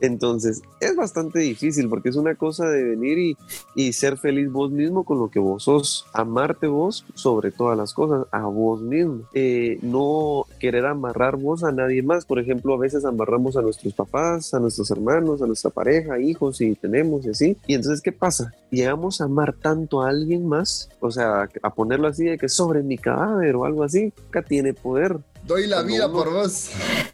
Entonces, 0.00 0.62
es 0.80 0.94
bastante 0.96 1.38
difícil 1.38 1.88
porque 1.88 2.08
es 2.08 2.16
una 2.16 2.34
cosa 2.34 2.68
de 2.68 2.84
venir 2.84 3.36
y, 3.74 3.92
ser 3.92 4.18
feliz 4.18 4.50
vos 4.52 4.70
mismo 4.70 5.04
con 5.04 5.18
lo 5.18 5.30
que 5.30 5.38
vos 5.38 5.62
sos, 5.62 6.06
amarte 6.12 6.66
vos 6.66 7.06
sobre 7.14 7.50
todas 7.50 7.78
las 7.78 7.94
cosas, 7.94 8.26
a 8.30 8.42
vos 8.42 8.82
mismo, 8.82 9.22
eh, 9.32 9.78
no 9.80 10.44
querer 10.58 10.84
amarrar 10.84 11.36
vos 11.36 11.64
a 11.64 11.72
nadie 11.72 12.02
más. 12.02 12.26
Por 12.26 12.38
ejemplo, 12.38 12.74
a 12.74 12.78
veces 12.78 13.04
amarramos 13.04 13.56
a 13.56 13.62
nuestros 13.62 13.94
papás, 13.94 14.52
a 14.52 14.60
nuestros 14.60 14.90
hermanos, 14.90 15.40
a 15.40 15.46
nuestra 15.46 15.70
pareja, 15.70 16.18
hijos 16.18 16.60
y 16.60 16.74
tenemos 16.74 17.24
y 17.24 17.30
así. 17.30 17.56
Y 17.66 17.74
entonces, 17.74 18.02
¿qué 18.02 18.12
pasa? 18.12 18.52
Llegamos 18.70 19.20
a 19.20 19.24
amar 19.24 19.54
tanto 19.54 20.02
a 20.02 20.10
alguien 20.10 20.46
más, 20.46 20.90
o 21.00 21.10
sea, 21.10 21.48
a 21.62 21.74
ponerlo 21.74 22.08
así 22.08 22.24
de 22.24 22.38
que 22.38 22.48
sobre 22.48 22.82
mi 22.82 22.98
cadáver 22.98 23.56
o 23.56 23.64
algo 23.64 23.82
así, 23.82 24.12
nunca 24.24 24.42
tiene 24.42 24.74
poder. 24.74 25.18
Doy 25.46 25.68
la 25.68 25.82
vida 25.82 26.10
por 26.10 26.32
vos. 26.32 26.70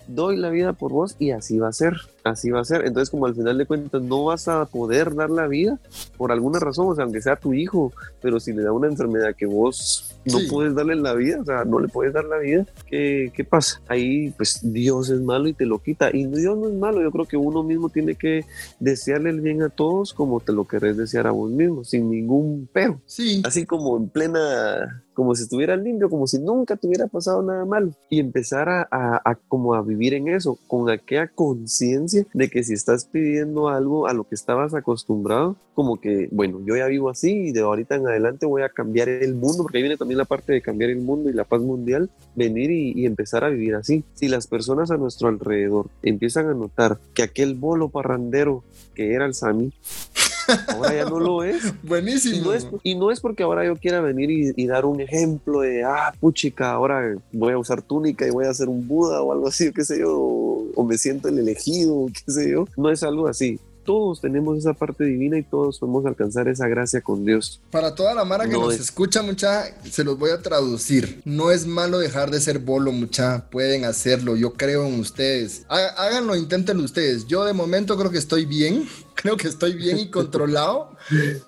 Doy 0.06 0.38
la 0.38 0.48
vida 0.48 0.72
por 0.72 0.90
vos 0.90 1.16
y 1.18 1.32
así 1.32 1.58
va 1.58 1.68
a 1.68 1.72
ser. 1.72 1.96
Así 2.24 2.50
va 2.50 2.60
a 2.60 2.64
ser. 2.64 2.86
Entonces, 2.86 3.10
como 3.10 3.26
al 3.26 3.34
final 3.34 3.58
de 3.58 3.66
cuentas 3.66 4.00
no 4.00 4.24
vas 4.24 4.48
a 4.48 4.64
poder 4.64 5.14
dar 5.14 5.28
la 5.28 5.46
vida 5.48 5.78
por 6.16 6.32
alguna 6.32 6.58
razón, 6.58 6.86
o 6.88 6.94
sea, 6.94 7.04
aunque 7.04 7.20
sea 7.20 7.36
tu 7.36 7.52
hijo, 7.52 7.92
pero 8.22 8.40
si 8.40 8.54
le 8.54 8.62
da 8.62 8.72
una 8.72 8.86
enfermedad 8.86 9.34
que 9.36 9.44
vos 9.44 10.16
no 10.24 10.38
puedes 10.48 10.74
darle 10.74 10.94
la 10.96 11.12
vida, 11.12 11.40
o 11.42 11.44
sea, 11.44 11.64
no 11.64 11.78
le 11.78 11.88
puedes 11.88 12.14
dar 12.14 12.24
la 12.24 12.38
vida, 12.38 12.64
¿qué, 12.86 13.30
¿qué, 13.34 13.44
pasa? 13.44 13.82
Ahí, 13.86 14.30
pues 14.30 14.60
Dios 14.62 15.10
es 15.10 15.20
malo 15.20 15.48
y 15.48 15.52
te 15.52 15.66
lo 15.66 15.82
quita. 15.82 16.08
Y 16.10 16.24
Dios 16.24 16.56
no 16.56 16.68
es 16.68 16.74
malo, 16.74 17.02
yo 17.02 17.10
creo 17.10 17.26
que 17.26 17.36
uno 17.36 17.62
mismo 17.62 17.90
tiene 17.90 18.14
que 18.14 18.46
desearle 18.80 19.28
el 19.28 19.42
bien 19.42 19.62
a 19.62 19.68
todos 19.68 20.14
como 20.14 20.40
te 20.40 20.52
lo 20.52 20.66
querés 20.66 20.96
desear 20.96 21.26
a 21.26 21.32
vos 21.32 21.50
mismo, 21.50 21.84
sin 21.84 22.08
ningún 22.08 22.66
pero. 22.72 22.98
Sí. 23.04 23.42
Así 23.44 23.66
como 23.66 23.98
en 23.98 24.08
plena 24.08 25.04
como 25.14 25.34
si 25.34 25.44
estuviera 25.44 25.76
limpio, 25.76 26.10
como 26.10 26.26
si 26.26 26.38
nunca 26.38 26.76
te 26.76 26.86
hubiera 26.86 27.06
pasado 27.06 27.42
nada 27.42 27.64
malo. 27.64 27.92
Y 28.08 28.20
empezar 28.20 28.68
a, 28.68 28.86
a, 28.90 29.34
como 29.48 29.74
a 29.74 29.82
vivir 29.82 30.14
en 30.14 30.28
eso, 30.28 30.58
con 30.66 30.90
aquella 30.90 31.28
conciencia 31.28 32.26
de 32.32 32.48
que 32.48 32.62
si 32.62 32.74
estás 32.74 33.04
pidiendo 33.06 33.68
algo 33.68 34.06
a 34.06 34.14
lo 34.14 34.24
que 34.24 34.34
estabas 34.34 34.74
acostumbrado, 34.74 35.56
como 35.74 36.00
que, 36.00 36.28
bueno, 36.30 36.60
yo 36.66 36.76
ya 36.76 36.86
vivo 36.86 37.08
así 37.08 37.48
y 37.48 37.52
de 37.52 37.60
ahorita 37.60 37.96
en 37.96 38.06
adelante 38.06 38.46
voy 38.46 38.62
a 38.62 38.68
cambiar 38.68 39.08
el 39.08 39.34
mundo, 39.34 39.62
porque 39.62 39.78
ahí 39.78 39.82
viene 39.82 39.96
también 39.96 40.18
la 40.18 40.24
parte 40.24 40.52
de 40.52 40.60
cambiar 40.60 40.90
el 40.90 41.00
mundo 41.00 41.30
y 41.30 41.32
la 41.32 41.44
paz 41.44 41.62
mundial, 41.62 42.10
venir 42.34 42.70
y, 42.70 42.92
y 42.94 43.06
empezar 43.06 43.44
a 43.44 43.48
vivir 43.48 43.74
así. 43.74 44.04
Si 44.14 44.28
las 44.28 44.46
personas 44.46 44.90
a 44.90 44.96
nuestro 44.96 45.28
alrededor 45.28 45.86
empiezan 46.02 46.48
a 46.48 46.54
notar 46.54 46.98
que 47.14 47.22
aquel 47.22 47.54
bolo 47.54 47.88
parrandero 47.88 48.64
que 48.94 49.14
era 49.14 49.24
el 49.24 49.34
Sami, 49.34 49.72
Ahora 50.68 50.94
ya 50.94 51.04
no 51.04 51.20
lo 51.20 51.44
es. 51.44 51.62
Buenísimo. 51.82 52.52
Y 52.82 52.94
no 52.94 53.10
es, 53.10 53.20
porque 53.20 53.42
ahora 53.42 53.64
yo 53.64 53.76
quiera 53.76 54.00
venir 54.00 54.30
y, 54.30 54.66
dar 54.66 54.86
un 54.86 55.00
ejemplo 55.00 55.60
de, 55.60 55.84
ah, 55.84 56.14
puchica, 56.18 56.72
ahora 56.72 57.16
voy 57.32 57.52
a 57.52 57.58
usar 57.58 57.82
túnica 57.82 58.26
y 58.26 58.30
voy 58.30 58.46
a 58.46 58.54
ser 58.54 58.68
un 58.68 58.86
Buda 58.88 59.20
o 59.22 59.32
algo 59.32 59.48
así, 59.48 59.72
qué 59.72 59.84
sé 59.84 59.98
yo, 59.98 60.12
o 60.74 60.84
me 60.84 60.96
siento 60.96 61.28
el 61.28 61.38
elegido, 61.38 62.06
qué 62.26 62.32
sé 62.32 62.50
yo. 62.50 62.66
No 62.76 62.90
es 62.90 63.02
algo 63.02 63.28
así 63.28 63.58
todos 63.84 64.20
tenemos 64.20 64.58
esa 64.58 64.72
parte 64.72 65.04
divina 65.04 65.38
y 65.38 65.42
todos 65.42 65.78
podemos 65.78 66.06
alcanzar 66.06 66.48
esa 66.48 66.68
gracia 66.68 67.00
con 67.00 67.24
Dios. 67.24 67.60
Para 67.70 67.94
toda 67.94 68.14
la 68.14 68.24
mara 68.24 68.48
que 68.48 68.52
nos 68.52 68.74
escucha, 68.74 69.22
mucha, 69.22 69.64
se 69.88 70.04
los 70.04 70.18
voy 70.18 70.30
a 70.30 70.40
traducir. 70.40 71.20
No 71.24 71.50
es 71.50 71.66
malo 71.66 71.98
dejar 71.98 72.30
de 72.30 72.40
ser 72.40 72.58
bolo, 72.58 72.92
mucha. 72.92 73.48
Pueden 73.50 73.84
hacerlo. 73.84 74.36
Yo 74.36 74.52
creo 74.54 74.86
en 74.86 75.00
ustedes. 75.00 75.64
Háganlo, 75.68 76.36
inténtenlo 76.36 76.84
ustedes. 76.84 77.26
Yo 77.26 77.44
de 77.44 77.52
momento 77.52 77.96
creo 77.96 78.10
que 78.10 78.18
estoy 78.18 78.46
bien. 78.46 78.88
Creo 79.14 79.36
que 79.36 79.48
estoy 79.48 79.74
bien 79.74 79.98
y 79.98 80.10
controlado. 80.10 80.96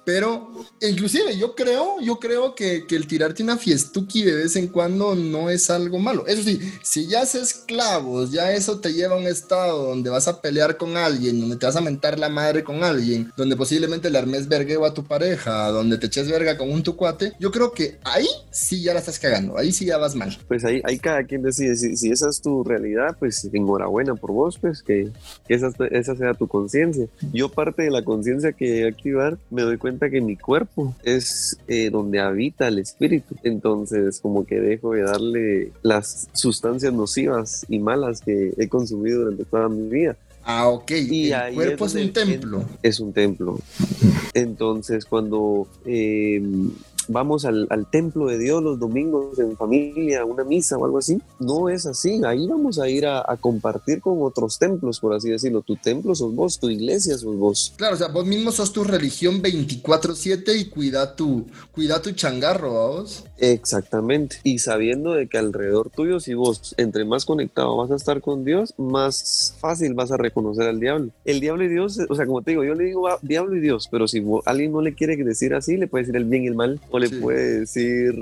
Pero 0.04 0.64
inclusive 0.80 1.36
yo 1.36 1.54
creo, 1.54 2.00
yo 2.00 2.18
creo 2.18 2.54
que, 2.54 2.86
que, 2.86 2.96
el 2.96 3.06
tirarte 3.06 3.42
una 3.42 3.56
fiestuki 3.56 4.22
de 4.22 4.34
vez 4.34 4.56
en 4.56 4.68
cuando 4.68 5.14
no 5.14 5.50
es 5.50 5.70
algo 5.70 5.98
malo. 5.98 6.26
Eso 6.26 6.42
sí, 6.42 6.60
si 6.82 7.06
ya 7.06 7.22
haces 7.22 7.54
clavos, 7.54 8.32
ya 8.32 8.52
eso 8.52 8.80
te 8.80 8.92
lleva 8.92 9.14
a 9.14 9.18
un 9.18 9.26
estado 9.26 9.86
donde 9.86 10.10
vas 10.10 10.28
a 10.28 10.40
pelear 10.40 10.76
con 10.76 10.96
alguien, 10.96 11.40
donde 11.40 11.56
te 11.56 11.66
vas 11.66 11.76
a 11.76 11.80
mentar 11.80 12.18
la 12.18 12.28
madre 12.28 12.64
con 12.64 12.82
alguien, 12.82 13.32
donde 13.36 13.56
posiblemente 13.56 14.10
le 14.10 14.18
armes 14.18 14.48
vergueo 14.48 14.84
a 14.84 14.94
tu 14.94 15.04
pareja, 15.04 15.68
donde 15.68 15.98
te 15.98 16.06
eches 16.06 16.28
verga 16.28 16.56
con 16.58 16.70
un 16.70 16.82
tu 16.82 16.96
cuate, 16.96 17.32
yo 17.38 17.50
creo 17.50 17.72
que 17.72 17.98
ahí 18.04 18.26
sí 18.50 18.82
ya 18.82 18.92
la 18.92 19.00
estás 19.00 19.18
cagando, 19.18 19.56
ahí 19.56 19.72
sí 19.72 19.86
ya 19.86 19.98
vas 19.98 20.14
mal. 20.14 20.36
Pues 20.48 20.64
ahí, 20.64 20.80
ahí 20.84 20.98
cada 20.98 21.24
quien 21.24 21.42
decide, 21.42 21.76
si, 21.76 21.96
si 21.96 22.10
esa 22.10 22.28
es 22.28 22.40
tu 22.40 22.64
realidad, 22.64 23.16
pues 23.18 23.48
enhorabuena 23.52 24.14
por 24.14 24.32
vos, 24.32 24.58
pues 24.58 24.82
que, 24.82 25.10
que 25.46 25.54
esa, 25.54 25.70
esa 25.90 26.16
sea 26.16 26.34
tu 26.34 26.48
conciencia. 26.48 27.06
Yo 27.32 27.48
parte 27.54 27.82
de 27.82 27.90
la 27.90 28.02
conciencia 28.02 28.52
que 28.52 28.86
activar 28.86 29.38
me 29.50 29.62
doy 29.62 29.78
cuenta 29.78 30.10
que 30.10 30.20
mi 30.20 30.36
cuerpo 30.36 30.94
es 31.02 31.58
eh, 31.68 31.90
donde 31.90 32.20
habita 32.20 32.68
el 32.68 32.78
espíritu. 32.78 33.36
Entonces, 33.42 34.20
como 34.20 34.44
que 34.44 34.60
dejo 34.60 34.92
de 34.92 35.02
darle 35.02 35.72
las 35.82 36.28
sustancias 36.32 36.92
nocivas 36.92 37.64
y 37.68 37.78
malas 37.78 38.20
que 38.20 38.52
he 38.58 38.68
consumido 38.68 39.20
durante 39.20 39.44
toda 39.44 39.68
mi 39.68 39.88
vida. 39.88 40.16
Ah, 40.44 40.68
ok. 40.68 40.90
Y 40.90 41.32
el 41.32 41.54
cuerpo 41.54 41.86
es, 41.86 41.94
un 41.94 42.12
templo. 42.12 42.64
Es 42.82 43.00
un 43.00 43.12
templo. 43.12 43.58
Entonces, 44.34 45.06
cuando 45.06 45.66
eh, 45.86 46.42
vamos 47.08 47.44
al, 47.44 47.68
templo 47.90 48.26
de 48.26 48.38
Dios 48.38 48.62
los 48.62 48.78
domingos 48.78 49.38
en 49.38 49.56
familia, 49.56 50.24
una 50.24 50.44
misa 50.44 50.76
o 50.76 50.84
algo 50.84 50.98
así. 50.98 51.20
No 51.38 51.68
es 51.68 51.86
así. 51.86 52.20
Ahí 52.24 52.46
vamos 52.46 52.78
a 52.78 52.88
ir 52.88 53.06
a, 53.06 53.24
compartir 53.40 54.00
con 54.00 54.22
otros 54.22 54.58
templos, 54.58 55.00
por 55.00 55.14
así 55.14 55.30
decirlo. 55.30 55.62
Tu 55.62 55.76
templo 55.76 56.14
sos 56.14 56.34
vos, 56.34 56.58
tu 56.58 56.70
iglesia 56.70 57.16
sos 57.18 57.36
vos. 57.36 57.74
Claro, 57.76 57.94
o 57.94 57.98
sea, 57.98 58.08
vos 58.08 58.24
mismo 58.24 58.52
sos 58.52 58.72
tu 58.72 58.84
religión 58.84 59.42
24-7 59.42 60.58
y 60.58 60.64
cuida 60.66 61.14
tu, 61.14 61.46
cuida 61.72 62.00
tu 62.00 62.12
changarro, 62.12 62.72
vos. 62.72 63.24
Exactamente. 63.38 64.36
Y 64.44 64.58
sabiendo 64.58 65.12
de 65.12 65.28
que 65.28 65.38
alrededor 65.38 65.90
tuyo, 65.90 66.20
si 66.20 66.34
vos 66.34 66.74
entre 66.78 67.04
más 67.04 67.24
conectado 67.24 67.76
vas 67.76 67.90
a 67.90 67.96
estar 67.96 68.20
con 68.20 68.44
Dios, 68.44 68.74
más 68.78 69.54
fácil 69.60 69.94
vas 69.94 70.10
a 70.10 70.16
reconocer 70.16 70.68
al 70.68 70.80
diablo. 70.80 71.10
El 71.24 71.40
diablo 71.40 71.64
y 71.64 71.68
Dios, 71.68 71.98
o 72.08 72.14
sea, 72.14 72.26
como 72.26 72.42
te 72.42 72.52
digo, 72.52 72.64
yo 72.64 72.74
le 72.74 72.84
digo 72.84 73.08
diablo 73.22 73.56
y 73.56 73.60
Dios, 73.60 73.88
pero 73.90 74.08
si 74.08 74.24
alguien 74.46 74.72
no 74.72 74.80
le 74.80 74.94
quiere 74.94 75.16
decir 75.16 75.54
así, 75.54 75.76
le 75.76 75.86
puede 75.86 76.04
decir 76.04 76.16
el 76.16 76.24
bien 76.24 76.44
y 76.44 76.48
el 76.48 76.54
mal 76.54 76.80
o 76.94 76.98
le 77.00 77.10
puede 77.10 77.60
decir 77.60 78.14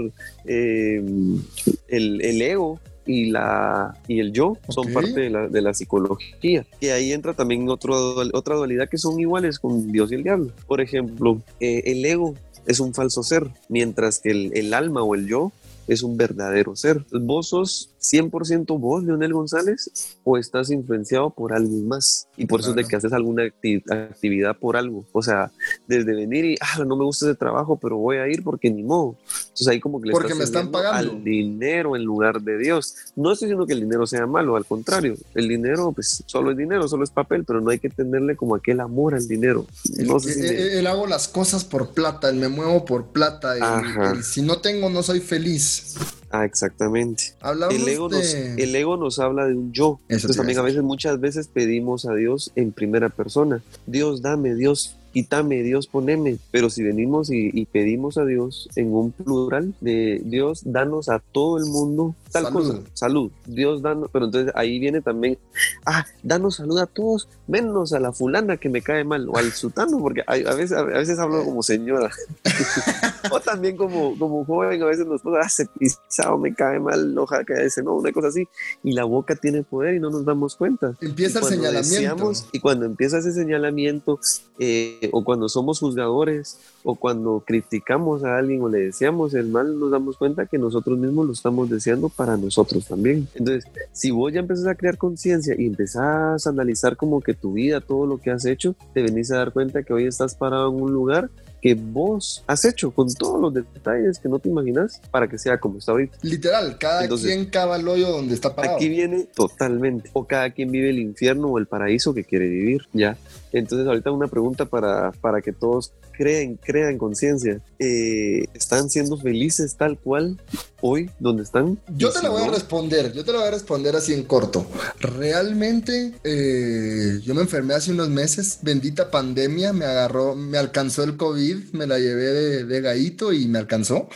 em, 0.47 1.43
el, 1.89 2.41
ego 2.41 2.81
y, 3.05 3.27
la, 3.31 3.95
y 4.09 4.21
el 4.21 4.33
yo 4.33 4.57
son 4.71 4.91
parte 4.95 5.21
de 5.21 5.29
la, 5.29 5.49
de 5.49 5.61
la, 5.61 5.75
psicología. 5.75 6.65
Y 6.81 6.87
ahí 6.87 7.13
entra 7.13 7.35
también 7.35 7.69
otro, 7.69 8.17
otra 8.33 8.57
dualidad 8.57 8.89
que 8.89 8.97
son 8.97 9.21
iguales 9.21 9.59
con 9.59 9.93
Dios 9.93 10.11
y 10.11 10.15
el 10.15 10.23
diablo. 10.23 10.53
Por 10.67 10.81
ejemplo, 10.81 11.43
eh, 11.61 11.83
el 11.85 12.03
ego 12.03 12.35
es 12.67 12.81
un 12.81 12.95
falso 12.95 13.23
ser, 13.23 13.47
mientras 13.69 14.21
que 14.21 14.31
el, 14.31 14.53
el 14.55 14.73
alma 14.73 15.03
o 15.03 15.15
el 15.15 15.27
yo 15.27 15.53
es 15.87 16.03
un 16.03 16.17
verdadero 16.17 16.75
ser. 16.75 17.05
¿Vos 17.13 17.49
sos 17.49 17.92
100% 18.03 18.79
vos, 18.79 19.05
Leonel 19.05 19.33
González, 19.33 20.19
o 20.25 20.37
estás 20.37 20.71
influenciado 20.71 21.31
por 21.31 21.53
alguien 21.53 21.87
más? 21.87 22.29
Y 22.37 22.47
por 22.47 22.61
eso 22.61 22.71
es 22.71 22.77
de 22.77 22.85
que 22.85 22.97
haces 22.97 23.13
alguna 23.13 23.45
actividad 23.45 24.57
por 24.59 24.77
algo. 24.77 25.05
O 25.13 25.23
sea, 25.23 25.51
desde 25.87 26.15
venir 26.15 26.45
y, 26.45 26.57
ah, 26.61 26.85
no 26.85 26.97
me 26.97 27.05
gusta 27.05 27.27
ese 27.27 27.35
trabajo, 27.35 27.79
pero 27.81 27.97
voy 27.97 28.17
a 28.17 28.29
ir 28.29 28.43
porque 28.43 28.71
ni 28.71 28.83
modo. 28.83 29.17
Entonces 29.29 29.69
ahí 29.69 29.81
como 29.81 30.01
que 30.01 30.09
le 30.09 30.13
porque 30.13 30.35
me 30.35 30.45
están 30.45 30.71
pagando 30.71 31.13
al 31.13 31.25
dinero 31.25 31.97
en 31.97 32.05
lugar 32.05 32.41
de 32.43 32.59
Dios. 32.59 32.95
No 33.17 33.33
estoy 33.33 33.47
diciendo 33.47 33.67
que 33.67 33.75
el 33.75 33.81
dinero 33.81 34.07
sea 34.07 34.27
malo, 34.27 34.57
al 34.57 34.67
contrario, 34.67 35.17
el 35.35 35.49
dinero 35.49 35.93
pues 35.93 36.23
solo 36.27 36.51
es 36.51 36.57
dinero, 36.57 36.89
solo 36.89 37.05
es 37.05 37.11
papel, 37.11 37.45
pero 37.45 37.61
no 37.61 37.71
hay 37.71 37.79
que 37.79 37.89
tenerle 37.89 38.37
como 38.37 38.55
aquel 38.55 38.81
amor 38.81 39.15
al 39.15 39.27
dinero. 39.29 39.67
No 40.05 40.19
sé 40.21 40.35
si 40.35 40.87
hago 40.87 41.07
las 41.07 41.29
cosas 41.29 41.65
por 41.65 41.91
plata, 41.91 42.29
el 42.29 42.37
me 42.37 42.49
muevo 42.49 42.85
por 42.85 43.07
plata, 43.07 43.57
y 43.59 44.23
si 44.23 44.43
no 44.43 44.59
tengo 44.59 44.91
no 44.91 45.03
soy 45.03 45.21
feliz. 45.21 45.97
Ah, 46.33 46.47
exactamente. 46.47 47.35
el 47.71 47.87
ego, 47.87 48.09
nos, 48.09 48.35
el 48.35 48.75
ego 48.75 48.97
nos 48.97 49.19
habla 49.19 49.47
de 49.47 49.55
un 49.55 49.71
yo. 49.71 50.01
Entonces 50.09 50.37
también 50.37 50.59
a 50.59 50.63
veces, 50.63 50.83
muchas 50.83 51.21
veces 51.21 51.47
pedimos 51.47 52.07
a 52.07 52.15
Dios 52.15 52.51
en 52.57 52.73
primera 52.73 53.11
persona. 53.11 53.63
Dios 53.87 54.23
dame, 54.23 54.55
Dios 54.55 54.97
quítame, 55.13 55.63
Dios, 55.63 55.87
poneme. 55.87 56.39
Pero 56.51 56.71
si 56.71 56.83
venimos 56.83 57.31
y, 57.31 57.67
pedimos 57.67 58.19
a 58.19 58.25
Dios 58.25 58.69
en 58.77 58.93
un 58.93 59.13
plural 59.13 59.75
de 59.81 60.21
Dios, 60.25 60.63
danos 60.65 61.09
a 61.09 61.21
todo 61.21 61.59
el 61.59 61.67
mundo 61.67 62.15
tal 62.33 62.51
cosa, 62.51 62.81
salud. 62.95 63.31
Dios 63.47 63.83
danos, 63.83 64.09
pero 64.11 64.25
entonces 64.25 64.53
ahí 64.57 64.79
viene 64.79 65.03
también, 65.03 65.39
ah, 65.85 66.07
danos 66.23 66.57
salud 66.57 66.79
a 66.79 66.87
todos, 66.87 67.29
menos 67.47 67.93
a 67.93 68.01
la 68.01 68.13
fulana 68.13 68.57
que 68.57 68.71
me 68.71 68.81
cae 68.81 69.05
mal, 69.05 69.29
o 69.29 69.37
al 69.37 69.53
sutano, 69.53 69.99
porque 70.01 70.23
a, 70.27 70.35
veces, 70.55 70.73
a 70.73 70.83
veces 70.83 71.19
hablo 71.19 71.45
como 71.45 71.63
señora, 71.63 72.11
o 73.31 73.41
también 73.41 73.77
como, 73.77 74.19
como 74.19 74.45
joven, 74.45 74.83
a 74.83 74.87
veces 74.87 75.07
nos 75.07 75.21
pasa, 75.21 75.41
ah, 75.43 75.49
se 75.49 75.67
pisado, 75.67 76.39
me 76.39 76.55
cae 76.55 76.81
mal, 76.81 77.15
que 77.47 77.53
ese, 77.65 77.83
no, 77.83 77.97
una 77.97 78.13
cosa 78.13 78.29
así, 78.29 78.49
y 78.83 78.93
la 78.93 79.05
boca 79.05 79.37
tiene 79.37 79.63
poder 79.63 79.95
y 79.95 80.01
no 80.01 80.11
nos 80.11 80.25
damos 80.25 80.57
cuenta. 80.57 80.95
Empieza 81.01 81.41
el 81.41 81.45
señalamiento. 81.45 82.33
y 82.53 82.61
cuando 82.61 82.87
empieza 82.87 83.19
ese 83.19 83.33
señalamiento, 83.33 84.19
eh, 84.59 85.02
o 85.13 85.25
cuando 85.25 85.49
somos 85.49 85.81
juzgadores, 85.81 86.59
o 86.85 86.95
cuando 86.95 87.43
criticamos 87.47 88.25
a 88.25 88.37
alguien 88.37 88.63
o 88.63 88.69
le 88.69 88.81
deseamos 88.81 89.35
el 89.35 89.49
mal, 89.49 89.79
nos 89.79 89.91
damos 89.91 90.17
cuenta 90.17 90.47
que 90.47 90.59
nosotros 90.59 90.99
mismos 90.99 91.27
lo 91.27 91.33
estamos 91.33 91.69
deseando 91.71 92.09
para 92.09 92.37
nosotros 92.37 92.87
también. 92.87 93.27
Entonces, 93.35 93.65
si 93.93 94.11
vos 94.11 94.33
ya 94.33 94.41
empezás 94.41 94.67
a 94.67 94.75
crear 94.75 94.99
conciencia 94.99 95.55
y 95.59 95.67
empezás 95.67 96.47
a 96.47 96.51
analizar 96.51 96.97
como 96.97 97.21
que 97.21 97.35
tu 97.35 97.55
vida, 97.55 97.81
todo 97.81 98.07
lo 98.07 98.19
que 98.19 98.31
has 98.31 98.45
hecho, 98.45 98.75
te 98.95 99.03
venís 99.03 99.31
a 99.33 99.39
dar 99.39 99.53
cuenta 99.53 99.83
que 99.83 99.93
hoy 99.93 100.07
estás 100.07 100.35
parado 100.35 100.71
en 100.71 100.83
un 100.83 100.93
lugar 100.93 101.31
que 101.63 101.75
vos 101.75 102.43
has 102.49 102.65
hecho 102.65 102.91
con 102.91 103.09
todos 103.15 103.41
los 103.41 103.55
detalles 103.55 104.19
que 104.19 104.29
no 104.29 104.41
te 104.41 104.49
imaginas 104.49 105.01
para 105.13 105.29
que 105.29 105.39
sea 105.39 105.59
como 105.59 105.79
está 105.79 105.93
ahorita. 105.93 106.19
Literal, 106.23 106.77
cada 106.77 107.09
quien 107.09 107.47
cava 107.47 107.77
el 107.77 107.87
hoyo 107.87 108.11
donde 108.11 108.35
está 108.35 108.55
parado. 108.55 108.77
Aquí 108.77 108.89
viene 108.89 109.29
totalmente. 109.33 110.11
O 110.13 110.27
cada 110.27 110.51
quien 110.51 110.73
vive 110.73 110.91
el 110.91 110.99
infierno 110.99 111.47
o 111.47 111.59
el 111.59 111.67
paraíso 111.67 112.13
que 112.13 112.25
quiere 112.25 112.49
vivir, 112.49 112.83
ya. 112.93 113.17
Entonces 113.53 113.87
ahorita 113.87 114.11
una 114.11 114.27
pregunta 114.27 114.65
para, 114.65 115.13
para 115.13 115.41
que 115.41 115.53
todos 115.53 115.93
creen, 116.13 116.59
crean 116.63 116.99
conciencia. 116.99 117.61
Eh, 117.79 118.45
¿Están 118.55 118.91
siendo 118.91 119.17
felices 119.17 119.77
tal 119.77 119.99
cual 119.99 120.41
hoy 120.81 121.11
donde 121.19 121.43
están? 121.43 121.79
Yo 121.97 122.11
te 122.11 122.23
lo 122.23 122.33
voy 122.33 122.43
a 122.43 122.51
responder, 122.51 123.13
yo 123.13 123.25
te 123.25 123.33
lo 123.33 123.39
voy 123.39 123.49
a 123.49 123.51
responder 123.51 123.97
así 123.97 124.15
en 124.15 124.25
corto. 124.25 124.67
Realmente 125.01 126.13
eh, 126.25 127.21
yo 127.23 127.35
me 127.35 127.43
enfermé 127.43 127.75
hace 127.75 127.93
unos 127.93 128.09
meses, 128.09 128.59
bendita 128.63 129.11
pandemia, 129.11 129.73
me 129.73 129.85
agarró, 129.85 130.35
me 130.35 130.59
alcanzó 130.59 131.05
el 131.05 131.17
COVID, 131.17 131.52
me 131.73 131.87
la 131.87 131.99
llevé 131.99 132.27
de, 132.27 132.65
de 132.65 132.81
gaito 132.81 133.33
y 133.33 133.47
me 133.47 133.59
alcanzó. 133.59 134.09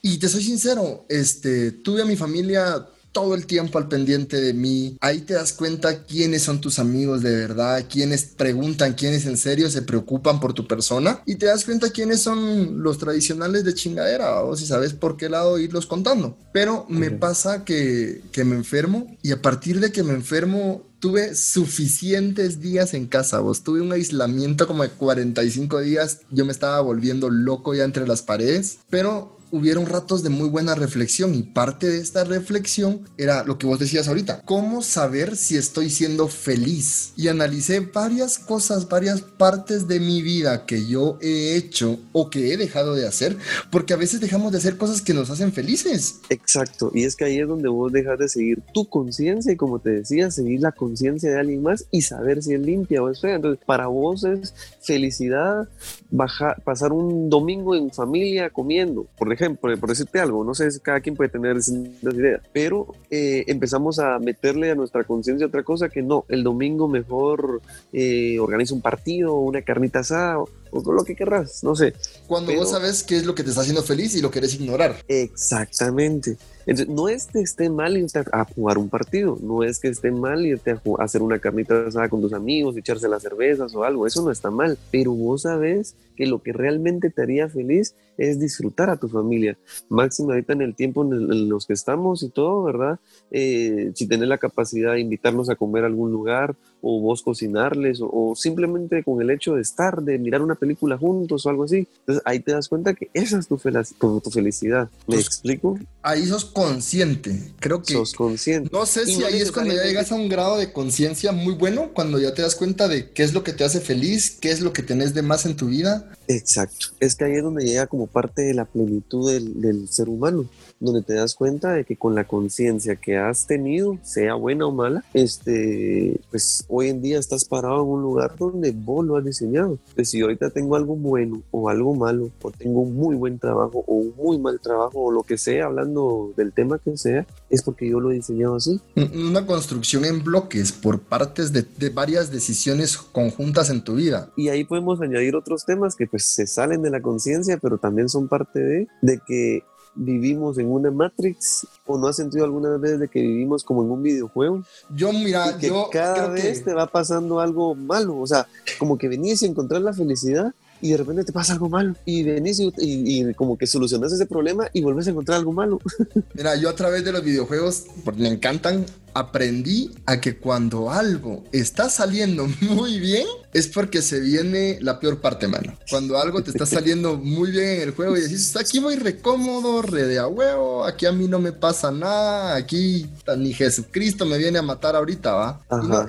Y 0.00 0.18
te 0.18 0.28
soy 0.28 0.42
sincero, 0.42 1.04
este, 1.08 1.72
tuve 1.72 2.02
a 2.02 2.06
mi 2.06 2.16
familia 2.16 2.86
todo 3.14 3.34
el 3.34 3.46
tiempo 3.46 3.78
al 3.78 3.88
pendiente 3.88 4.40
de 4.40 4.52
mí. 4.52 4.98
Ahí 5.00 5.20
te 5.20 5.34
das 5.34 5.54
cuenta 5.54 6.04
quiénes 6.04 6.42
son 6.42 6.60
tus 6.60 6.78
amigos 6.78 7.22
de 7.22 7.34
verdad, 7.34 7.86
quiénes 7.88 8.24
preguntan, 8.24 8.94
quiénes 8.94 9.24
en 9.24 9.38
serio 9.38 9.70
se 9.70 9.82
preocupan 9.82 10.40
por 10.40 10.52
tu 10.52 10.66
persona 10.66 11.22
y 11.24 11.36
te 11.36 11.46
das 11.46 11.64
cuenta 11.64 11.90
quiénes 11.90 12.20
son 12.20 12.82
los 12.82 12.98
tradicionales 12.98 13.64
de 13.64 13.72
chingadera 13.72 14.42
o 14.42 14.56
si 14.56 14.66
sabes 14.66 14.92
por 14.92 15.16
qué 15.16 15.28
lado 15.28 15.58
irlos 15.58 15.86
contando. 15.86 16.36
Pero 16.52 16.86
me 16.88 17.12
pasa 17.12 17.64
que, 17.64 18.20
que 18.32 18.44
me 18.44 18.56
enfermo 18.56 19.16
y 19.22 19.30
a 19.30 19.40
partir 19.40 19.80
de 19.80 19.92
que 19.92 20.02
me 20.02 20.12
enfermo 20.12 20.82
tuve 20.98 21.34
suficientes 21.34 22.60
días 22.60 22.94
en 22.94 23.06
casa, 23.06 23.38
vos. 23.38 23.62
Tuve 23.62 23.80
un 23.80 23.92
aislamiento 23.92 24.66
como 24.66 24.82
de 24.82 24.88
45 24.88 25.80
días. 25.80 26.20
Yo 26.30 26.46
me 26.46 26.52
estaba 26.52 26.80
volviendo 26.80 27.28
loco 27.28 27.74
ya 27.74 27.84
entre 27.84 28.08
las 28.08 28.22
paredes, 28.22 28.78
pero 28.88 29.36
hubieron 29.54 29.86
ratos 29.86 30.24
de 30.24 30.30
muy 30.30 30.48
buena 30.48 30.74
reflexión 30.74 31.32
y 31.34 31.44
parte 31.44 31.88
de 31.88 31.98
esta 31.98 32.24
reflexión 32.24 33.08
era 33.16 33.44
lo 33.44 33.56
que 33.56 33.68
vos 33.68 33.78
decías 33.78 34.08
ahorita, 34.08 34.42
cómo 34.44 34.82
saber 34.82 35.36
si 35.36 35.56
estoy 35.56 35.90
siendo 35.90 36.26
feliz. 36.26 37.12
Y 37.16 37.28
analicé 37.28 37.78
varias 37.78 38.40
cosas, 38.40 38.88
varias 38.88 39.20
partes 39.20 39.86
de 39.86 40.00
mi 40.00 40.22
vida 40.22 40.66
que 40.66 40.86
yo 40.88 41.18
he 41.20 41.54
hecho 41.54 42.00
o 42.12 42.30
que 42.30 42.52
he 42.52 42.56
dejado 42.56 42.96
de 42.96 43.06
hacer, 43.06 43.36
porque 43.70 43.94
a 43.94 43.96
veces 43.96 44.20
dejamos 44.20 44.50
de 44.50 44.58
hacer 44.58 44.76
cosas 44.76 45.00
que 45.00 45.14
nos 45.14 45.30
hacen 45.30 45.52
felices. 45.52 46.20
Exacto, 46.30 46.90
y 46.92 47.04
es 47.04 47.14
que 47.14 47.26
ahí 47.26 47.38
es 47.38 47.46
donde 47.46 47.68
vos 47.68 47.92
dejas 47.92 48.18
de 48.18 48.28
seguir 48.28 48.60
tu 48.72 48.88
conciencia 48.88 49.52
y 49.52 49.56
como 49.56 49.78
te 49.78 49.90
decía, 49.90 50.32
seguir 50.32 50.60
la 50.62 50.72
conciencia 50.72 51.30
de 51.30 51.38
alguien 51.38 51.62
más 51.62 51.86
y 51.92 52.02
saber 52.02 52.42
si 52.42 52.54
es 52.54 52.60
limpia 52.60 53.02
o 53.02 53.08
es 53.08 53.20
fea. 53.20 53.36
Entonces, 53.36 53.64
para 53.64 53.86
vos 53.86 54.24
es 54.24 54.52
felicidad 54.82 55.68
bajar, 56.10 56.60
pasar 56.64 56.92
un 56.92 57.30
domingo 57.30 57.76
en 57.76 57.92
familia 57.92 58.50
comiendo, 58.50 59.06
por 59.16 59.32
ejemplo 59.32 59.43
por, 59.50 59.88
decirte 59.88 60.20
algo, 60.20 60.44
no 60.44 60.54
sé, 60.54 60.68
cada 60.82 61.00
quien 61.00 61.16
puede 61.16 61.30
tener 61.30 61.56
distintas 61.56 62.14
ideas, 62.14 62.42
pero 62.52 62.94
eh, 63.10 63.44
empezamos 63.46 63.98
a 63.98 64.18
meterle 64.18 64.70
a 64.70 64.74
nuestra 64.74 65.04
conciencia 65.04 65.46
otra 65.46 65.62
cosa 65.62 65.88
que 65.88 66.02
no, 66.02 66.24
el 66.28 66.42
domingo 66.42 66.88
mejor 66.88 67.62
eh, 67.92 68.38
organiza 68.38 68.74
un 68.74 68.80
partido, 68.80 69.34
una 69.34 69.62
carnita 69.62 70.00
asada, 70.00 70.38
o, 70.38 70.48
lo 70.92 71.04
que 71.04 71.14
querrás, 71.14 71.62
no 71.62 71.76
sé. 71.76 71.94
Cuando 72.26 72.52
vos 72.54 72.70
sabes 72.70 73.04
qué 73.04 73.16
es 73.16 73.24
lo 73.24 73.34
que 73.34 73.44
te 73.44 73.50
está 73.50 73.62
haciendo 73.62 73.82
feliz 73.82 74.14
y 74.16 74.20
lo 74.20 74.30
querés 74.30 74.54
ignorar. 74.54 74.96
Exactamente. 75.06 76.36
Entonces, 76.66 76.88
no 76.88 77.08
es 77.08 77.26
que 77.26 77.40
esté 77.40 77.68
mal 77.70 77.96
irte 77.96 78.20
a 78.32 78.44
jugar 78.44 78.78
un 78.78 78.88
partido, 78.88 79.38
no 79.42 79.62
es 79.62 79.80
que 79.80 79.88
esté 79.88 80.10
mal 80.10 80.44
irte 80.44 80.72
a, 80.72 80.80
hacer 80.98 81.22
una 81.22 81.38
carnita 81.38 81.86
asada 81.86 82.08
con 82.08 82.20
tus 82.20 82.32
amigos, 82.32 82.76
echarse 82.76 83.08
las 83.08 83.22
cervezas 83.22 83.74
o 83.74 83.84
algo, 83.84 84.06
eso 84.06 84.22
no 84.22 84.30
está 84.30 84.50
mal, 84.50 84.78
pero 84.90 85.12
vos 85.12 85.42
sabes 85.42 85.96
que 86.16 86.26
lo 86.26 86.42
que 86.42 86.52
realmente 86.52 87.10
te 87.10 87.22
haría 87.22 87.48
feliz 87.48 87.94
es 88.16 88.38
disfrutar 88.38 88.90
a 88.90 88.96
tu 88.96 89.08
familia. 89.08 89.58
Máximo 89.88 90.30
ahorita 90.30 90.52
en 90.52 90.62
el 90.62 90.74
tiempo 90.74 91.02
en, 91.02 91.48
los 91.48 91.66
que 91.66 91.72
estamos 91.72 92.22
y 92.22 92.30
todo, 92.30 92.62
¿verdad? 92.62 92.98
Eh, 93.30 93.90
si 93.94 94.06
tenés 94.06 94.28
la 94.28 94.38
capacidad 94.38 94.92
de 94.92 95.00
invitarnos 95.00 95.50
a 95.50 95.56
comer 95.56 95.84
a 95.84 95.88
algún 95.88 96.12
lugar 96.12 96.54
o 96.80 97.00
vos 97.00 97.22
cocinarles 97.22 98.00
o, 98.00 98.34
simplemente 98.36 99.02
con 99.02 99.20
el 99.20 99.30
hecho 99.30 99.54
de 99.54 99.62
estar, 99.62 100.02
de 100.02 100.18
mirar 100.18 100.42
una 100.42 100.54
película 100.54 100.98
juntos 100.98 101.44
o 101.44 101.50
algo 101.50 101.64
así. 101.64 101.88
Entonces 102.00 102.22
ahí 102.24 102.40
te 102.40 102.52
das 102.52 102.68
cuenta 102.68 102.94
que 102.94 103.10
esa 103.12 103.38
es 103.38 103.48
tu, 103.48 103.56
tu 103.56 104.30
felicidad. 104.30 104.88
¿Me 105.06 105.16
pues, 105.16 105.26
explico? 105.26 105.78
Ahí 106.02 106.24
sos 106.26 106.44
consciente. 106.54 107.52
Creo 107.60 107.82
que. 107.82 107.92
Sos 107.92 108.14
consciente. 108.14 108.70
No 108.72 108.86
sé 108.86 109.04
si 109.04 109.22
ahí 109.22 109.40
es 109.40 109.52
cuando 109.52 109.74
ya 109.74 109.82
llegas 109.82 110.10
a 110.10 110.14
un 110.14 110.30
grado 110.30 110.56
de 110.56 110.72
conciencia 110.72 111.32
muy 111.32 111.52
bueno, 111.52 111.90
cuando 111.92 112.18
ya 112.18 112.32
te 112.32 112.40
das 112.40 112.54
cuenta 112.54 112.88
de 112.88 113.10
qué 113.10 113.22
es 113.22 113.34
lo 113.34 113.44
que 113.44 113.52
te 113.52 113.64
hace 113.64 113.80
feliz, 113.80 114.38
qué 114.40 114.50
es 114.50 114.62
lo 114.62 114.72
que 114.72 114.82
tenés 114.82 115.12
de 115.12 115.20
más 115.20 115.44
en 115.44 115.56
tu 115.56 115.66
vida. 115.66 116.10
Exacto. 116.28 116.86
Es 117.00 117.14
que 117.14 117.24
ahí 117.24 117.34
es 117.34 117.42
donde 117.42 117.66
llega 117.66 117.86
como 117.86 118.06
parte 118.06 118.40
de 118.40 118.54
la 118.54 118.64
plenitud 118.64 119.30
del, 119.30 119.60
del 119.60 119.88
ser 119.88 120.08
humano 120.08 120.48
donde 120.84 121.02
te 121.02 121.14
das 121.14 121.34
cuenta 121.34 121.72
de 121.72 121.84
que 121.84 121.96
con 121.96 122.14
la 122.14 122.24
conciencia 122.24 122.96
que 122.96 123.16
has 123.16 123.46
tenido, 123.46 123.98
sea 124.02 124.34
buena 124.34 124.66
o 124.66 124.72
mala, 124.72 125.04
este, 125.14 126.20
pues 126.30 126.64
hoy 126.68 126.88
en 126.88 127.02
día 127.02 127.18
estás 127.18 127.44
parado 127.44 127.82
en 127.82 127.88
un 127.88 128.02
lugar 128.02 128.36
donde 128.38 128.72
vos 128.72 129.04
lo 129.04 129.16
has 129.16 129.24
diseñado. 129.24 129.78
Pues 129.94 130.10
si 130.10 130.20
ahorita 130.20 130.50
tengo 130.50 130.76
algo 130.76 130.94
bueno 130.96 131.42
o 131.50 131.68
algo 131.68 131.94
malo, 131.94 132.30
o 132.42 132.50
tengo 132.50 132.80
un 132.80 132.94
muy 132.94 133.16
buen 133.16 133.38
trabajo 133.38 133.84
o 133.86 133.94
un 133.94 134.14
muy 134.16 134.38
mal 134.38 134.60
trabajo 134.60 135.00
o 135.00 135.10
lo 135.10 135.22
que 135.22 135.38
sea, 135.38 135.66
hablando 135.66 136.32
del 136.36 136.52
tema 136.52 136.78
que 136.78 136.96
sea, 136.96 137.26
es 137.50 137.62
porque 137.62 137.88
yo 137.88 138.00
lo 138.00 138.10
he 138.10 138.14
diseñado 138.14 138.56
así. 138.56 138.80
Una 139.14 139.46
construcción 139.46 140.04
en 140.04 140.22
bloques 140.22 140.72
por 140.72 141.00
partes 141.00 141.52
de, 141.52 141.62
de 141.62 141.90
varias 141.90 142.30
decisiones 142.30 142.96
conjuntas 142.98 143.70
en 143.70 143.82
tu 143.82 143.94
vida. 143.94 144.30
Y 144.36 144.48
ahí 144.48 144.64
podemos 144.64 145.00
añadir 145.00 145.36
otros 145.36 145.64
temas 145.64 145.96
que 145.96 146.06
pues 146.06 146.24
se 146.24 146.46
salen 146.46 146.82
de 146.82 146.90
la 146.90 147.00
conciencia, 147.00 147.58
pero 147.60 147.78
también 147.78 148.08
son 148.08 148.28
parte 148.28 148.58
de, 148.58 148.88
de 149.02 149.20
que 149.26 149.62
vivimos 149.94 150.58
en 150.58 150.70
una 150.70 150.90
Matrix 150.90 151.66
o 151.86 151.98
no 151.98 152.06
has 152.06 152.16
sentido 152.16 152.44
alguna 152.44 152.76
vez 152.76 152.98
de 152.98 153.08
que 153.08 153.20
vivimos 153.20 153.64
como 153.64 153.82
en 153.82 153.90
un 153.90 154.02
videojuego? 154.02 154.62
Yo, 154.94 155.12
mira, 155.12 155.56
que 155.58 155.68
yo 155.68 155.88
cada 155.90 156.28
vez 156.28 156.64
te 156.64 156.72
va 156.72 156.86
pasando 156.86 157.40
algo 157.40 157.74
malo, 157.74 158.18
o 158.18 158.26
sea, 158.26 158.46
como 158.78 158.98
que 158.98 159.08
venís 159.08 159.42
a 159.42 159.46
encontrar 159.46 159.82
la 159.82 159.92
felicidad 159.92 160.52
y 160.80 160.90
de 160.90 160.98
repente 160.98 161.24
te 161.24 161.32
pasa 161.32 161.54
algo 161.54 161.70
malo 161.70 161.94
y 162.04 162.22
venís 162.24 162.60
y, 162.60 163.32
como 163.34 163.56
que 163.56 163.66
solucionas 163.66 164.12
ese 164.12 164.26
problema 164.26 164.68
y 164.72 164.82
vuelves 164.82 165.06
a 165.06 165.10
encontrar 165.10 165.38
algo 165.38 165.52
malo. 165.52 165.80
Mira, 166.34 166.56
yo 166.56 166.68
a 166.68 166.74
través 166.74 167.02
de 167.04 167.10
los 167.12 167.24
videojuegos, 167.24 167.86
porque 168.04 168.20
me 168.20 168.28
encantan, 168.28 168.84
aprendí 169.14 169.92
a 170.04 170.20
que 170.20 170.36
cuando 170.36 170.90
algo 170.90 171.44
está 171.52 171.88
saliendo 171.88 172.46
muy 172.60 172.98
bien, 172.98 173.26
es 173.54 173.68
porque 173.68 174.02
se 174.02 174.18
viene 174.18 174.78
la 174.80 174.98
peor 174.98 175.20
parte, 175.20 175.46
mano. 175.46 175.78
Cuando 175.88 176.18
algo 176.18 176.42
te 176.42 176.50
está 176.50 176.66
saliendo 176.66 177.16
muy 177.16 177.52
bien 177.52 177.68
en 177.68 177.80
el 177.82 177.90
juego 177.92 178.16
y 178.16 178.20
decís, 178.20 178.54
aquí 178.56 178.80
voy 178.80 178.96
recómodo, 178.96 179.80
re 179.80 180.06
de 180.08 180.18
a 180.18 180.26
huevo, 180.26 180.84
aquí 180.84 181.06
a 181.06 181.12
mí 181.12 181.28
no 181.28 181.38
me 181.38 181.52
pasa 181.52 181.92
nada, 181.92 182.56
aquí 182.56 183.08
ni 183.38 183.54
Jesucristo 183.54 184.26
me 184.26 184.38
viene 184.38 184.58
a 184.58 184.62
matar 184.62 184.96
ahorita, 184.96 185.32
¿va? 185.32 185.60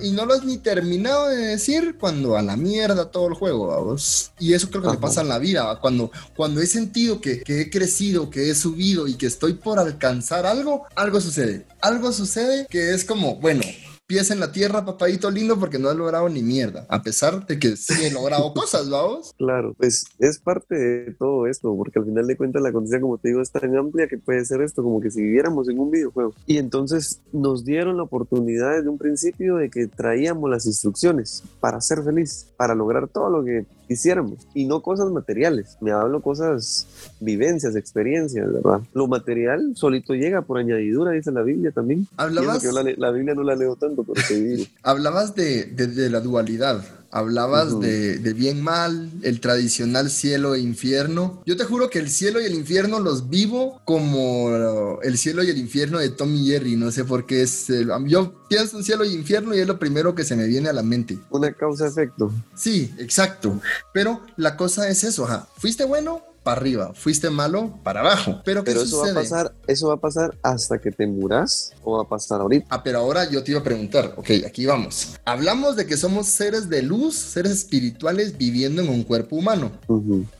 Y 0.01 0.11
no, 0.11 0.25
lo 0.25 0.33
has 0.33 0.43
ni 0.43 0.57
terminado 0.57 1.27
de 1.29 1.37
decir 1.37 1.97
cuando 1.99 2.35
a 2.35 2.41
la 2.41 2.57
mierda 2.57 3.11
todo 3.11 3.27
el 3.27 3.35
juego, 3.35 3.67
vamos. 3.67 4.31
Y 4.39 4.53
eso 4.53 4.69
creo 4.71 4.81
que 4.81 4.89
me 4.89 4.97
pasa 4.97 5.21
en 5.21 5.29
la 5.29 5.37
vida, 5.37 5.65
¿va? 5.65 5.79
Cuando, 5.79 6.11
cuando 6.35 6.61
he 6.61 6.65
sentido 6.65 7.21
que, 7.21 7.41
que 7.41 7.61
he 7.61 7.69
crecido, 7.69 8.31
que 8.31 8.49
he 8.49 8.55
subido 8.55 9.07
y 9.07 9.13
que 9.13 9.27
estoy 9.27 9.53
por 9.53 9.77
alcanzar 9.77 10.47
algo, 10.47 10.85
algo 10.95 11.21
sucede. 11.21 11.67
Algo 11.79 12.11
sucede 12.11 12.65
que 12.71 12.95
es 12.95 13.05
como, 13.05 13.35
bueno, 13.35 13.61
pies 14.07 14.31
en 14.31 14.39
la 14.39 14.51
tierra, 14.51 14.85
papadito 14.85 15.31
lindo, 15.31 15.59
porque 15.59 15.79
no 15.79 15.89
he 15.89 15.95
logrado 15.95 16.29
ni 16.29 16.43
mierda, 16.43 16.85
a 16.89 17.01
pesar 17.01 17.45
de 17.45 17.57
que 17.59 17.75
sí 17.75 17.93
he 18.03 18.11
logrado 18.11 18.53
cosas, 18.55 18.89
vamos. 18.89 19.33
Claro, 19.37 19.73
pues 19.77 20.05
es 20.19 20.39
parte 20.39 20.75
de 20.75 21.13
todo 21.13 21.47
esto, 21.47 21.75
porque 21.75 21.99
al 21.99 22.05
final 22.05 22.27
de 22.27 22.37
cuentas 22.37 22.61
la 22.61 22.71
conciencia, 22.71 23.01
como 23.01 23.17
te 23.17 23.29
digo, 23.29 23.41
es 23.41 23.51
tan 23.51 23.75
amplia 23.75 24.07
que 24.07 24.17
puede 24.17 24.45
ser 24.45 24.61
esto, 24.61 24.83
como 24.83 25.01
que 25.01 25.11
si 25.11 25.21
viviéramos 25.21 25.69
en 25.69 25.79
un 25.79 25.91
videojuego. 25.91 26.33
Y 26.45 26.57
entonces 26.57 27.21
nos 27.31 27.65
dieron 27.65 27.97
la 27.97 28.03
oportunidad 28.03 28.75
desde 28.75 28.89
un 28.89 28.97
principio 28.97 29.57
de 29.57 29.69
que 29.69 29.87
traíamos 29.87 30.49
las 30.49 30.65
instrucciones 30.65 31.43
para 31.59 31.81
ser 31.81 32.03
feliz, 32.03 32.47
para 32.57 32.75
lograr 32.75 33.07
todo 33.07 33.29
lo 33.29 33.43
que 33.43 33.65
hiciéramos 33.87 34.47
y 34.53 34.65
no 34.65 34.81
cosas 34.81 35.11
materiales. 35.11 35.77
Me 35.81 35.91
hablo 35.91 36.21
cosas, 36.21 36.87
vivencias, 37.19 37.75
experiencias, 37.75 38.51
¿verdad? 38.51 38.81
Lo 38.93 39.07
material 39.07 39.73
solito 39.75 40.13
llega 40.13 40.41
por 40.41 40.57
añadidura, 40.57 41.11
dice 41.11 41.31
la 41.31 41.41
Biblia 41.41 41.71
también. 41.71 42.07
Hablabas. 42.17 42.63
la, 42.63 43.11
Biblia 43.11 43.35
no 43.35 43.43
la 43.43 43.55
leo 43.55 43.75
tanto, 43.75 44.03
pero 44.03 44.21
Hablabas 44.83 45.35
de, 45.35 45.65
de, 45.65 46.09
la 46.09 46.19
dualidad. 46.19 46.83
Hablabas 47.15 47.79
de, 47.79 48.17
de, 48.17 48.33
bien 48.33 48.61
mal, 48.61 49.09
el 49.21 49.39
tradicional 49.39 50.09
cielo 50.09 50.53
e 50.53 50.59
infierno. 50.59 51.41
Yo 51.45 51.55
te 51.55 51.63
juro 51.63 51.89
que 51.89 51.99
el 51.99 52.09
cielo 52.09 52.41
y 52.41 52.45
el 52.45 52.53
infierno 52.53 52.99
los 52.99 53.29
vivo 53.29 53.81
como 53.85 54.99
el 55.01 55.17
cielo 55.17 55.41
y 55.41 55.49
el 55.49 55.57
infierno 55.57 55.99
de 55.99 56.09
Tom 56.09 56.35
y 56.35 56.47
Jerry. 56.47 56.75
No 56.75 56.91
sé 56.91 57.05
por 57.05 57.25
qué 57.25 57.43
es. 57.43 57.67
yo 58.05 58.33
pienso 58.49 58.77
en 58.77 58.83
cielo 58.83 59.05
y 59.05 59.13
infierno 59.13 59.55
y 59.55 59.59
es 59.59 59.67
lo 59.67 59.79
primero 59.79 60.13
que 60.13 60.25
se 60.25 60.35
me 60.35 60.45
viene 60.45 60.67
a 60.67 60.73
la 60.73 60.83
mente. 60.83 61.17
Una 61.29 61.53
causa-efecto. 61.53 62.33
Sí, 62.53 62.93
exacto. 62.97 63.61
Pero 63.93 64.21
la 64.35 64.57
cosa 64.57 64.89
es 64.89 65.05
eso, 65.05 65.23
ajá. 65.23 65.47
¿Fuiste 65.57 65.85
bueno? 65.85 66.34
Para 66.45 66.61
arriba, 66.61 66.91
fuiste 66.93 67.31
malo 67.31 67.79
para 67.83 68.01
abajo. 68.01 68.39
Pero, 68.45 68.63
¿qué 68.63 68.71
eso 68.71 69.01
va 69.01 69.09
a 69.09 69.13
pasar, 69.15 69.55
eso 69.65 69.87
va 69.87 69.95
a 69.95 69.97
pasar 69.97 70.37
hasta 70.43 70.77
que 70.77 70.91
te 70.91 71.07
muras 71.07 71.73
o 71.83 71.97
va 71.97 72.03
a 72.03 72.07
pasar 72.07 72.39
ahorita. 72.39 72.67
Ah, 72.69 72.83
pero 72.83 72.99
ahora 72.99 73.27
yo 73.27 73.43
te 73.43 73.51
iba 73.51 73.61
a 73.61 73.63
preguntar, 73.63 74.13
ok, 74.15 74.29
aquí 74.45 74.67
vamos. 74.67 75.15
Hablamos 75.25 75.75
de 75.75 75.87
que 75.87 75.97
somos 75.97 76.27
seres 76.27 76.69
de 76.69 76.83
luz, 76.83 77.15
seres 77.15 77.51
espirituales 77.51 78.37
viviendo 78.37 78.83
en 78.83 78.89
un 78.89 79.03
cuerpo 79.03 79.35
humano. 79.35 79.71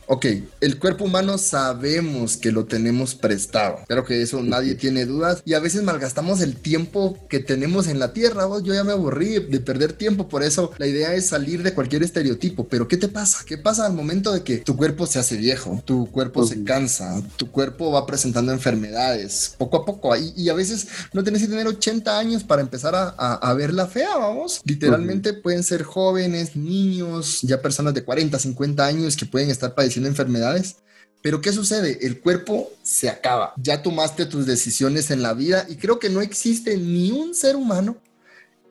Ok, 0.08 0.26
el 0.62 0.78
cuerpo 0.78 1.06
humano 1.06 1.38
sabemos 1.38 2.38
que 2.38 2.52
lo 2.52 2.66
tenemos 2.66 3.16
prestado. 3.16 3.80
Creo 3.88 4.06
que 4.06 4.22
eso 4.22 4.44
nadie 4.44 4.76
tiene 4.76 5.06
dudas. 5.06 5.42
Y 5.46 5.54
a 5.54 5.60
veces 5.60 5.84
malgastamos 5.84 6.42
el 6.42 6.56
tiempo 6.56 7.18
que 7.28 7.40
tenemos 7.40 7.88
en 7.88 8.00
la 8.00 8.14
tierra. 8.14 8.46
Vos, 8.46 8.64
yo 8.64 8.74
ya 8.74 8.84
me 8.84 8.92
aburrí 8.92 9.40
de 9.40 9.60
perder 9.60 9.94
tiempo. 9.94 10.28
Por 10.28 10.44
eso 10.44 10.72
la 10.78 10.86
idea 10.86 11.14
es 11.16 11.28
salir 11.28 11.64
de 11.64 11.74
cualquier 11.74 12.04
estereotipo. 12.04 12.68
Pero 12.68 12.88
¿qué 12.88 12.98
te 12.98 13.08
pasa? 13.08 13.40
¿Qué 13.46 13.58
pasa 13.58 13.86
al 13.86 13.94
momento 13.94 14.32
de 14.32 14.44
que 14.44 14.58
tu 14.58 14.78
cuerpo 14.78 15.08
se 15.08 15.18
hace 15.18 15.38
viejo? 15.38 15.82
Tu 15.86 16.10
cuerpo 16.12 16.46
se 16.46 16.64
cansa. 16.64 17.22
Tu 17.38 17.50
cuerpo 17.50 17.92
va 17.92 18.06
presentando 18.06 18.52
enfermedades 18.52 19.56
poco 19.58 19.78
a 19.78 19.86
poco. 19.86 20.16
Y, 20.16 20.34
y 20.38 20.50
a 20.50 20.54
veces 20.54 20.88
no 21.14 21.24
tienes 21.24 21.42
que 21.42 21.48
tener 21.48 21.68
80 21.68 22.18
años 22.18 22.44
para 22.44 22.62
empezar 22.62 22.94
a, 22.96 23.10
a, 23.10 23.54
ver 23.54 23.74
la 23.74 23.88
fea, 23.88 24.16
vamos. 24.18 24.62
Literalmente 24.66 25.34
pueden 25.34 25.64
ser 25.64 25.84
jóvenes, 25.84 26.56
niños, 26.56 27.40
ya 27.42 27.62
personas 27.62 27.94
de 27.94 28.04
40, 28.04 28.38
50 28.38 28.86
años 28.86 29.16
que 29.16 29.26
pueden 29.26 29.50
estar 29.50 29.74
padeciendo 29.74 29.95
enfermedades. 30.04 30.78
Pero 31.22 31.42
¿qué 31.42 31.52
sucede? 31.54 32.00
El 32.02 32.20
cuerpo 32.20 32.72
se 32.84 33.10
acaba. 33.10 33.54
Ya 33.58 33.82
tomaste 33.82 34.26
tus 34.26 34.46
decisiones 34.46 35.10
en 35.10 35.22
la 35.22 35.34
vida 35.34 35.66
y 35.70 35.78
creo 35.78 35.98
que 35.98 36.10
no 36.10 36.22
existe 36.22 36.78
ni 36.78 37.12
un 37.12 37.34
ser 37.34 37.56
humano 37.56 37.98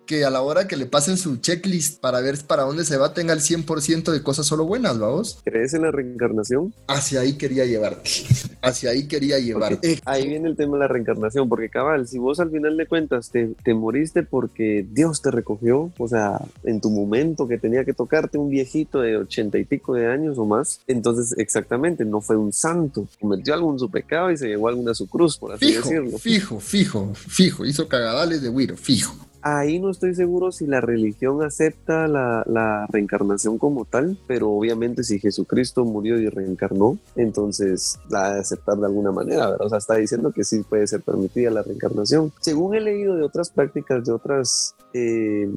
que 0.06 0.24
a 0.24 0.30
la 0.30 0.42
hora 0.42 0.68
que 0.68 0.76
le 0.76 0.86
pasen 0.86 1.16
su 1.16 1.36
checklist 1.38 2.00
para 2.00 2.20
ver 2.20 2.38
para 2.46 2.64
dónde 2.64 2.84
se 2.84 2.96
va 2.96 3.14
tenga 3.14 3.32
el 3.32 3.40
100% 3.40 4.10
de 4.10 4.22
cosas 4.22 4.46
solo 4.46 4.64
buenas, 4.64 4.98
vamos. 4.98 5.40
¿Crees 5.44 5.74
en 5.74 5.82
la 5.82 5.90
reencarnación? 5.90 6.74
Hacia 6.88 7.20
ahí 7.20 7.34
quería 7.34 7.64
llevarte. 7.64 8.10
Hacia 8.62 8.90
ahí 8.90 9.06
quería 9.06 9.38
llevarte. 9.38 10.00
Ahí 10.04 10.26
viene 10.26 10.48
el 10.48 10.56
tema 10.56 10.74
de 10.74 10.80
la 10.80 10.88
reencarnación, 10.88 11.48
porque 11.48 11.68
cabal, 11.68 12.06
si 12.08 12.18
vos 12.18 12.40
al 12.40 12.50
final 12.50 12.76
de 12.76 12.86
cuentas 12.86 13.30
te, 13.30 13.54
te 13.62 13.74
moriste 13.74 14.22
porque 14.22 14.86
Dios 14.90 15.22
te 15.22 15.30
recogió, 15.30 15.90
o 15.98 16.08
sea, 16.08 16.40
en 16.64 16.80
tu 16.80 16.90
momento 16.90 17.46
que 17.46 17.58
tenía 17.58 17.84
que 17.84 17.92
tocarte 17.92 18.38
un 18.38 18.50
viejito 18.50 19.00
de 19.00 19.16
ochenta 19.16 19.58
y 19.58 19.64
pico 19.64 19.94
de 19.94 20.06
años 20.06 20.38
o 20.38 20.44
más, 20.44 20.80
entonces 20.86 21.34
exactamente, 21.38 22.04
no 22.04 22.20
fue 22.20 22.36
un 22.36 22.52
santo, 22.52 23.06
cometió 23.20 23.54
algún 23.54 23.78
su 23.78 23.90
pecado 23.90 24.30
y 24.30 24.36
se 24.36 24.48
llevó 24.48 24.68
alguna 24.68 24.94
su 24.94 25.08
cruz, 25.08 25.36
por 25.38 25.52
así 25.52 25.72
decirlo. 25.72 26.18
Fijo, 26.18 26.60
fijo, 26.60 27.12
fijo, 27.14 27.64
hizo 27.64 27.88
cagadales 27.88 28.42
de 28.42 28.48
Wiro, 28.48 28.76
fijo. 28.76 29.14
Ahí 29.46 29.78
no 29.78 29.90
estoy 29.90 30.14
seguro 30.14 30.50
si 30.52 30.66
la 30.66 30.80
religión 30.80 31.42
acepta 31.42 32.08
la, 32.08 32.86
reencarnación 32.88 33.58
como 33.58 33.84
tal, 33.84 34.16
pero 34.26 34.50
obviamente 34.50 35.04
si 35.04 35.18
Jesucristo 35.18 35.84
murió 35.84 36.18
y 36.18 36.30
reencarnó, 36.30 36.96
entonces 37.14 37.98
la 38.08 38.24
ha 38.24 38.34
de 38.34 38.40
aceptar 38.40 38.78
de 38.78 38.86
alguna 38.86 39.12
manera, 39.12 39.50
¿verdad? 39.50 39.66
O 39.66 39.68
sea, 39.68 39.76
está 39.76 39.96
diciendo 39.96 40.32
que 40.32 40.44
sí 40.44 40.62
puede 40.66 40.86
ser 40.86 41.02
permitida 41.02 41.50
la 41.50 41.62
reencarnación. 41.62 42.32
Según 42.40 42.74
he 42.74 42.80
leído 42.80 43.16
de 43.16 43.22
otras 43.22 43.50
prácticas, 43.50 44.06
de 44.06 44.12
otras 44.12 44.74
eh, 44.94 45.50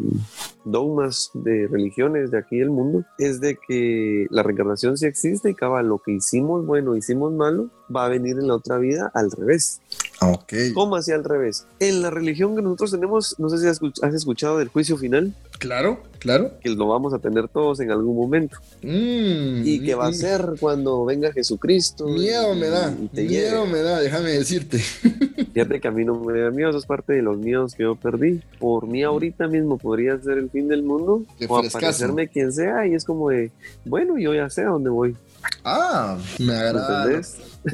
dogmas 0.66 1.32
de 1.34 1.68
religiones 1.68 2.30
de 2.30 2.40
aquí 2.40 2.58
del 2.58 2.72
mundo, 2.72 3.06
es 3.18 3.40
de 3.40 3.58
que 3.68 4.28
la 4.32 4.44
reencarnación 4.44 4.98
sí 4.98 5.06
existe 5.06 5.52
y 5.52 5.54
cabal, 5.54 5.88
lo 5.88 6.00
que 6.00 6.12
hicimos 6.12 6.66
bueno, 6.66 6.98
hicimos 6.98 7.32
malo, 7.32 7.70
va 7.96 8.06
a 8.06 8.10
venir 8.10 8.38
en 8.38 8.50
la 8.50 8.56
otra 8.56 8.80
vida 8.80 9.10
al 9.14 9.32
revés. 9.32 9.80
Ok. 10.22 10.54
¿Cómo 10.74 10.96
así 10.96 11.12
al 11.12 11.24
revés? 11.24 11.66
En 11.80 12.02
la 12.02 12.10
religión 12.10 12.56
que 12.56 12.62
nosotros 12.62 12.92
tenemos, 12.92 13.36
no 13.38 13.50
sé 13.50 13.60
si 13.60 13.68
has 13.68 14.14
escuchado 14.14 14.58
del 14.58 14.70
juicio 14.70 14.98
final. 14.98 15.34
Claro, 15.60 16.04
claro. 16.20 16.52
Que 16.62 16.70
lo 16.70 16.88
vamos 16.88 17.14
a 17.14 17.20
tener 17.20 17.48
todos 17.48 17.80
en 17.80 17.92
algún 17.92 18.16
momento. 18.16 18.58
Mm, 18.84 19.66
y 19.66 19.82
que 19.82 19.96
va 19.96 20.08
a 20.08 20.14
ser 20.14 20.54
cuando 20.60 21.04
venga 21.06 21.32
Jesucristo. 21.32 22.06
Miedo 22.08 22.54
me 22.56 22.68
da. 22.68 22.96
miedo 23.14 23.66
me 23.66 23.80
da, 23.80 24.00
déjame 24.00 24.32
decirte. 24.32 24.80
Fíjate 25.54 25.80
que 25.82 25.88
a 25.88 25.92
mí 25.92 26.06
no 26.06 26.20
me 26.20 26.40
da 26.40 26.52
miedo, 26.52 26.70
eso 26.70 26.80
es 26.80 26.86
parte 26.86 27.14
de 27.14 27.24
los 27.24 27.38
miedos 27.38 27.74
que 27.74 27.84
yo 27.84 27.96
perdí. 27.96 28.42
Por 28.60 28.88
mí 28.88 29.04
ahorita 29.04 29.48
mismo 29.48 29.78
podría 29.78 30.20
ser 30.20 30.38
el 30.38 30.50
fin 30.52 30.68
del 30.68 30.84
mundo 30.84 31.24
o 31.48 31.58
aparecerme 31.58 32.28
quien 32.28 32.52
sea 32.52 32.86
y 32.86 32.94
es 32.94 33.04
como 33.04 33.30
de, 33.30 33.52
bueno, 33.84 34.18
yo 34.20 34.34
ya 34.36 34.50
sé 34.50 34.62
a 34.62 34.68
dónde 34.68 34.90
voy. 34.90 35.16
Ah, 35.64 36.18
me 36.40 36.54
agrada. 36.54 37.22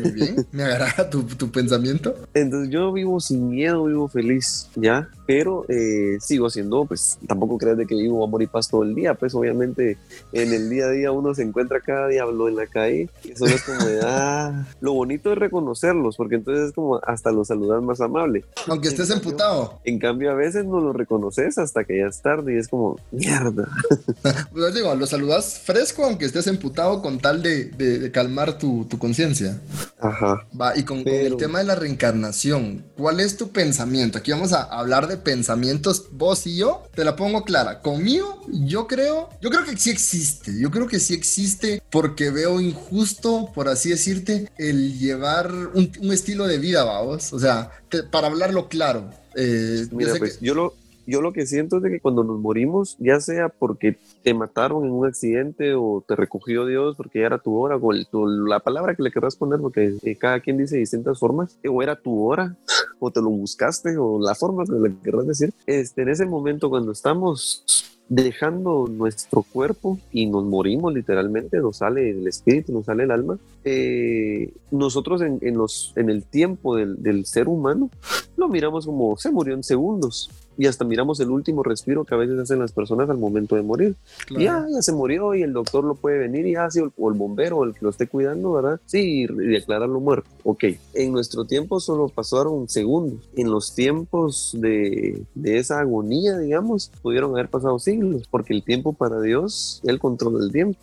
Muy 0.02 0.12
bien, 0.12 0.48
me 0.52 0.64
agrada 0.64 1.10
tu, 1.10 1.24
tu, 1.24 1.52
pensamiento. 1.52 2.16
Entonces 2.34 2.70
yo 2.72 2.92
vivo 2.92 3.20
sin 3.20 3.50
miedo, 3.50 3.86
vivo 3.86 4.08
feliz, 4.08 4.68
¿ya? 4.76 5.10
Pero 5.28 5.66
eh, 5.70 6.18
sigo 6.20 6.50
siendo, 6.50 6.86
pues 6.86 7.20
tampoco 7.28 7.58
de 7.76 7.86
que 7.86 7.96
vivo 7.96 8.24
amor 8.24 8.42
y 8.42 8.48
paz 8.48 8.68
todo 8.70 8.84
el 8.84 8.96
día, 8.96 9.14
pues 9.14 9.34
obviamente 9.36 9.98
en 10.32 10.54
el 10.54 10.70
día 10.70 10.86
a 10.86 10.90
día 10.92 11.12
uno 11.12 11.34
se 11.34 11.44
encuentra 11.44 11.82
cada 11.82 12.08
diablo 12.08 12.48
en 12.48 12.56
la 12.56 12.68
calle 12.68 13.10
y 13.24 13.32
eso 13.32 13.46
es 13.46 13.64
como 13.64 13.86
de, 13.86 14.02
ah, 14.04 14.66
lo 14.82 14.94
bonito 14.94 15.32
es 15.32 15.38
reconocerlos, 15.38 16.18
porque 16.18 16.36
entonces 16.36 16.70
es 16.70 16.74
como 16.74 17.00
hasta 17.06 17.32
los 17.32 17.48
saludas 17.48 17.82
más 17.82 18.02
amable. 18.02 18.46
Aunque 18.68 18.88
estés 18.88 19.10
emputado. 19.10 19.80
En 19.84 20.00
cambio 20.00 20.32
a 20.32 20.36
veces 20.36 20.66
no 20.66 20.80
lo 20.80 20.94
reconoces 20.94 21.58
hasta 21.58 21.84
que 21.84 22.00
ya 22.00 22.08
es 22.08 22.22
tarde 22.22 22.56
y 22.56 22.58
es 22.58 22.68
como, 22.68 23.00
mierda. 23.12 23.68
pues 24.54 24.74
digo, 24.74 24.94
lo 24.96 25.06
saludas 25.06 25.60
fresco 25.60 26.06
aunque 26.06 26.26
estés 26.26 26.48
emputado 26.48 27.02
con 27.02 27.20
tal 27.20 27.42
de, 27.42 27.66
de, 27.66 28.12
calmar 28.12 28.58
tu, 28.58 28.86
tu 28.86 28.98
conciencia. 28.98 29.60
Ajá. 30.00 30.46
Va, 30.60 30.78
y 30.78 30.84
con, 30.84 31.08
el 31.08 31.38
tema 31.38 31.60
de 31.60 31.66
la 31.66 31.76
reencarnación, 31.76 32.86
¿cuál 32.98 33.20
es 33.20 33.38
tu 33.38 33.52
pensamiento? 33.52 34.18
Aquí 34.18 34.32
vamos 34.32 34.54
a 34.54 34.64
hablar 34.64 35.08
de 35.08 35.18
pensamientos, 35.18 36.08
vos 36.12 36.46
y 36.48 36.58
yo. 36.58 36.84
Te 36.94 37.04
la 37.04 37.16
pongo 37.16 37.44
clara. 37.44 37.63
Conmigo, 37.82 38.42
yo 38.48 38.88
creo, 38.88 39.30
yo 39.42 39.50
creo 39.50 39.66
que 39.66 39.78
sí 39.78 39.90
existe. 39.90 40.52
Yo 40.60 40.72
creo 40.72 40.88
que 40.88 41.00
sí 41.00 41.14
existe 41.14 41.82
porque 41.90 42.30
veo 42.30 42.60
injusto, 42.60 43.50
por 43.54 43.68
así 43.68 43.90
decirte, 43.90 44.50
el 44.58 44.98
llevar 45.00 45.52
un, 45.74 45.90
estilo 46.12 46.48
de 46.48 46.58
vida, 46.58 46.84
vamos. 46.84 47.34
O 47.34 47.40
sea, 47.40 47.72
para 48.12 48.28
hablarlo 48.28 48.68
claro. 48.68 49.10
Eh, 49.36 49.88
Mira, 49.92 50.14
pues 50.18 50.40
yo 50.40 50.54
lo, 50.54 50.74
yo 51.06 51.22
lo 51.22 51.34
que 51.34 51.46
siento 51.46 51.78
es 51.78 51.84
de 51.84 51.90
que 51.90 52.00
cuando 52.00 52.24
nos 52.24 52.40
morimos, 52.40 52.96
ya 53.00 53.20
sea 53.20 53.50
porque 53.50 53.98
te 54.24 54.34
mataron 54.34 54.86
en 54.86 54.92
un 54.92 55.06
accidente 55.06 55.76
o 55.76 56.04
te 56.08 56.16
recogió 56.16 56.66
Dios 56.66 56.96
porque 56.96 57.20
ya 57.20 57.26
era 57.26 57.38
tu 57.38 57.56
hora, 57.58 57.78
o 57.78 58.28
la 58.28 58.60
palabra 58.60 58.96
que 58.96 59.04
le 59.04 59.12
querrás 59.12 59.36
poner, 59.36 59.60
porque 59.60 59.98
eh, 60.02 60.16
cada 60.16 60.40
quien 60.40 60.58
dice 60.58 60.78
distintas 60.78 61.20
formas, 61.20 61.60
o 61.68 61.84
era 61.84 61.96
tu 61.96 62.24
hora, 62.24 62.56
o 63.00 63.12
te 63.12 63.22
lo 63.22 63.30
buscaste, 63.30 63.98
o 63.98 64.20
la 64.20 64.36
forma 64.36 64.64
que 64.66 64.72
le 64.74 64.96
querrás 65.04 65.28
decir, 65.28 65.54
este, 65.66 66.04
en 66.04 66.10
ese 66.10 66.26
momento 66.26 66.70
cuando 66.70 66.92
estamos 66.92 67.64
dejando 68.10 68.88
nuestro 68.88 69.44
cuerpo 69.44 69.98
y 70.12 70.28
nos 70.28 70.44
morimos 70.44 70.94
literalmente, 70.94 71.58
nos 71.60 71.78
sale 71.78 72.12
el 72.12 72.28
espíritu, 72.28 72.74
nos 72.74 72.86
sale 72.86 73.04
el 73.04 73.12
alma, 73.12 73.38
eh, 73.64 74.52
nosotros 74.72 75.22
en, 75.22 75.58
los, 75.58 75.94
en 75.96 76.10
el 76.10 76.24
tiempo 76.24 76.76
del, 76.76 77.02
del, 77.02 77.26
ser 77.26 77.48
humano 77.48 77.90
lo 78.36 78.50
miramos 78.50 78.86
como 78.86 79.16
se 79.18 79.32
murió 79.32 79.54
en 79.54 79.64
segundos. 79.64 80.30
y 80.58 80.68
hasta 80.68 80.86
miramos 80.86 81.20
el 81.22 81.32
último 81.32 81.64
respiro 81.64 82.04
que 82.04 82.14
a 82.14 82.18
veces 82.18 82.38
hacen 82.38 82.60
las 82.60 82.74
personas 82.74 83.10
al 83.10 83.18
momento 83.18 83.56
de 83.56 83.64
morir. 83.64 83.96
Claro. 84.28 84.44
Ya, 84.44 84.66
ya 84.76 84.82
se 84.82 84.92
murió 84.94 85.34
y 85.36 85.42
el 85.44 85.54
doctor 85.54 85.84
lo 85.84 85.96
puede 85.96 86.20
venir 86.20 86.46
y 86.48 86.56
así, 86.56 86.80
o, 86.80 87.10
el- 87.10 87.18
bombero 87.18 87.58
o 87.58 87.64
el 87.66 87.74
que 87.74 87.80
lo 87.82 87.90
esté 87.90 88.08
cuidando, 88.08 88.54
¿verdad? 88.54 88.80
Sí, 88.86 89.24
y 89.24 89.28
declararlo 89.28 90.00
muerto. 90.00 90.30
Ok, 90.44 90.64
en 90.94 91.12
nuestro 91.12 91.46
tiempo 91.46 91.80
solo 91.80 92.10
pasaron 92.10 92.68
segundos. 92.70 93.20
En 93.36 93.50
los 93.52 93.74
tiempos 93.76 94.52
de, 94.60 95.22
de 95.36 95.58
esa 95.58 95.80
agonía, 95.80 96.38
digamos, 96.38 96.92
pudieron 97.02 97.32
haber 97.32 97.50
pasado 97.50 97.80
siglos, 97.80 98.24
porque 98.30 98.54
el 98.54 98.64
tiempo 98.64 98.94
para 98.94 99.20
Dios, 99.22 99.80
Él 99.84 100.00
controla 100.00 100.44
el 100.44 100.52
tiempo. 100.52 100.78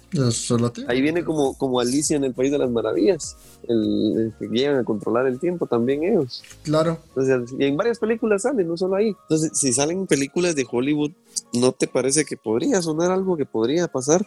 Ahí 0.89 1.01
viene 1.01 1.25
como, 1.25 1.57
como 1.57 1.81
Alicia 1.81 2.17
en 2.17 2.25
el 2.25 2.35
País 2.35 2.51
de 2.51 2.59
las 2.59 2.71
Maravillas, 2.71 3.37
el, 3.69 4.17
el 4.19 4.33
que 4.39 4.47
llegan 4.49 4.77
a 4.77 4.85
controlar 4.85 5.27
el 5.27 5.39
tiempo 5.39 5.67
también 5.67 6.05
ellos. 6.05 6.43
Claro. 6.63 6.99
Entonces, 7.09 7.55
y 7.59 7.65
en 7.65 7.77
varias 7.77 7.99
películas 7.99 8.43
salen, 8.43 8.67
no 8.69 8.77
solo 8.77 8.97
ahí. 8.97 9.15
Entonces, 9.23 9.51
si 9.55 9.73
salen 9.73 10.07
películas 10.07 10.55
de 10.57 10.67
Hollywood, 10.71 11.11
¿no 11.53 11.73
te 11.73 11.87
parece 11.87 12.25
que 12.25 12.37
podría 12.37 12.81
sonar 12.83 13.11
algo 13.11 13.20
que 13.37 13.47
podría 13.47 13.89
pasar? 13.89 14.27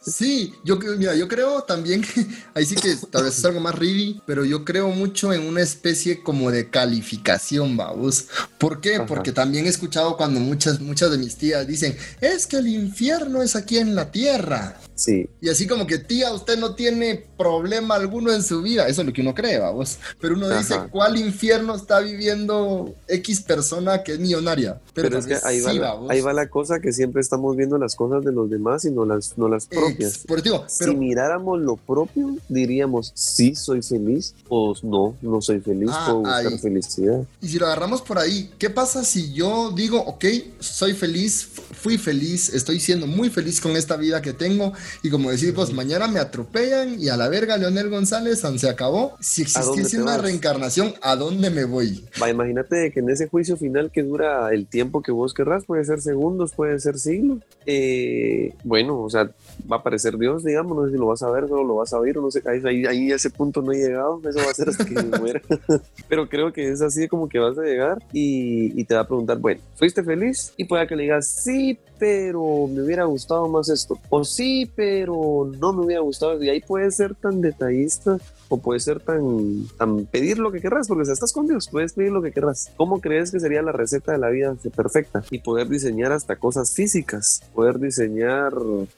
Sí, 0.00 0.54
yo, 0.64 0.78
mira, 0.78 1.14
yo 1.14 1.28
creo 1.28 1.62
también, 1.62 2.02
ahí 2.54 2.64
sí 2.64 2.74
que 2.74 2.96
tal 3.10 3.24
vez 3.24 3.36
es 3.36 3.44
algo 3.44 3.60
más 3.60 3.74
ready, 3.74 4.20
pero 4.26 4.44
yo 4.44 4.64
creo 4.64 4.88
mucho 4.88 5.32
en 5.32 5.42
una 5.42 5.60
especie 5.60 6.22
como 6.22 6.50
de 6.50 6.70
calificación, 6.70 7.76
vamos. 7.76 8.26
¿Por 8.56 8.80
qué? 8.80 8.96
Ajá. 8.96 9.06
Porque 9.06 9.32
también 9.32 9.66
he 9.66 9.68
escuchado 9.68 10.16
cuando 10.16 10.40
muchas, 10.40 10.80
muchas 10.80 11.10
de 11.10 11.18
mis 11.18 11.36
tías 11.36 11.66
dicen, 11.66 11.96
es 12.20 12.46
que 12.46 12.56
el 12.56 12.68
infierno 12.68 13.42
es 13.42 13.56
aquí 13.56 13.78
en 13.78 13.94
la 13.94 14.10
tierra. 14.10 14.78
Sí, 14.98 15.28
Y 15.40 15.48
así 15.48 15.68
como 15.68 15.86
que, 15.86 15.98
tía, 15.98 16.32
usted 16.32 16.58
no 16.58 16.74
tiene 16.74 17.24
problema 17.38 17.94
alguno 17.94 18.32
en 18.32 18.42
su 18.42 18.62
vida. 18.62 18.88
Eso 18.88 19.02
es 19.02 19.06
lo 19.06 19.12
que 19.12 19.20
uno 19.20 19.32
cree, 19.32 19.56
vamos. 19.60 19.98
Pero 20.20 20.34
uno 20.34 20.48
dice. 20.48 20.74
¿cuál 20.90 21.16
infierno 21.16 21.76
está 21.76 22.00
viviendo 22.00 22.94
X 23.06 23.42
persona 23.42 24.02
que 24.02 24.14
es 24.14 24.18
millonaria? 24.18 24.80
pero, 24.94 25.08
tal 25.10 25.18
es 25.20 25.26
que 25.26 25.38
ahí 25.46 25.60
va, 25.60 25.72
la, 25.72 25.96
ahí 26.08 26.20
va 26.20 26.32
la 26.32 26.48
cosa 26.48 26.80
que 26.80 26.92
siempre 26.92 27.20
estamos 27.20 27.54
viendo 27.56 27.78
las 27.78 27.94
cosas 27.94 28.24
de 28.24 28.32
los 28.32 28.50
demás 28.50 28.84
y 28.86 28.90
no 28.90 29.04
las, 29.04 29.38
no 29.38 29.48
las 29.48 29.66
propias. 29.66 30.18
Por 30.26 30.42
digo, 30.42 30.66
pero 30.80 30.90
si 30.92 30.98
miráramos 30.98 31.60
lo 31.60 31.76
propio, 31.76 32.36
diríamos, 32.48 33.12
sí, 33.14 33.54
soy 33.54 33.82
feliz, 33.82 34.34
o 34.48 34.74
no, 34.82 35.16
no 35.22 35.40
soy 35.40 35.60
feliz, 35.60 35.90
Ah, 35.92 36.06
puedo 36.06 36.18
buscar 36.22 36.46
ahí. 36.48 36.58
felicidad. 36.58 37.22
Y 37.40 37.48
si 37.48 37.58
lo 37.60 37.66
agarramos 37.66 38.02
por 38.02 38.18
ahí, 38.18 38.50
¿qué 38.58 38.68
pasa 38.70 39.04
si 39.04 39.32
yo 39.32 39.70
digo, 39.70 39.98
ok, 40.00 40.24
soy 40.58 40.94
feliz, 40.94 41.46
fu- 41.46 41.62
fui 41.72 41.98
feliz, 41.98 42.52
estoy 42.52 42.80
siendo 42.80 43.06
muy 43.06 43.30
feliz 43.30 43.60
con 43.60 43.76
esta 43.76 43.96
vida 43.96 44.20
que 44.20 44.32
tengo? 44.32 44.72
Y 45.02 45.10
como 45.10 45.30
decís 45.30 45.54
vos, 45.54 45.72
mañana 45.72 46.08
me 46.08 46.20
atropellan 46.20 47.00
y 47.00 47.08
a 47.08 47.16
la 47.16 47.28
verga 47.28 47.56
Leonel 47.56 47.88
González, 47.90 48.42
se 48.56 48.68
acabó. 48.68 49.16
Si 49.20 49.44
¿A 49.54 49.62
dónde 49.62 49.82
existiese 49.82 50.02
una 50.02 50.12
vas? 50.12 50.22
reencarnación, 50.22 50.94
¿a 51.02 51.16
dónde 51.16 51.50
me 51.50 51.64
voy? 51.64 52.04
Va, 52.20 52.30
imagínate 52.30 52.90
que 52.92 53.00
en 53.00 53.10
ese 53.10 53.28
juicio 53.28 53.56
final 53.56 53.90
que 53.90 54.02
dura 54.02 54.52
el 54.52 54.66
tiempo 54.66 55.02
que 55.02 55.12
vos 55.12 55.34
querrás, 55.34 55.64
puede 55.64 55.84
ser 55.84 56.00
segundos, 56.00 56.52
puede 56.52 56.78
ser 56.80 56.98
siglos. 56.98 57.38
eh, 57.66 58.54
bueno, 58.64 59.02
o 59.02 59.10
sea, 59.10 59.30
va 59.70 59.76
a 59.76 59.78
aparecer 59.80 60.16
Dios, 60.18 60.44
digamos, 60.44 60.76
no 60.76 60.84
sé 60.86 60.92
si 60.92 60.98
lo 60.98 61.06
vas 61.06 61.22
a 61.22 61.30
ver, 61.30 61.48
solo 61.48 61.64
lo 61.64 61.76
vas 61.76 61.92
a 61.92 61.98
oír, 61.98 62.18
o 62.18 62.22
no 62.22 62.30
sé, 62.30 62.42
ahí, 62.46 62.86
ahí, 62.86 63.12
a 63.12 63.16
ese 63.16 63.30
punto 63.30 63.62
no 63.62 63.72
he 63.72 63.76
llegado, 63.76 64.20
eso 64.28 64.38
va 64.38 64.50
a 64.50 64.54
ser 64.54 64.68
hasta 64.68 64.84
que 64.84 64.94
me 64.94 65.18
muera. 65.18 65.40
Pero 66.08 66.28
creo 66.28 66.52
que 66.52 66.68
es 66.68 66.80
así 66.82 67.08
como 67.08 67.28
que 67.28 67.38
vas 67.38 67.58
a 67.58 67.62
llegar 67.62 67.98
y, 68.12 68.78
y 68.80 68.84
te 68.84 68.94
va 68.94 69.02
a 69.02 69.06
preguntar, 69.06 69.38
bueno, 69.38 69.60
¿fuiste 69.74 70.02
feliz? 70.02 70.52
Y 70.56 70.64
pueda 70.64 70.86
que 70.86 70.96
le 70.96 71.04
digas, 71.04 71.28
sí, 71.28 71.78
pero 71.98 72.68
me 72.68 72.82
hubiera 72.82 73.04
gustado 73.04 73.48
más 73.48 73.68
esto, 73.68 73.98
o 74.08 74.24
sí, 74.24 74.70
pero 74.76 75.50
no 75.58 75.72
me 75.72 75.84
hubiera 75.84 76.00
gustado, 76.00 76.42
y 76.42 76.48
ahí 76.48 76.60
puedes 76.60 76.94
ser 76.94 77.14
tan 77.14 77.40
detallista 77.40 78.18
o 78.48 78.58
puede 78.58 78.80
ser 78.80 79.00
tan, 79.00 79.66
tan 79.76 80.06
pedir 80.06 80.38
lo 80.38 80.50
que 80.50 80.60
querrás, 80.60 80.88
porque 80.88 81.04
si 81.04 81.12
estás 81.12 81.32
con 81.32 81.46
Dios, 81.46 81.68
puedes 81.70 81.92
pedir 81.92 82.12
lo 82.12 82.22
que 82.22 82.32
querrás. 82.32 82.72
¿Cómo 82.76 83.00
crees 83.00 83.30
que 83.30 83.40
sería 83.40 83.62
la 83.62 83.72
receta 83.72 84.12
de 84.12 84.18
la 84.18 84.30
vida 84.30 84.56
perfecta? 84.74 85.22
Y 85.30 85.40
poder 85.40 85.68
diseñar 85.68 86.12
hasta 86.12 86.36
cosas 86.36 86.74
físicas, 86.74 87.42
poder 87.54 87.78
diseñar 87.78 88.52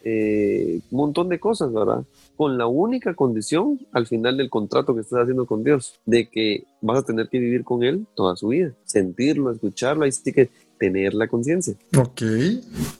eh, 0.05 0.80
un 0.90 0.98
montón 0.98 1.28
de 1.28 1.40
cosas, 1.40 1.72
¿verdad? 1.72 2.05
Con 2.36 2.57
la 2.57 2.66
única 2.66 3.14
condición 3.14 3.80
al 3.92 4.07
final 4.07 4.36
del 4.36 4.51
contrato 4.51 4.94
que 4.94 5.03
estás 5.03 5.20
haciendo 5.20 5.46
con 5.46 5.64
Dios, 5.64 6.01
de 6.07 6.28
que 6.28 6.64
vas 6.80 6.98
a 6.98 7.05
tener 7.05 7.28
que 7.28 7.38
vivir 7.38 7.64
con 7.64 7.82
Él 7.82 8.07
toda 8.14 8.36
su 8.36 8.48
vida, 8.48 8.72
sentirlo, 8.84 9.51
escucharlo, 9.51 10.05
ahí 10.05 10.12
sí 10.12 10.32
que 10.32 10.51
tener 10.80 11.12
la 11.14 11.28
conciencia. 11.28 11.74
Ok. 11.96 12.22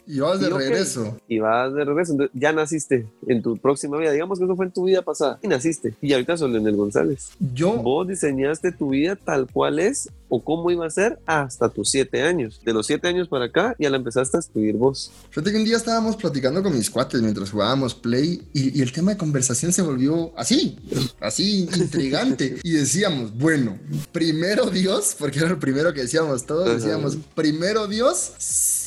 Y 0.06 0.20
vas 0.20 0.38
de 0.38 0.48
Y 0.48 0.50
regreso. 0.50 1.16
Y 1.26 1.38
vas 1.38 1.74
de 1.74 1.84
regreso, 1.84 2.12
entonces 2.12 2.38
ya 2.38 2.52
naciste 2.52 3.06
en 3.26 3.42
tu 3.42 3.56
próxima 3.56 3.96
vida, 3.96 4.12
digamos 4.12 4.38
que 4.38 4.44
eso 4.44 4.54
fue 4.54 4.66
en 4.66 4.72
tu 4.72 4.84
vida 4.84 5.02
pasada, 5.02 5.38
y 5.42 5.48
naciste, 5.48 5.94
y 6.00 6.12
ahorita 6.12 6.36
sos 6.36 6.50
Leonel 6.50 6.76
González. 6.76 7.30
Yo, 7.54 7.78
Vos 7.82 8.06
diseñaste 8.06 8.70
tu 8.72 8.90
vida 8.90 9.16
tal 9.16 9.46
cual 9.50 9.78
es 9.78 10.10
o 10.30 10.42
cómo 10.42 10.70
iba 10.70 10.86
a 10.86 10.90
ser 10.90 11.18
hasta 11.26 11.68
tus 11.68 11.90
siete 11.90 12.22
años. 12.22 12.60
De 12.64 12.72
los 12.72 12.86
siete 12.86 13.08
años 13.08 13.28
para 13.28 13.46
acá 13.46 13.76
ya 13.78 13.90
la 13.90 13.96
empezaste 13.96 14.38
a 14.38 14.40
escribir 14.40 14.76
vos. 14.76 15.12
fíjate 15.28 15.50
que 15.50 15.58
un 15.58 15.64
día 15.64 15.76
estábamos 15.76 16.16
platicando 16.16 16.62
con 16.62 16.74
mis 16.74 16.88
cuates 16.88 17.20
mientras 17.20 17.50
jugábamos 17.50 17.94
Play 17.94 18.48
y, 18.54 18.78
y 18.78 18.82
el 18.82 18.92
tema 18.92 19.12
de 19.12 19.18
conversación 19.18 19.72
se 19.72 19.82
volvió 19.82 20.32
así, 20.38 20.78
así 21.20 21.68
intrigante. 21.76 22.58
y 22.62 22.70
decíamos, 22.72 23.36
bueno, 23.36 23.78
primero 24.12 24.70
Dios, 24.70 25.16
porque 25.18 25.40
era 25.40 25.48
lo 25.48 25.58
primero 25.58 25.92
que 25.92 26.02
decíamos 26.02 26.46
todos, 26.46 26.80
decíamos, 26.80 27.18
primero 27.34 27.86
Dios, 27.86 28.32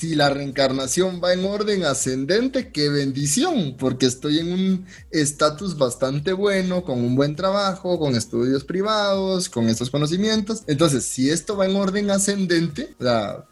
si 0.03 0.15
la 0.15 0.29
reencarnación 0.29 1.21
va 1.23 1.31
en 1.31 1.45
orden 1.45 1.85
ascendente, 1.85 2.73
qué 2.73 2.89
bendición, 2.89 3.77
porque 3.79 4.05
estoy 4.05 4.39
en 4.39 4.51
un 4.51 4.85
estatus 5.11 5.77
bastante 5.77 6.33
bueno, 6.33 6.83
con 6.83 6.99
un 6.99 7.15
buen 7.15 7.37
trabajo, 7.37 7.97
con 7.97 8.13
estudios 8.13 8.65
privados, 8.65 9.47
con 9.47 9.69
estos 9.69 9.89
conocimientos. 9.89 10.63
Entonces, 10.67 11.05
si 11.05 11.29
esto 11.29 11.55
va 11.55 11.67
en 11.67 11.77
orden 11.77 12.11
ascendente, 12.11 12.93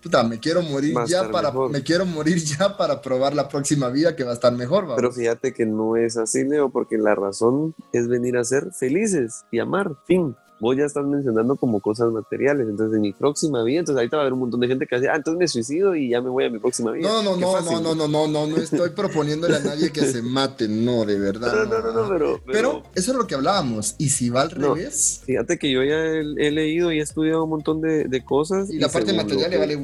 puta, 0.04 0.24
me 0.24 0.41
quiero 0.41 0.62
morir 0.62 0.97
Va 0.97 1.06
ya 1.06 1.32
para, 1.32 1.52
mejor. 1.52 1.72
me 1.72 1.84
quiero 1.84 2.06
morir 2.06 2.43
ya 2.60 2.76
para 2.76 3.02
probar 3.02 3.34
la 3.34 3.47
próxima 3.47 3.88
vida 3.88 4.18
que 4.18 4.26
va 4.26 4.32
a 4.32 4.34
estar 4.34 4.52
mejor. 4.52 4.93
Pero 4.97 5.14
fíjate 5.14 5.54
que 5.54 5.66
no 5.66 5.95
es 5.95 6.18
así, 6.18 6.43
Leo, 6.43 6.70
porque 6.70 6.97
la 6.97 7.16
razón 7.16 7.76
es 7.93 8.10
venir 8.10 8.36
a 8.36 8.43
ser 8.43 8.74
felices 8.74 9.45
y 9.54 9.60
amar. 9.60 9.95
Fin. 10.06 10.36
Vos 10.62 10.78
ya 10.78 10.86
estás 10.86 11.03
mencionando 11.05 11.55
como 11.57 11.80
cosas 11.82 12.12
materiales. 12.12 12.68
Entonces, 12.70 12.95
en 12.95 13.01
mi 13.01 13.14
próxima 13.14 13.64
vida, 13.64 13.80
entonces 13.80 13.97
ahorita 13.97 14.18
va 14.18 14.22
a 14.22 14.26
haber 14.26 14.34
un 14.34 14.39
montón 14.39 14.59
de 14.62 14.68
gente 14.68 14.86
que 14.88 14.95
dice, 14.95 15.09
ah, 15.09 15.16
entonces 15.18 15.39
me 15.39 15.47
suicido 15.47 15.95
y 15.95 16.09
ya 16.09 16.22
me 16.22 16.30
voy 16.30 16.45
a 16.45 16.49
mi 16.51 16.59
próxima 16.59 16.91
vida. 16.91 17.09
No, 17.09 17.24
no, 17.24 17.36
no, 17.36 17.51
fácil, 17.51 17.82
no, 17.82 17.95
no, 17.95 17.95
no, 17.95 18.07
no, 18.07 18.28
no, 18.28 18.47
no 18.47 18.57
estoy 18.57 18.91
proponiéndole 18.91 19.55
a 19.57 19.59
nadie 19.59 19.91
que 19.91 20.05
se 20.05 20.22
mate, 20.22 20.68
no, 20.70 21.03
de 21.03 21.18
verdad. 21.20 21.66
No, 21.66 21.82
no, 21.82 21.82
no, 21.91 22.03
no, 22.03 22.09
pero, 22.09 22.41
Pero 22.45 22.84
eso 22.95 23.12
es 23.12 23.18
lo 23.18 23.26
que 23.28 23.36
hablábamos. 23.36 23.95
Y 23.97 24.09
si 24.09 24.30
va 24.30 24.43
al 24.43 24.51
No. 24.59 24.76
revés, 24.76 25.22
Fíjate 25.26 25.57
que 25.57 25.72
yo 25.72 25.84
ya 25.84 25.95
he, 25.95 26.20
he 26.38 26.51
leído 26.51 26.91
y 26.91 26.99
he 26.99 27.01
estudiado 27.01 27.43
un 27.43 27.49
montón 27.49 27.82
de, 27.82 28.03
de 28.05 28.24
cosas. 28.24 28.70
y 28.70 28.78
la 28.78 28.88
parte 28.89 29.14
material 29.14 29.49
le 29.49 29.57
vale 29.57 29.78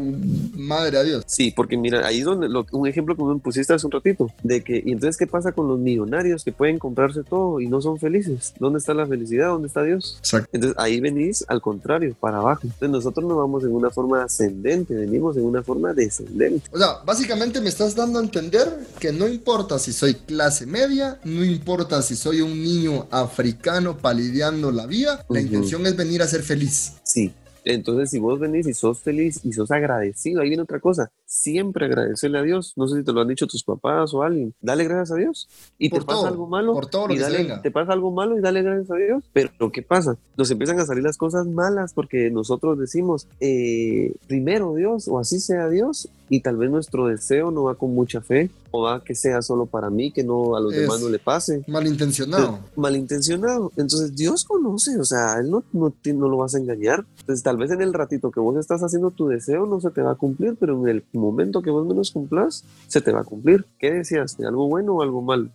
madre 0.55 0.97
a 0.97 1.03
Dios. 1.03 1.23
Sí, 1.27 1.51
porque 1.55 1.77
mira, 1.77 2.05
ahí 2.05 2.19
es 2.19 2.25
donde 2.25 2.49
lo- 2.49 2.65
un 2.71 2.87
ejemplo 2.87 3.15
que 3.15 3.23
me 3.23 3.39
pusiste 3.39 3.73
hace 3.73 3.85
un 3.85 3.91
ratito, 3.91 4.27
de 4.43 4.61
que, 4.63 4.81
y 4.85 4.91
entonces, 4.91 5.17
¿qué 5.17 5.25
pasa 5.27 5.51
con 5.51 5.67
los 5.67 5.79
millonarios 5.79 6.43
que 6.43 6.51
pueden 6.51 6.77
comprarse 6.79 7.23
todo 7.23 7.59
y 7.61 7.67
no 7.67 7.81
son 7.81 7.97
felices? 7.99 8.53
¿Dónde 8.59 8.79
está 8.79 8.93
la 8.93 9.07
felicidad? 9.07 9.47
¿Dónde 9.47 9.67
está 9.67 9.83
Dios? 9.83 10.17
Exacto. 10.19 10.49
Entonces, 10.51 10.66
ahí 10.77 10.99
venís 10.99 11.45
al 11.47 11.61
contrario, 11.61 12.15
para 12.19 12.37
abajo. 12.37 12.61
Entonces, 12.63 12.89
nosotros 12.89 13.25
no 13.27 13.37
vamos 13.37 13.63
en 13.63 13.71
una 13.73 13.89
forma 13.89 14.23
ascendente, 14.23 14.93
venimos 14.95 15.37
en 15.37 15.45
una 15.45 15.63
forma 15.63 15.93
descendente. 15.93 16.67
O 16.71 16.77
sea, 16.77 16.97
básicamente 17.05 17.61
me 17.61 17.69
estás 17.69 17.95
dando 17.95 18.19
a 18.19 18.23
entender 18.23 18.67
que 18.99 19.11
no 19.11 19.27
importa 19.27 19.79
si 19.79 19.93
soy 19.93 20.15
clase 20.15 20.65
media, 20.65 21.19
no 21.23 21.43
importa 21.43 22.01
si 22.01 22.15
soy 22.15 22.41
un 22.41 22.61
niño 22.63 23.07
africano 23.11 23.97
palideando 23.97 24.71
la 24.71 24.85
vida, 24.85 25.25
la 25.29 25.39
Ujú. 25.39 25.47
intención 25.47 25.85
es 25.85 25.95
venir 25.95 26.21
a 26.21 26.27
ser 26.27 26.43
feliz. 26.43 26.93
Sí. 27.03 27.33
Entonces, 27.65 28.09
si 28.11 28.19
vos 28.19 28.39
venís 28.39 28.65
y 28.65 28.73
sos 28.73 28.99
feliz 28.99 29.41
y 29.43 29.51
sos 29.51 29.71
agradecido, 29.71 30.39
ahí 30.41 30.47
viene 30.47 30.63
otra 30.63 30.79
cosa. 30.79 31.11
Siempre 31.29 31.85
agradecerle 31.87 32.39
a 32.39 32.41
Dios. 32.41 32.71
No 32.77 32.87
sé 32.87 32.97
si 32.99 33.03
te 33.03 33.11
lo 33.11 33.19
han 33.19 33.27
dicho 33.27 33.47
tus 33.47 33.61
papás 33.63 34.13
o 34.13 34.23
alguien. 34.23 34.53
Dale 34.61 34.85
gracias 34.85 35.11
a 35.11 35.15
Dios. 35.15 35.49
Y 35.77 35.89
Por 35.89 35.99
te 35.99 36.05
pasa 36.05 36.19
todo, 36.19 36.27
algo 36.29 36.47
malo. 36.47 36.73
por 36.73 36.85
todo 36.87 37.07
lo 37.09 37.13
y 37.13 37.17
que 37.17 37.23
dale- 37.23 37.37
venga. 37.39 37.61
Te 37.61 37.69
pasa 37.69 37.91
algo 37.91 38.11
malo 38.11 38.37
y 38.37 38.41
dale 38.41 38.61
gracias 38.63 38.89
a 38.89 38.95
Dios. 38.95 39.23
Pero 39.33 39.51
¿qué 39.73 39.81
pasa? 39.81 40.15
Nos 40.37 40.49
empiezan 40.51 40.79
a 40.79 40.85
salir 40.85 41.03
las 41.03 41.17
cosas 41.17 41.45
malas 41.45 41.93
porque 41.93 42.31
nosotros 42.31 42.79
decimos, 42.79 43.27
eh, 43.41 44.13
primero 44.27 44.73
Dios 44.73 45.09
o 45.09 45.19
así 45.19 45.39
sea 45.41 45.67
Dios. 45.69 46.07
Y 46.29 46.41
tal 46.41 46.57
vez 46.57 46.69
nuestro 46.69 47.07
deseo 47.07 47.51
no 47.51 47.63
va 47.63 47.75
con 47.75 47.93
mucha 47.93 48.19
fe 48.19 48.49
o 48.71 48.81
va 48.81 49.01
que 49.01 49.15
sea 49.15 49.41
solo 49.41 49.65
para 49.65 49.89
mí, 49.89 50.11
que 50.11 50.25
no 50.25 50.57
a 50.57 50.59
los 50.59 50.73
Es- 50.73 50.81
demás 50.81 50.99
no 51.01 51.07
le 51.07 51.19
pase 51.19 51.63
Malintencionado. 51.67 52.59
malintencionado. 52.75 53.71
Entonces 53.77 54.13
Dios 54.15 54.43
conoce, 54.43 54.99
o 54.99 55.05
sea, 55.05 55.39
Él 55.39 55.49
no, 55.49 55.63
no, 55.71 55.93
no 56.15 56.27
lo 56.29 56.37
vas 56.37 56.55
a 56.55 56.57
engañar. 56.59 57.05
Entonces 57.19 57.43
tal 57.43 57.55
vez 57.57 57.71
en 57.71 57.81
el 57.81 57.93
ratito 57.93 58.29
que 58.31 58.39
vos 58.41 58.57
estás 58.57 58.81
haciendo 58.83 59.11
tu 59.11 59.27
deseo 59.27 59.65
no 59.65 59.79
se 59.79 59.89
te 59.91 60.01
va 60.01 60.11
a 60.11 60.15
cumplir, 60.15 60.55
pero 60.59 60.77
en 60.81 60.87
el 60.89 61.01
momento 61.17 61.61
que 61.61 61.69
vos 61.69 61.85
menos 61.85 62.11
cumplas, 62.11 62.63
se 62.87 63.01
te 63.01 63.11
va 63.11 63.21
a 63.21 63.23
cumplir. 63.23 63.65
¿Qué 63.79 63.91
decías? 63.91 64.37
¿De 64.37 64.47
algo 64.47 64.67
bueno 64.67 64.95
o 64.95 65.01
algo 65.01 65.21
malo? 65.21 65.49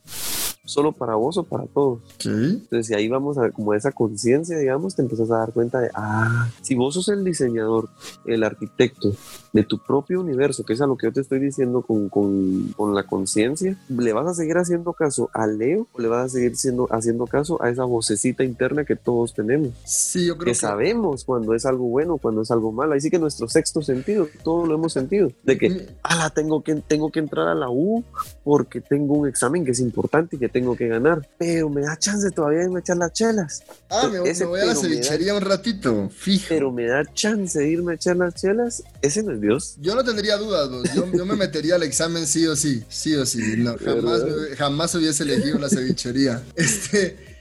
solo 0.65 0.93
para 0.93 1.17
vos 1.17 1.37
o 1.39 1.43
para 1.43 1.67
todos. 1.67 2.01
Entonces, 2.25 2.87
si 2.87 2.95
ahí 2.95 3.09
vamos 3.09 3.37
a 3.37 3.51
como 3.51 3.75
esa 3.75 3.93
conciencia, 3.93 4.57
digamos, 4.57 4.95
te 4.95 5.03
empiezas 5.03 5.31
a 5.31 5.39
dar 5.39 5.53
cuenta 5.53 5.81
de, 5.81 5.91
ah, 5.95 6.49
si 6.61 6.75
vos 6.75 6.95
sos 6.95 7.09
el 7.09 7.25
diseñador, 7.25 7.89
el 8.27 8.45
arquitecto 8.45 9.13
de 9.53 9.65
tu 9.65 9.79
propio 9.79 10.21
universo, 10.21 10.65
que 10.65 10.73
es 10.73 10.81
a 10.81 10.87
lo 10.87 10.97
que 10.97 11.07
yo 11.07 11.13
te 11.13 11.21
estoy 11.21 11.39
diciendo 11.39 11.83
con, 11.83 12.09
con, 12.09 12.73
con 12.77 12.95
la 12.95 13.05
conciencia, 13.05 13.77
¿le 13.89 14.13
vas 14.13 14.27
a 14.27 14.35
seguir 14.35 14.57
haciendo 14.57 14.93
caso 14.93 15.31
a 15.35 15.47
Leo 15.47 15.87
o 15.93 16.01
le 16.01 16.09
vas 16.09 16.27
a 16.27 16.29
seguir 16.31 16.57
siendo, 16.57 16.89
haciendo 16.91 17.27
caso 17.27 17.63
a 17.63 17.71
esa 17.71 17.85
vocecita 17.85 18.45
interna 18.45 18.85
que 18.85 18.97
todos 18.97 19.35
tenemos? 19.35 19.73
Sí, 19.85 20.27
yo 20.27 20.37
creo 20.37 20.47
que, 20.47 20.51
que... 20.53 20.55
sabemos 20.55 21.25
cuando 21.25 21.55
es 21.55 21.67
algo 21.67 21.85
bueno, 21.85 22.17
cuando 22.17 22.43
es 22.43 22.51
algo 22.51 22.73
malo. 22.73 22.95
Ahí 22.95 23.01
sí 23.01 23.11
que 23.11 23.19
nuestro 23.19 23.49
sexto 23.49 23.83
sentido, 23.83 24.29
todo 24.43 24.67
lo 24.67 24.75
hemos 24.75 24.93
sentido, 24.93 25.31
de 25.43 25.59
que, 25.59 25.89
ala, 26.03 26.31
tengo 26.31 26.63
que, 26.63 26.77
tengo 26.77 27.11
que 27.11 27.21
entrar 27.21 27.49
a 27.49 27.55
la 27.55 27.69
U 27.69 28.05
porque 28.45 28.81
tengo 28.81 29.15
un 29.15 29.29
examen 29.29 29.65
que 29.65 29.73
es 29.73 29.81
importante 29.81 30.37
y 30.37 30.39
que 30.39 30.49
tengo 30.49 30.77
que 30.77 30.89
ganar, 30.89 31.29
pero 31.39 31.69
me 31.69 31.83
da 31.83 31.99
chance 31.99 32.31
todavía 32.31 32.67
de 32.67 32.81
echar 32.81 32.97
las 32.97 33.13
chelas. 33.13 33.63
Ah, 33.91 34.09
me, 34.11 34.21
me 34.21 34.45
voy 34.47 34.61
a 34.61 34.65
la 34.65 34.75
cevichería 34.75 35.35
un 35.35 35.43
ratito, 35.43 36.09
fijo. 36.11 36.47
Pero 36.49 36.73
me 36.73 36.87
da 36.87 37.05
chance 37.13 37.59
de 37.59 37.69
irme 37.69 37.93
a 37.93 37.95
echar 37.97 38.17
las 38.17 38.35
chelas, 38.35 38.83
ese 39.03 39.23
no 39.23 39.33
es 39.33 39.42
Dios. 39.43 39.75
Yo 39.81 39.95
no 39.95 40.05
tendría 40.05 40.37
dudas, 40.37 40.71
yo, 40.95 41.11
yo, 41.13 41.27
me 41.27 41.35
metería 41.35 41.75
al 41.75 41.83
examen 41.83 42.27
sí 42.27 42.47
o 42.47 42.55
sí, 42.55 42.85
sí 42.89 43.15
o 43.17 43.27
sí. 43.27 43.41
No, 43.59 43.77
jamás, 43.77 44.23
jamás 44.57 44.95
hubiese 44.95 45.25
elegido 45.25 45.59
la 45.59 45.69
cevichería. 45.69 46.43
Este. 46.55 47.32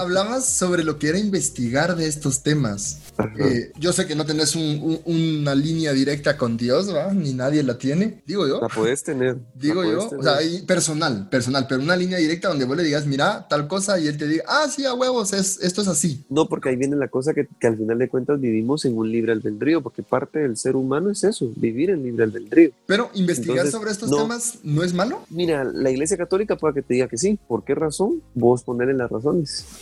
Hablabas 0.00 0.48
sobre 0.48 0.84
lo 0.84 0.98
que 0.98 1.08
era 1.08 1.18
investigar 1.18 1.96
de 1.96 2.06
estos 2.06 2.42
temas. 2.42 3.00
Eh, 3.38 3.72
yo 3.78 3.92
sé 3.92 4.06
que 4.06 4.14
no 4.14 4.24
tenés 4.24 4.56
una 4.56 5.54
línea 5.54 5.92
directa 5.92 6.36
con 6.36 6.56
Dios, 6.56 6.94
¿va? 6.94 7.12
Ni 7.12 7.32
nadie 7.32 7.62
la 7.62 7.78
tiene. 7.78 8.22
Digo 8.26 8.46
yo. 8.48 8.60
La 8.60 8.68
puedes 8.68 9.02
tener. 9.02 9.38
Digo 9.54 9.84
yo. 9.84 10.08
O 10.08 10.22
sea, 10.22 10.38
personal, 10.66 11.28
personal, 11.28 11.66
pero 11.68 11.82
una 11.82 11.96
línea 11.96 12.18
directa 12.18 12.48
donde 12.48 12.64
vos 12.64 12.76
le 12.76 12.82
digas, 12.82 13.06
mira, 13.06 13.46
tal 13.48 13.68
cosa, 13.68 13.98
y 13.98 14.08
él 14.08 14.16
te 14.16 14.26
diga, 14.26 14.44
ah, 14.48 14.66
sí, 14.68 14.84
a 14.84 14.94
huevos, 14.94 15.32
es, 15.32 15.58
esto 15.62 15.82
es 15.82 15.88
así. 15.88 16.24
No, 16.28 16.48
porque 16.48 16.70
ahí 16.70 16.76
viene 16.76 16.96
la 16.96 17.08
cosa 17.08 17.34
que, 17.34 17.46
que 17.60 17.66
al 17.66 17.76
final 17.76 17.98
de 17.98 18.08
cuentas 18.08 18.40
vivimos 18.40 18.84
en 18.84 18.96
un 18.96 19.10
libre 19.10 19.32
albedrío, 19.32 19.82
porque 19.82 20.02
parte 20.02 20.40
del 20.40 20.56
ser 20.56 20.76
humano 20.76 21.10
es 21.10 21.22
eso, 21.24 21.52
vivir 21.56 21.90
en 21.90 22.02
libre 22.02 22.24
albedrío. 22.24 22.70
Pero 22.86 23.10
investigar 23.14 23.66
sobre 23.68 23.90
estos 23.90 24.10
temas 24.10 24.58
no 24.62 24.82
es 24.82 24.94
malo. 24.94 25.22
Mira, 25.30 25.64
la 25.64 25.90
Iglesia 25.90 26.16
Católica 26.16 26.56
puede 26.56 26.74
que 26.74 26.82
te 26.82 26.94
diga 26.94 27.08
que 27.08 27.18
sí. 27.18 27.38
¿Por 27.46 27.64
qué 27.64 27.74
razón? 27.74 28.22
Vos 28.34 28.62
ponerle 28.62 28.94
la 28.94 29.08
razón 29.08 29.33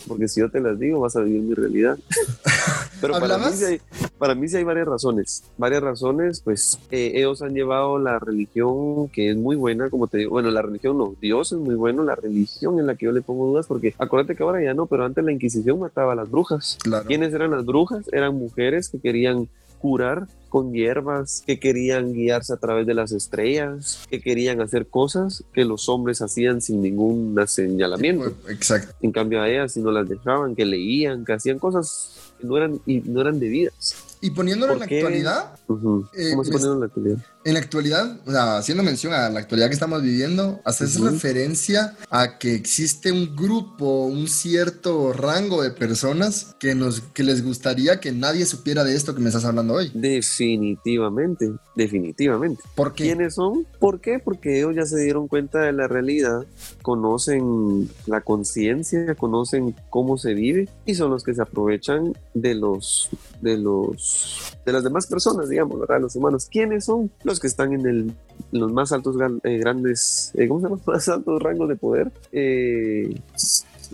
porque 0.07 0.27
si 0.27 0.39
yo 0.39 0.49
te 0.49 0.59
las 0.59 0.79
digo 0.79 0.99
vas 0.99 1.15
a 1.15 1.21
vivir 1.21 1.41
mi 1.41 1.53
realidad. 1.53 1.97
Pero 3.01 3.19
para 3.19 3.37
mí, 3.37 3.45
sí 3.53 3.65
hay, 3.65 3.81
para 4.17 4.33
mí 4.33 4.47
sí 4.47 4.57
hay 4.57 4.63
varias 4.63 4.87
razones. 4.87 5.43
Varias 5.57 5.83
razones, 5.83 6.39
pues 6.41 6.79
eh, 6.89 7.11
ellos 7.15 7.41
han 7.41 7.53
llevado 7.53 7.99
la 7.99 8.17
religión 8.17 9.09
que 9.09 9.31
es 9.31 9.35
muy 9.35 9.55
buena, 9.55 9.89
como 9.89 10.07
te 10.07 10.19
digo, 10.19 10.31
bueno, 10.31 10.51
la 10.51 10.61
religión 10.61 10.97
no, 10.97 11.13
Dios 11.19 11.51
es 11.51 11.59
muy 11.59 11.75
bueno, 11.75 12.03
la 12.03 12.15
religión 12.15 12.79
en 12.79 12.87
la 12.87 12.95
que 12.95 13.05
yo 13.05 13.11
le 13.11 13.21
pongo 13.21 13.47
dudas, 13.47 13.67
porque 13.67 13.93
acuérdate 13.97 14.35
que 14.35 14.43
ahora 14.43 14.63
ya 14.63 14.73
no, 14.73 14.85
pero 14.85 15.03
antes 15.03 15.23
la 15.23 15.33
Inquisición 15.33 15.79
mataba 15.79 16.13
a 16.13 16.15
las 16.15 16.29
brujas. 16.29 16.77
¿Quiénes 17.07 17.33
eran 17.33 17.51
las 17.51 17.65
brujas? 17.65 18.05
Eran 18.13 18.35
mujeres 18.35 18.89
que 18.89 18.99
querían 18.99 19.49
curar 19.83 20.27
con 20.47 20.71
hierbas, 20.71 21.43
que 21.45 21.59
querían 21.59 22.13
guiarse 22.13 22.53
a 22.53 22.57
través 22.57 22.87
de 22.87 22.93
las 22.93 23.11
estrellas, 23.11 24.05
que 24.09 24.21
querían 24.21 24.61
hacer 24.61 24.87
cosas 24.87 25.43
que 25.51 25.65
los 25.65 25.89
hombres 25.89 26.21
hacían 26.21 26.61
sin 26.61 26.81
ningún 26.81 27.35
señalamiento. 27.47 28.31
Exacto. 28.47 28.95
En 29.01 29.11
cambio 29.11 29.41
a 29.41 29.49
ellas 29.49 29.73
si 29.73 29.81
no 29.81 29.91
las 29.91 30.07
dejaban, 30.07 30.55
que 30.55 30.63
leían, 30.63 31.25
que 31.25 31.33
hacían 31.33 31.59
cosas 31.59 32.32
que 32.43 32.47
no 32.47 32.57
eran, 32.57 32.79
y 32.85 32.99
no 32.99 33.21
eran 33.21 33.39
debidas. 33.39 33.95
Y 34.21 34.31
poniéndolo 34.31 34.73
en 34.73 34.79
la 34.79 34.85
actualidad. 34.85 35.51
¿Cómo 35.67 36.07
se 36.13 36.21
eh, 36.21 36.31
en 36.31 36.79
la 36.79 36.85
actualidad? 36.85 37.17
En 37.43 37.53
la 37.55 37.59
actualidad, 37.59 38.19
o 38.25 38.31
sea, 38.31 38.57
haciendo 38.57 38.81
mención 38.81 39.11
a 39.11 39.29
la 39.29 39.39
actualidad 39.41 39.67
que 39.67 39.73
estamos 39.73 40.01
viviendo, 40.01 40.61
haces 40.63 40.97
referencia 41.01 41.97
a 42.09 42.37
que 42.37 42.55
existe 42.55 43.11
un 43.11 43.35
grupo, 43.35 44.05
un 44.05 44.29
cierto 44.29 45.11
rango 45.11 45.61
de 45.61 45.71
personas 45.71 46.55
que, 46.57 46.73
nos, 46.73 47.01
que 47.01 47.23
les 47.23 47.43
gustaría 47.43 47.99
que 47.99 48.13
nadie 48.13 48.45
supiera 48.45 48.85
de 48.85 48.95
esto 48.95 49.13
que 49.13 49.19
me 49.19 49.27
estás 49.27 49.43
hablando 49.43 49.73
hoy. 49.73 49.91
Definitivamente, 49.93 51.51
definitivamente. 51.75 52.63
¿Por 52.75 52.93
qué? 52.93 53.03
¿Quiénes 53.03 53.35
son? 53.35 53.67
¿Por 53.77 53.99
qué? 53.99 54.19
Porque 54.19 54.59
ellos 54.59 54.73
ya 54.73 54.85
se 54.85 55.01
dieron 55.01 55.27
cuenta 55.27 55.59
de 55.59 55.73
la 55.73 55.89
realidad, 55.89 56.45
conocen 56.81 57.89
la 58.05 58.21
conciencia, 58.21 59.15
conocen 59.15 59.75
cómo 59.89 60.17
se 60.17 60.33
vive 60.33 60.69
y 60.85 60.95
son 60.95 61.11
los 61.11 61.25
que 61.25 61.33
se 61.33 61.41
aprovechan 61.41 62.13
de 62.33 62.55
los 62.55 63.09
de 63.41 63.57
los 63.57 64.57
de 64.65 64.71
las 64.71 64.83
demás 64.83 65.07
personas, 65.07 65.49
digamos, 65.49 65.79
¿verdad? 65.79 66.01
Los 66.01 66.15
humanos. 66.15 66.47
¿Quiénes 66.49 66.85
son? 66.85 67.11
Los 67.23 67.39
que 67.39 67.47
están 67.47 67.73
en, 67.73 67.85
el, 67.85 68.13
los 68.51 68.71
más 68.71 68.91
altos 68.91 69.15
eh, 69.43 69.57
grandes, 69.57 70.31
eh, 70.35 70.47
¿cómo 70.47 70.61
se 70.61 70.67
llama? 70.67 70.81
Más 70.87 71.09
altos 71.09 71.41
rangos 71.41 71.69
de 71.69 71.75
poder. 71.75 72.11
Eh, 72.31 73.21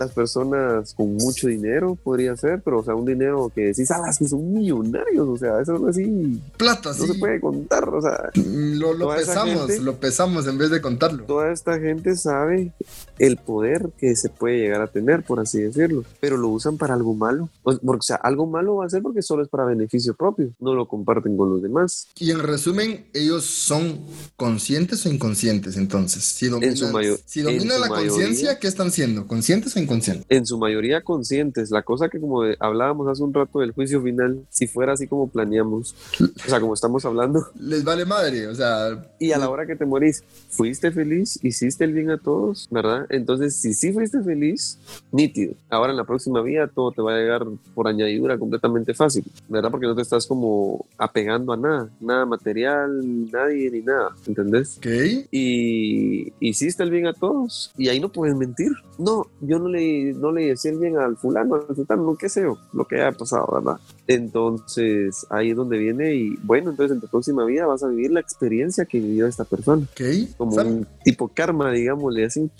las 0.00 0.12
personas 0.12 0.94
con 0.94 1.12
mucho 1.12 1.46
dinero 1.46 1.94
podría 1.94 2.34
ser, 2.34 2.62
pero 2.62 2.78
o 2.78 2.82
sea, 2.82 2.94
un 2.94 3.04
dinero 3.04 3.52
que 3.54 3.66
decís, 3.66 3.90
ah, 3.90 4.10
que 4.18 4.26
son 4.26 4.50
millonarios, 4.50 5.28
o 5.28 5.36
sea, 5.36 5.60
eso 5.60 5.78
no 5.78 5.90
es 5.90 5.96
así. 5.96 6.40
Plata, 6.56 6.94
No 6.98 7.06
se 7.06 7.14
puede 7.16 7.38
contar, 7.38 7.86
o 7.86 8.00
sea. 8.00 8.30
Lo, 8.34 8.94
lo 8.94 9.14
pesamos, 9.14 9.78
lo 9.78 9.96
pesamos 9.96 10.46
en 10.46 10.56
vez 10.56 10.70
de 10.70 10.80
contarlo. 10.80 11.24
Toda 11.24 11.52
esta 11.52 11.78
gente 11.78 12.16
sabe 12.16 12.72
el 13.18 13.36
poder 13.36 13.90
que 13.98 14.16
se 14.16 14.30
puede 14.30 14.58
llegar 14.58 14.80
a 14.80 14.86
tener, 14.86 15.22
por 15.22 15.38
así 15.38 15.60
decirlo, 15.60 16.02
pero 16.18 16.38
lo 16.38 16.48
usan 16.48 16.78
para 16.78 16.94
algo 16.94 17.12
malo. 17.14 17.50
Porque, 17.62 17.84
o 17.84 18.00
sea, 18.00 18.16
algo 18.16 18.46
malo 18.46 18.76
va 18.76 18.86
a 18.86 18.88
ser 18.88 19.02
porque 19.02 19.20
solo 19.20 19.42
es 19.42 19.50
para 19.50 19.66
beneficio 19.66 20.14
propio, 20.14 20.50
no 20.60 20.74
lo 20.74 20.88
comparten 20.88 21.36
con 21.36 21.50
los 21.50 21.60
demás. 21.60 22.08
Y 22.18 22.30
en 22.30 22.38
resumen, 22.38 23.04
ellos 23.12 23.44
son 23.44 24.00
conscientes 24.36 25.04
o 25.04 25.10
inconscientes, 25.10 25.76
entonces. 25.76 26.24
Si 26.24 26.48
dominan, 26.48 26.76
su 26.76 26.88
mayor, 26.88 27.20
si 27.26 27.42
dominan 27.42 27.82
la 27.82 27.88
conciencia, 27.88 28.58
¿qué 28.58 28.66
están 28.66 28.90
siendo? 28.90 29.26
¿Conscientes 29.26 29.76
o 29.76 29.78
inconscientes? 29.78 29.89
En 30.28 30.46
su 30.46 30.58
mayoría 30.58 31.02
conscientes. 31.02 31.70
La 31.70 31.82
cosa 31.82 32.08
que 32.08 32.20
como 32.20 32.42
hablábamos 32.58 33.08
hace 33.08 33.22
un 33.22 33.34
rato 33.34 33.60
del 33.60 33.72
juicio 33.72 34.02
final, 34.02 34.44
si 34.48 34.66
fuera 34.66 34.92
así 34.92 35.06
como 35.06 35.28
planeamos, 35.28 35.94
o 36.20 36.48
sea, 36.48 36.60
como 36.60 36.74
estamos 36.74 37.04
hablando. 37.04 37.46
Les 37.58 37.82
vale 37.82 38.04
madre, 38.04 38.46
o 38.46 38.54
sea. 38.54 39.04
Y 39.18 39.32
a 39.32 39.38
la 39.38 39.50
hora 39.50 39.66
que 39.66 39.76
te 39.76 39.84
morís, 39.84 40.22
¿fuiste 40.50 40.90
feliz? 40.90 41.38
¿Hiciste 41.42 41.84
el 41.84 41.92
bien 41.92 42.10
a 42.10 42.18
todos? 42.18 42.68
¿Verdad? 42.70 43.06
Entonces, 43.10 43.56
si 43.56 43.74
sí 43.74 43.92
fuiste 43.92 44.22
feliz, 44.22 44.78
nítido. 45.12 45.54
Ahora 45.68 45.90
en 45.90 45.96
la 45.96 46.04
próxima 46.04 46.40
vida 46.42 46.68
todo 46.68 46.92
te 46.92 47.02
va 47.02 47.14
a 47.14 47.18
llegar 47.18 47.46
por 47.74 47.88
añadidura 47.88 48.38
completamente 48.38 48.94
fácil, 48.94 49.24
¿verdad? 49.48 49.70
Porque 49.70 49.86
no 49.86 49.94
te 49.94 50.02
estás 50.02 50.26
como 50.26 50.86
apegando 50.98 51.52
a 51.52 51.56
nada, 51.56 51.90
nada 52.00 52.26
material, 52.26 53.30
nadie 53.30 53.70
ni 53.70 53.80
nada, 53.80 54.10
¿entendés? 54.26 54.78
Ok. 54.78 54.86
Y 55.30 56.32
hiciste 56.40 56.82
el 56.82 56.90
bien 56.90 57.06
a 57.06 57.12
todos 57.12 57.72
y 57.76 57.88
ahí 57.88 58.00
no 58.00 58.10
puedes 58.10 58.36
mentir. 58.36 58.72
No, 58.98 59.26
yo 59.40 59.58
no 59.58 59.68
le 59.68 59.79
no 60.16 60.32
le 60.32 60.46
decía 60.46 60.72
bien 60.72 60.96
al 60.98 61.16
fulano, 61.16 61.56
al 61.56 61.74
sultano, 61.74 62.16
qué 62.16 62.28
sé 62.28 62.42
yo, 62.42 62.58
lo 62.72 62.84
que 62.86 62.96
haya 62.96 63.12
pasado, 63.16 63.48
¿verdad? 63.52 63.80
Entonces 64.06 65.26
ahí 65.30 65.50
es 65.50 65.56
donde 65.56 65.78
viene 65.78 66.14
y 66.14 66.36
bueno, 66.42 66.70
entonces 66.70 66.94
en 66.94 67.00
tu 67.00 67.08
próxima 67.08 67.44
vida 67.44 67.66
vas 67.66 67.82
a 67.82 67.88
vivir 67.88 68.10
la 68.10 68.20
experiencia 68.20 68.84
que 68.84 69.00
vivió 69.00 69.26
esta 69.26 69.44
persona. 69.44 69.82
Ok. 69.82 70.36
Como 70.36 70.56
un 70.56 70.86
tipo 71.04 71.28
karma, 71.28 71.72
digámosle 71.72 72.26
así. 72.26 72.50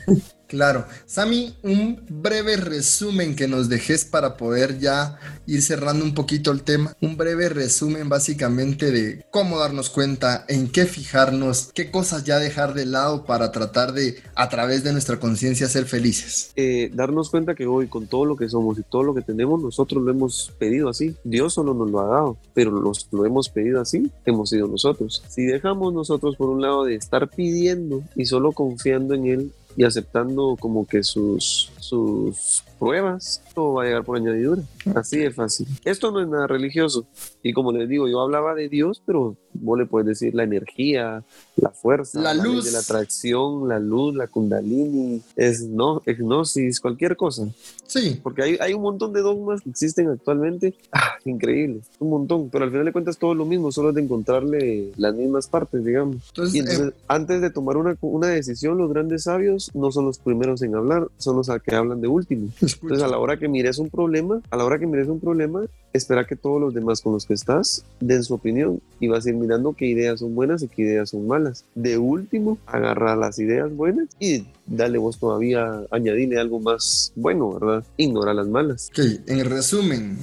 Claro. 0.50 0.84
Sami, 1.06 1.54
un 1.62 2.02
breve 2.08 2.56
resumen 2.56 3.36
que 3.36 3.46
nos 3.46 3.68
dejes 3.68 4.04
para 4.04 4.36
poder 4.36 4.80
ya 4.80 5.16
ir 5.46 5.62
cerrando 5.62 6.04
un 6.04 6.12
poquito 6.12 6.50
el 6.50 6.64
tema. 6.64 6.96
Un 7.00 7.16
breve 7.16 7.48
resumen 7.48 8.08
básicamente 8.08 8.90
de 8.90 9.24
cómo 9.30 9.60
darnos 9.60 9.90
cuenta, 9.90 10.44
en 10.48 10.68
qué 10.68 10.86
fijarnos, 10.86 11.70
qué 11.72 11.92
cosas 11.92 12.24
ya 12.24 12.40
dejar 12.40 12.74
de 12.74 12.84
lado 12.84 13.26
para 13.26 13.52
tratar 13.52 13.92
de, 13.92 14.16
a 14.34 14.48
través 14.48 14.82
de 14.82 14.90
nuestra 14.90 15.20
conciencia, 15.20 15.68
ser 15.68 15.84
felices. 15.84 16.50
Eh, 16.56 16.90
darnos 16.92 17.30
cuenta 17.30 17.54
que 17.54 17.68
hoy 17.68 17.86
con 17.86 18.08
todo 18.08 18.24
lo 18.24 18.34
que 18.34 18.48
somos 18.48 18.76
y 18.76 18.82
todo 18.82 19.04
lo 19.04 19.14
que 19.14 19.22
tenemos, 19.22 19.62
nosotros 19.62 20.02
lo 20.02 20.10
hemos 20.10 20.52
pedido 20.58 20.88
así. 20.88 21.14
Dios 21.22 21.54
solo 21.54 21.74
nos 21.74 21.92
lo 21.92 22.00
ha 22.00 22.08
dado, 22.08 22.36
pero 22.54 22.72
los, 22.72 23.06
lo 23.12 23.24
hemos 23.24 23.48
pedido 23.50 23.80
así, 23.80 24.10
hemos 24.26 24.50
sido 24.50 24.66
nosotros. 24.66 25.22
Si 25.28 25.44
dejamos 25.44 25.94
nosotros 25.94 26.34
por 26.34 26.48
un 26.48 26.60
lado 26.60 26.82
de 26.86 26.96
estar 26.96 27.28
pidiendo 27.28 28.02
y 28.16 28.26
solo 28.26 28.50
confiando 28.50 29.14
en 29.14 29.26
Él, 29.26 29.52
y 29.76 29.84
aceptando 29.84 30.56
como 30.58 30.86
que 30.86 31.02
sus, 31.02 31.70
sus 31.78 32.62
pruebas, 32.80 33.42
todo 33.54 33.74
va 33.74 33.82
a 33.82 33.86
llegar 33.86 34.04
por 34.04 34.16
añadidura. 34.16 34.62
Así 34.94 35.18
de 35.18 35.30
fácil. 35.30 35.68
Esto 35.84 36.10
no 36.10 36.20
es 36.20 36.28
nada 36.28 36.46
religioso. 36.46 37.06
Y 37.42 37.52
como 37.52 37.72
les 37.72 37.88
digo, 37.88 38.08
yo 38.08 38.20
hablaba 38.20 38.54
de 38.54 38.70
Dios, 38.70 39.02
pero 39.04 39.36
vos 39.52 39.78
le 39.78 39.84
puedes 39.84 40.06
decir 40.06 40.34
la 40.34 40.44
energía, 40.44 41.22
la 41.56 41.70
fuerza, 41.70 42.20
la, 42.20 42.32
luz, 42.32 42.64
de 42.64 42.72
la 42.72 42.78
atracción, 42.78 43.68
la 43.68 43.78
luz, 43.78 44.14
la 44.14 44.26
kundalini, 44.28 45.20
es 45.36 45.62
no, 45.68 46.02
gnosis, 46.06 46.80
cualquier 46.80 47.16
cosa. 47.16 47.48
Sí. 47.86 48.18
Porque 48.22 48.42
hay, 48.42 48.56
hay 48.60 48.72
un 48.72 48.82
montón 48.82 49.12
de 49.12 49.20
dogmas 49.20 49.60
que 49.60 49.70
existen 49.70 50.08
actualmente. 50.08 50.74
Ah, 50.92 51.12
increíble, 51.24 51.80
un 51.98 52.10
montón. 52.10 52.48
Pero 52.48 52.64
al 52.64 52.70
final 52.70 52.86
de 52.86 52.92
cuentas 52.92 53.18
todo 53.18 53.34
lo 53.34 53.44
mismo, 53.44 53.70
solo 53.72 53.90
es 53.90 53.94
de 53.94 54.02
encontrarle 54.02 54.92
las 54.96 55.14
mismas 55.14 55.48
partes, 55.48 55.84
digamos. 55.84 56.16
Entonces, 56.28 56.54
y 56.54 56.58
entonces, 56.60 56.88
eh, 56.88 56.94
antes 57.08 57.42
de 57.42 57.50
tomar 57.50 57.76
una, 57.76 57.96
una 58.00 58.28
decisión, 58.28 58.78
los 58.78 58.90
grandes 58.90 59.24
sabios 59.24 59.70
no 59.74 59.92
son 59.92 60.06
los 60.06 60.18
primeros 60.18 60.62
en 60.62 60.74
hablar, 60.74 61.08
son 61.18 61.36
los 61.36 61.50
que 61.64 61.74
hablan 61.74 62.00
de 62.00 62.08
último. 62.08 62.48
Entonces, 62.74 63.02
a 63.02 63.08
la 63.08 63.18
hora 63.18 63.38
que 63.38 63.48
mires 63.48 63.78
un 63.78 63.90
problema, 63.90 64.40
a 64.50 64.56
la 64.56 64.64
hora 64.64 64.78
que 64.78 64.86
mires 64.86 65.08
un 65.08 65.20
problema, 65.20 65.62
espera 65.92 66.26
que 66.26 66.36
todos 66.36 66.60
los 66.60 66.74
demás 66.74 67.00
con 67.00 67.12
los 67.12 67.26
que 67.26 67.34
estás 67.34 67.84
den 68.00 68.22
su 68.22 68.34
opinión 68.34 68.80
y 69.00 69.08
vas 69.08 69.26
a 69.26 69.30
ir 69.30 69.36
mirando 69.36 69.72
qué 69.72 69.86
ideas 69.86 70.20
son 70.20 70.34
buenas 70.34 70.62
y 70.62 70.68
qué 70.68 70.82
ideas 70.82 71.10
son 71.10 71.26
malas. 71.26 71.64
De 71.74 71.98
último, 71.98 72.58
agarra 72.66 73.16
las 73.16 73.38
ideas 73.38 73.74
buenas 73.74 74.08
y 74.18 74.46
dale 74.70 74.98
vos 74.98 75.18
todavía, 75.18 75.82
añadile 75.90 76.40
algo 76.40 76.60
más 76.60 77.12
bueno, 77.16 77.52
¿verdad? 77.58 77.84
Ignora 77.96 78.32
las 78.32 78.46
malas. 78.46 78.88
Ok, 78.90 79.04
en 79.26 79.44
resumen, 79.44 80.18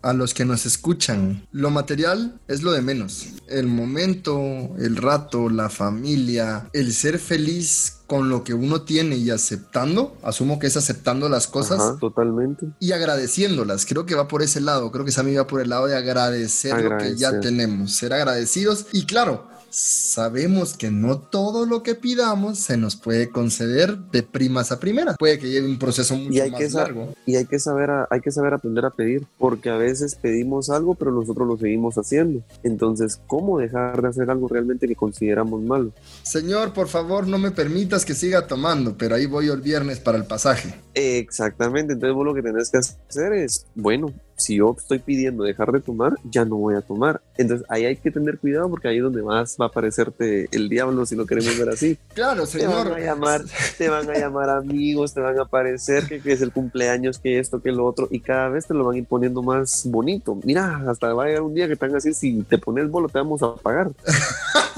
a 0.00 0.12
los 0.12 0.32
que 0.32 0.44
nos 0.44 0.64
escuchan, 0.64 1.46
lo 1.50 1.70
material 1.70 2.40
es 2.48 2.62
lo 2.62 2.72
de 2.72 2.80
menos. 2.80 3.26
El 3.48 3.66
momento, 3.66 4.40
el 4.78 4.96
rato, 4.96 5.50
la 5.50 5.68
familia, 5.68 6.68
el 6.72 6.92
ser 6.92 7.18
feliz 7.18 7.98
con 8.06 8.28
lo 8.28 8.44
que 8.44 8.54
uno 8.54 8.82
tiene 8.82 9.16
y 9.16 9.30
aceptando, 9.30 10.16
asumo 10.22 10.58
que 10.58 10.68
es 10.68 10.76
aceptando 10.76 11.28
las 11.28 11.46
cosas. 11.48 11.80
Ajá, 11.80 11.98
totalmente. 11.98 12.66
Y 12.78 12.92
agradeciéndolas, 12.92 13.86
creo 13.86 14.06
que 14.06 14.14
va 14.14 14.28
por 14.28 14.42
ese 14.42 14.60
lado, 14.60 14.92
creo 14.92 15.04
que 15.04 15.12
Sammy 15.12 15.34
va 15.34 15.46
por 15.46 15.60
el 15.60 15.70
lado 15.70 15.86
de 15.86 15.96
agradecer, 15.96 16.84
lo 16.84 16.96
que 16.98 17.16
ya 17.16 17.40
tenemos, 17.40 17.92
ser 17.92 18.12
agradecidos 18.12 18.86
y 18.92 19.06
claro, 19.06 19.48
sabemos 19.76 20.76
que 20.76 20.90
no 20.90 21.18
todo 21.18 21.66
lo 21.66 21.82
que 21.82 21.94
pidamos 21.96 22.58
se 22.60 22.76
nos 22.76 22.94
puede 22.94 23.28
conceder 23.30 23.98
de 24.12 24.22
primas 24.22 24.70
a 24.70 24.78
primeras, 24.78 25.16
puede 25.18 25.38
que 25.38 25.50
lleve 25.50 25.66
un 25.68 25.78
proceso 25.80 26.16
mucho 26.16 26.32
Y 26.32 26.40
hay, 26.40 26.50
más 26.52 26.60
que 26.60 26.68
largo. 26.70 27.12
y 27.26 27.34
hay 27.36 27.46
que 27.46 27.58
saber 27.58 27.90
a- 27.90 28.06
hay 28.10 28.20
que 28.20 28.30
saber 28.30 28.54
aprender 28.54 28.84
a 28.84 28.90
pedir, 28.90 29.26
porque 29.36 29.70
a 29.70 29.76
veces 29.76 30.14
pedimos 30.14 30.70
algo, 30.70 30.94
pero 30.94 31.10
nosotros 31.10 31.48
lo 31.48 31.56
seguimos 31.56 31.96
haciendo. 31.96 32.42
Entonces, 32.62 33.20
¿cómo 33.26 33.58
dejar 33.58 34.00
de 34.00 34.08
hacer 34.08 34.30
algo 34.30 34.46
realmente 34.48 34.86
que 34.86 34.94
consideramos 34.94 35.60
malo? 35.62 35.92
Señor, 36.22 36.72
por 36.72 36.86
favor, 36.88 37.26
no 37.26 37.38
me 37.38 37.50
permitas 37.50 38.04
que 38.04 38.14
siga 38.14 38.46
tomando, 38.46 38.96
pero 38.96 39.16
ahí 39.16 39.26
voy 39.26 39.48
el 39.48 39.60
viernes 39.60 39.98
para 39.98 40.18
el 40.18 40.24
pasaje. 40.24 40.74
Exactamente, 40.94 41.94
entonces 41.94 42.14
vos 42.14 42.24
lo 42.24 42.34
que 42.34 42.42
tenés 42.42 42.70
que 42.70 42.78
hacer 42.78 43.32
es, 43.32 43.66
bueno, 43.74 44.12
si 44.36 44.56
yo 44.56 44.74
estoy 44.78 44.98
pidiendo 44.98 45.44
dejar 45.44 45.72
de 45.72 45.80
tomar, 45.80 46.14
ya 46.30 46.44
no 46.44 46.56
voy 46.56 46.74
a 46.74 46.80
tomar. 46.80 47.20
Entonces 47.36 47.66
ahí 47.70 47.84
hay 47.84 47.96
que 47.96 48.10
tener 48.10 48.38
cuidado 48.38 48.68
porque 48.70 48.88
ahí 48.88 48.98
es 48.98 49.02
donde 49.02 49.22
más 49.22 49.56
va 49.60 49.66
a 49.66 49.68
aparecerte 49.68 50.48
el 50.52 50.68
diablo 50.68 51.06
si 51.06 51.16
lo 51.16 51.26
queremos 51.26 51.56
ver 51.58 51.68
así. 51.70 51.98
Claro, 52.14 52.46
Te 52.46 52.66
van 52.66 52.84
señor. 52.84 52.92
a 52.94 53.00
llamar, 53.00 53.42
te 53.78 53.88
van 53.88 54.08
a 54.10 54.18
llamar 54.18 54.50
amigos, 54.50 55.14
te 55.14 55.20
van 55.20 55.38
a 55.38 55.42
aparecer 55.42 56.06
que, 56.06 56.20
que 56.20 56.32
es 56.32 56.42
el 56.42 56.52
cumpleaños, 56.52 57.18
que 57.18 57.38
esto, 57.38 57.60
que 57.62 57.72
lo 57.72 57.84
otro, 57.84 58.08
y 58.10 58.20
cada 58.20 58.48
vez 58.48 58.66
te 58.66 58.74
lo 58.74 58.84
van 58.84 58.96
a 58.96 58.98
ir 58.98 59.06
poniendo 59.06 59.42
más 59.42 59.82
bonito. 59.86 60.38
Mira, 60.44 60.82
hasta 60.88 61.12
va 61.12 61.24
a 61.24 61.26
llegar 61.26 61.42
un 61.42 61.54
día 61.54 61.68
que 61.68 61.76
te 61.76 61.86
van 61.86 61.92
a 61.92 61.94
decir, 61.94 62.14
si 62.14 62.42
te 62.42 62.58
pones 62.58 62.90
bolo 62.90 63.08
te 63.08 63.18
vamos 63.18 63.42
a 63.42 63.54
pagar. 63.54 63.90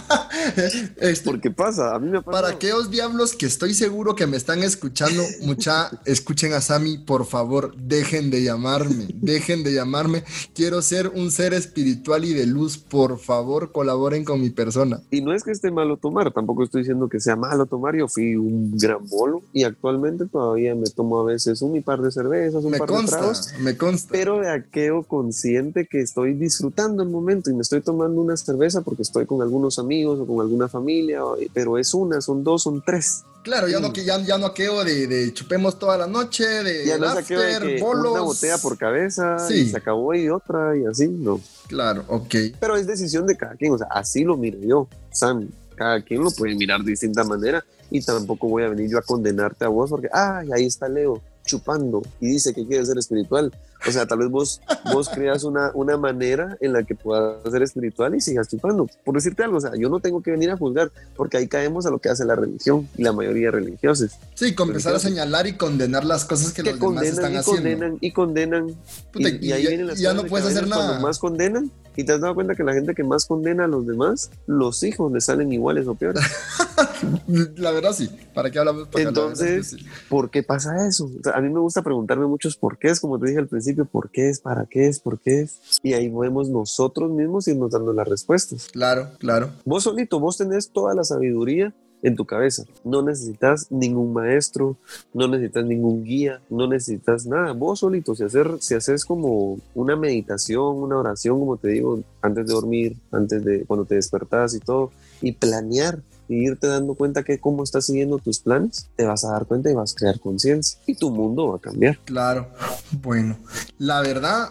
Este, 0.98 1.24
Porque 1.24 1.50
pasa, 1.50 1.94
a 1.94 1.98
mí 1.98 2.08
me 2.08 2.22
pasa. 2.22 2.30
Para 2.30 2.48
aquellos 2.54 2.90
diablos 2.90 3.34
que 3.34 3.46
estoy 3.46 3.74
seguro 3.74 4.14
que 4.14 4.26
me 4.26 4.36
están 4.36 4.62
escuchando, 4.62 5.22
mucha, 5.42 5.90
escuchen 6.04 6.52
a 6.52 6.60
Sammy, 6.60 6.98
por 6.98 7.26
favor, 7.26 7.74
dejen 7.76 8.30
de 8.30 8.44
llamarme, 8.44 9.08
dejen 9.14 9.45
de 9.54 9.72
llamarme. 9.72 10.24
Quiero 10.54 10.82
ser 10.82 11.08
un 11.14 11.30
ser 11.30 11.54
espiritual 11.54 12.24
y 12.24 12.32
de 12.34 12.46
luz, 12.46 12.78
por 12.78 13.18
favor, 13.18 13.70
colaboren 13.70 14.24
con 14.24 14.40
mi 14.40 14.50
persona. 14.50 15.00
Y 15.10 15.20
no 15.20 15.32
es 15.32 15.44
que 15.44 15.52
esté 15.52 15.70
malo 15.70 15.96
tomar, 15.96 16.32
tampoco 16.32 16.64
estoy 16.64 16.80
diciendo 16.82 17.08
que 17.08 17.20
sea 17.20 17.36
malo 17.36 17.66
tomar. 17.66 17.94
Yo 17.94 18.08
fui 18.08 18.34
un 18.34 18.76
gran 18.76 19.06
bolo 19.08 19.42
y 19.52 19.62
actualmente 19.62 20.26
todavía 20.26 20.74
me 20.74 20.86
tomo 20.90 21.20
a 21.20 21.24
veces 21.24 21.62
un 21.62 21.72
mi 21.72 21.80
par 21.80 22.00
de 22.02 22.10
cervezas, 22.10 22.64
un 22.64 22.72
Me 22.72 22.78
par 22.78 22.88
de 22.88 22.94
consta, 22.94 23.18
tragos, 23.18 23.52
me 23.60 23.76
consta. 23.76 24.08
pero 24.10 24.40
de 24.40 24.50
aquello 24.50 25.02
consciente 25.04 25.86
que 25.86 26.00
estoy 26.00 26.34
disfrutando 26.34 27.02
el 27.02 27.08
momento 27.08 27.50
y 27.50 27.54
me 27.54 27.62
estoy 27.62 27.80
tomando 27.82 28.20
una 28.20 28.36
cerveza 28.36 28.80
porque 28.82 29.02
estoy 29.02 29.26
con 29.26 29.42
algunos 29.42 29.78
amigos 29.78 30.18
o 30.18 30.26
con 30.26 30.40
alguna 30.40 30.68
familia, 30.68 31.20
pero 31.52 31.78
es 31.78 31.94
una, 31.94 32.20
son 32.20 32.42
dos, 32.42 32.62
son 32.62 32.82
tres. 32.84 33.24
Claro, 33.46 33.68
ya 33.68 33.78
no, 33.78 33.92
que- 33.92 34.04
ya, 34.04 34.18
ya 34.24 34.38
no 34.38 34.46
aquello 34.46 34.82
de, 34.82 35.06
de 35.06 35.32
chupemos 35.32 35.78
toda 35.78 35.96
la 35.96 36.08
noche, 36.08 36.44
de 36.44 36.84
Ya 36.84 36.98
no 36.98 37.06
after, 37.06 37.22
saqueo 37.22 37.40
de 37.40 37.76
que 37.76 37.80
bolos. 37.80 38.10
una 38.10 38.20
botella 38.22 38.58
por 38.58 38.76
cabeza 38.76 39.38
Sí. 39.38 39.54
y 39.60 39.68
se 39.70 39.76
acabó 39.76 40.12
y 40.14 40.28
otra 40.28 40.76
y 40.76 40.84
así, 40.84 41.06
no. 41.06 41.40
Claro, 41.68 42.04
ok. 42.08 42.34
Pero 42.58 42.74
es 42.74 42.88
decisión 42.88 43.24
de 43.24 43.36
cada 43.36 43.54
quien, 43.54 43.72
o 43.72 43.78
sea, 43.78 43.86
así 43.92 44.24
lo 44.24 44.36
miro 44.36 44.58
yo, 44.60 44.88
Sam. 45.12 45.48
Cada 45.76 46.02
quien 46.02 46.24
lo 46.24 46.32
puede 46.32 46.56
mirar 46.56 46.80
de 46.82 46.90
distinta 46.90 47.22
manera 47.22 47.64
y 47.88 48.00
tampoco 48.00 48.48
voy 48.48 48.64
a 48.64 48.68
venir 48.68 48.90
yo 48.90 48.98
a 48.98 49.02
condenarte 49.02 49.64
a 49.64 49.68
vos 49.68 49.90
porque, 49.90 50.08
ay, 50.12 50.48
ahí 50.52 50.66
está 50.66 50.88
Leo 50.88 51.22
chupando 51.44 52.02
y 52.20 52.26
dice 52.30 52.52
que 52.52 52.66
quiere 52.66 52.84
ser 52.84 52.98
espiritual. 52.98 53.52
O 53.86 53.90
sea, 53.90 54.06
tal 54.06 54.18
vez 54.18 54.28
vos, 54.30 54.60
vos 54.92 55.08
creas 55.08 55.44
una, 55.44 55.70
una 55.74 55.96
manera 55.96 56.56
en 56.60 56.72
la 56.72 56.82
que 56.82 56.94
puedas 56.94 57.36
ser 57.50 57.62
espiritual 57.62 58.14
y 58.14 58.20
sigas 58.20 58.48
chupando. 58.48 58.88
Por 59.04 59.14
decirte 59.14 59.42
algo, 59.44 59.58
o 59.58 59.60
sea, 59.60 59.72
yo 59.78 59.88
no 59.88 60.00
tengo 60.00 60.22
que 60.22 60.30
venir 60.32 60.50
a 60.50 60.56
juzgar 60.56 60.90
porque 61.14 61.36
ahí 61.36 61.46
caemos 61.48 61.86
a 61.86 61.90
lo 61.90 61.98
que 61.98 62.08
hace 62.08 62.24
la 62.24 62.34
religión 62.34 62.88
y 62.96 63.02
la 63.02 63.12
mayoría 63.12 63.46
de 63.46 63.52
religiosos. 63.52 64.12
Sí, 64.34 64.54
con 64.54 64.68
empezar 64.68 64.94
a 64.94 64.98
señalar 64.98 65.46
y 65.46 65.52
condenar 65.56 66.04
las 66.04 66.24
cosas 66.24 66.52
que, 66.52 66.62
Que 66.62 66.70
los 66.72 66.80
demás 66.80 67.04
están 67.06 67.32
y 67.32 67.36
haciendo. 67.36 67.62
condenan 67.62 67.98
y 68.00 68.12
condenan 68.12 68.66
Puta, 69.12 69.28
y, 69.28 69.38
y 69.46 69.52
ahí 69.52 69.62
ya- 69.62 69.68
vienen 69.70 69.86
las 69.86 69.98
ya 69.98 70.08
cosas 70.10 70.16
no 70.16 70.22
de 70.24 70.28
puedes 70.30 70.46
hacer 70.48 70.68
nada. 70.68 70.86
Cuando 70.86 71.06
más 71.06 71.18
condenan, 71.18 71.70
y 71.98 72.04
te 72.04 72.12
has 72.12 72.20
dado 72.20 72.34
cuenta 72.34 72.54
que 72.54 72.62
la 72.64 72.74
gente 72.74 72.94
que 72.94 73.04
más 73.04 73.24
condena 73.24 73.64
a 73.64 73.68
los 73.68 73.86
demás, 73.86 74.30
los 74.46 74.82
hijos 74.82 75.10
le 75.12 75.20
salen 75.20 75.50
iguales 75.52 75.86
o 75.86 75.94
peores. 75.94 76.22
La 77.56 77.70
verdad 77.70 77.92
sí. 77.92 78.10
¿Para 78.34 78.50
qué 78.50 78.58
hablamos? 78.58 78.88
Que 78.88 79.02
Entonces, 79.02 79.68
sí. 79.70 79.86
¿por 80.08 80.30
qué 80.30 80.42
pasa 80.42 80.86
eso? 80.86 81.06
O 81.06 81.22
sea, 81.22 81.32
a 81.34 81.40
mí 81.40 81.48
me 81.48 81.60
gusta 81.60 81.82
preguntarme 81.82 82.26
muchos 82.26 82.56
por 82.56 82.78
qué 82.78 82.88
es, 82.88 83.00
como 83.00 83.18
te 83.18 83.26
dije 83.28 83.38
al 83.38 83.48
principio, 83.48 83.65
por 83.74 84.10
qué 84.10 84.28
es, 84.28 84.40
para 84.40 84.66
qué 84.66 84.86
es, 84.88 85.00
por 85.00 85.18
qué 85.18 85.40
es. 85.40 85.60
Y 85.82 85.94
ahí 85.94 86.08
podemos 86.08 86.48
nosotros 86.48 87.10
mismos 87.10 87.48
irnos 87.48 87.70
dando 87.70 87.92
las 87.92 88.08
respuestas. 88.08 88.68
Claro, 88.72 89.10
claro. 89.18 89.50
Vos 89.64 89.84
solito, 89.84 90.20
vos 90.20 90.36
tenés 90.36 90.70
toda 90.70 90.94
la 90.94 91.04
sabiduría 91.04 91.74
en 92.02 92.14
tu 92.14 92.24
cabeza. 92.24 92.64
No 92.84 93.02
necesitas 93.02 93.70
ningún 93.70 94.12
maestro, 94.12 94.76
no 95.12 95.28
necesitas 95.28 95.64
ningún 95.64 96.04
guía, 96.04 96.40
no 96.50 96.68
necesitas 96.68 97.26
nada. 97.26 97.52
Vos 97.52 97.80
solito, 97.80 98.14
si, 98.14 98.24
hacer, 98.24 98.56
si 98.60 98.74
haces 98.74 99.04
como 99.04 99.58
una 99.74 99.96
meditación, 99.96 100.76
una 100.76 100.98
oración, 100.98 101.38
como 101.38 101.56
te 101.56 101.68
digo, 101.68 102.00
antes 102.22 102.46
de 102.46 102.52
dormir, 102.52 102.96
antes 103.10 103.44
de 103.44 103.64
cuando 103.64 103.84
te 103.84 103.96
despertás 103.96 104.54
y 104.54 104.60
todo, 104.60 104.92
y 105.20 105.32
planear 105.32 106.00
y 106.28 106.46
irte 106.46 106.66
dando 106.66 106.94
cuenta 106.94 107.22
que 107.22 107.38
cómo 107.38 107.62
estás 107.62 107.86
siguiendo 107.86 108.18
tus 108.18 108.40
planes, 108.40 108.88
te 108.96 109.04
vas 109.04 109.24
a 109.24 109.32
dar 109.32 109.46
cuenta 109.46 109.70
y 109.70 109.74
vas 109.74 109.92
a 109.92 109.96
crear 109.96 110.20
conciencia 110.20 110.78
y 110.86 110.94
tu 110.94 111.10
mundo 111.10 111.48
va 111.48 111.56
a 111.56 111.60
cambiar. 111.60 111.98
Claro. 112.04 112.48
Bueno, 112.90 113.38
la 113.78 114.00
verdad, 114.00 114.50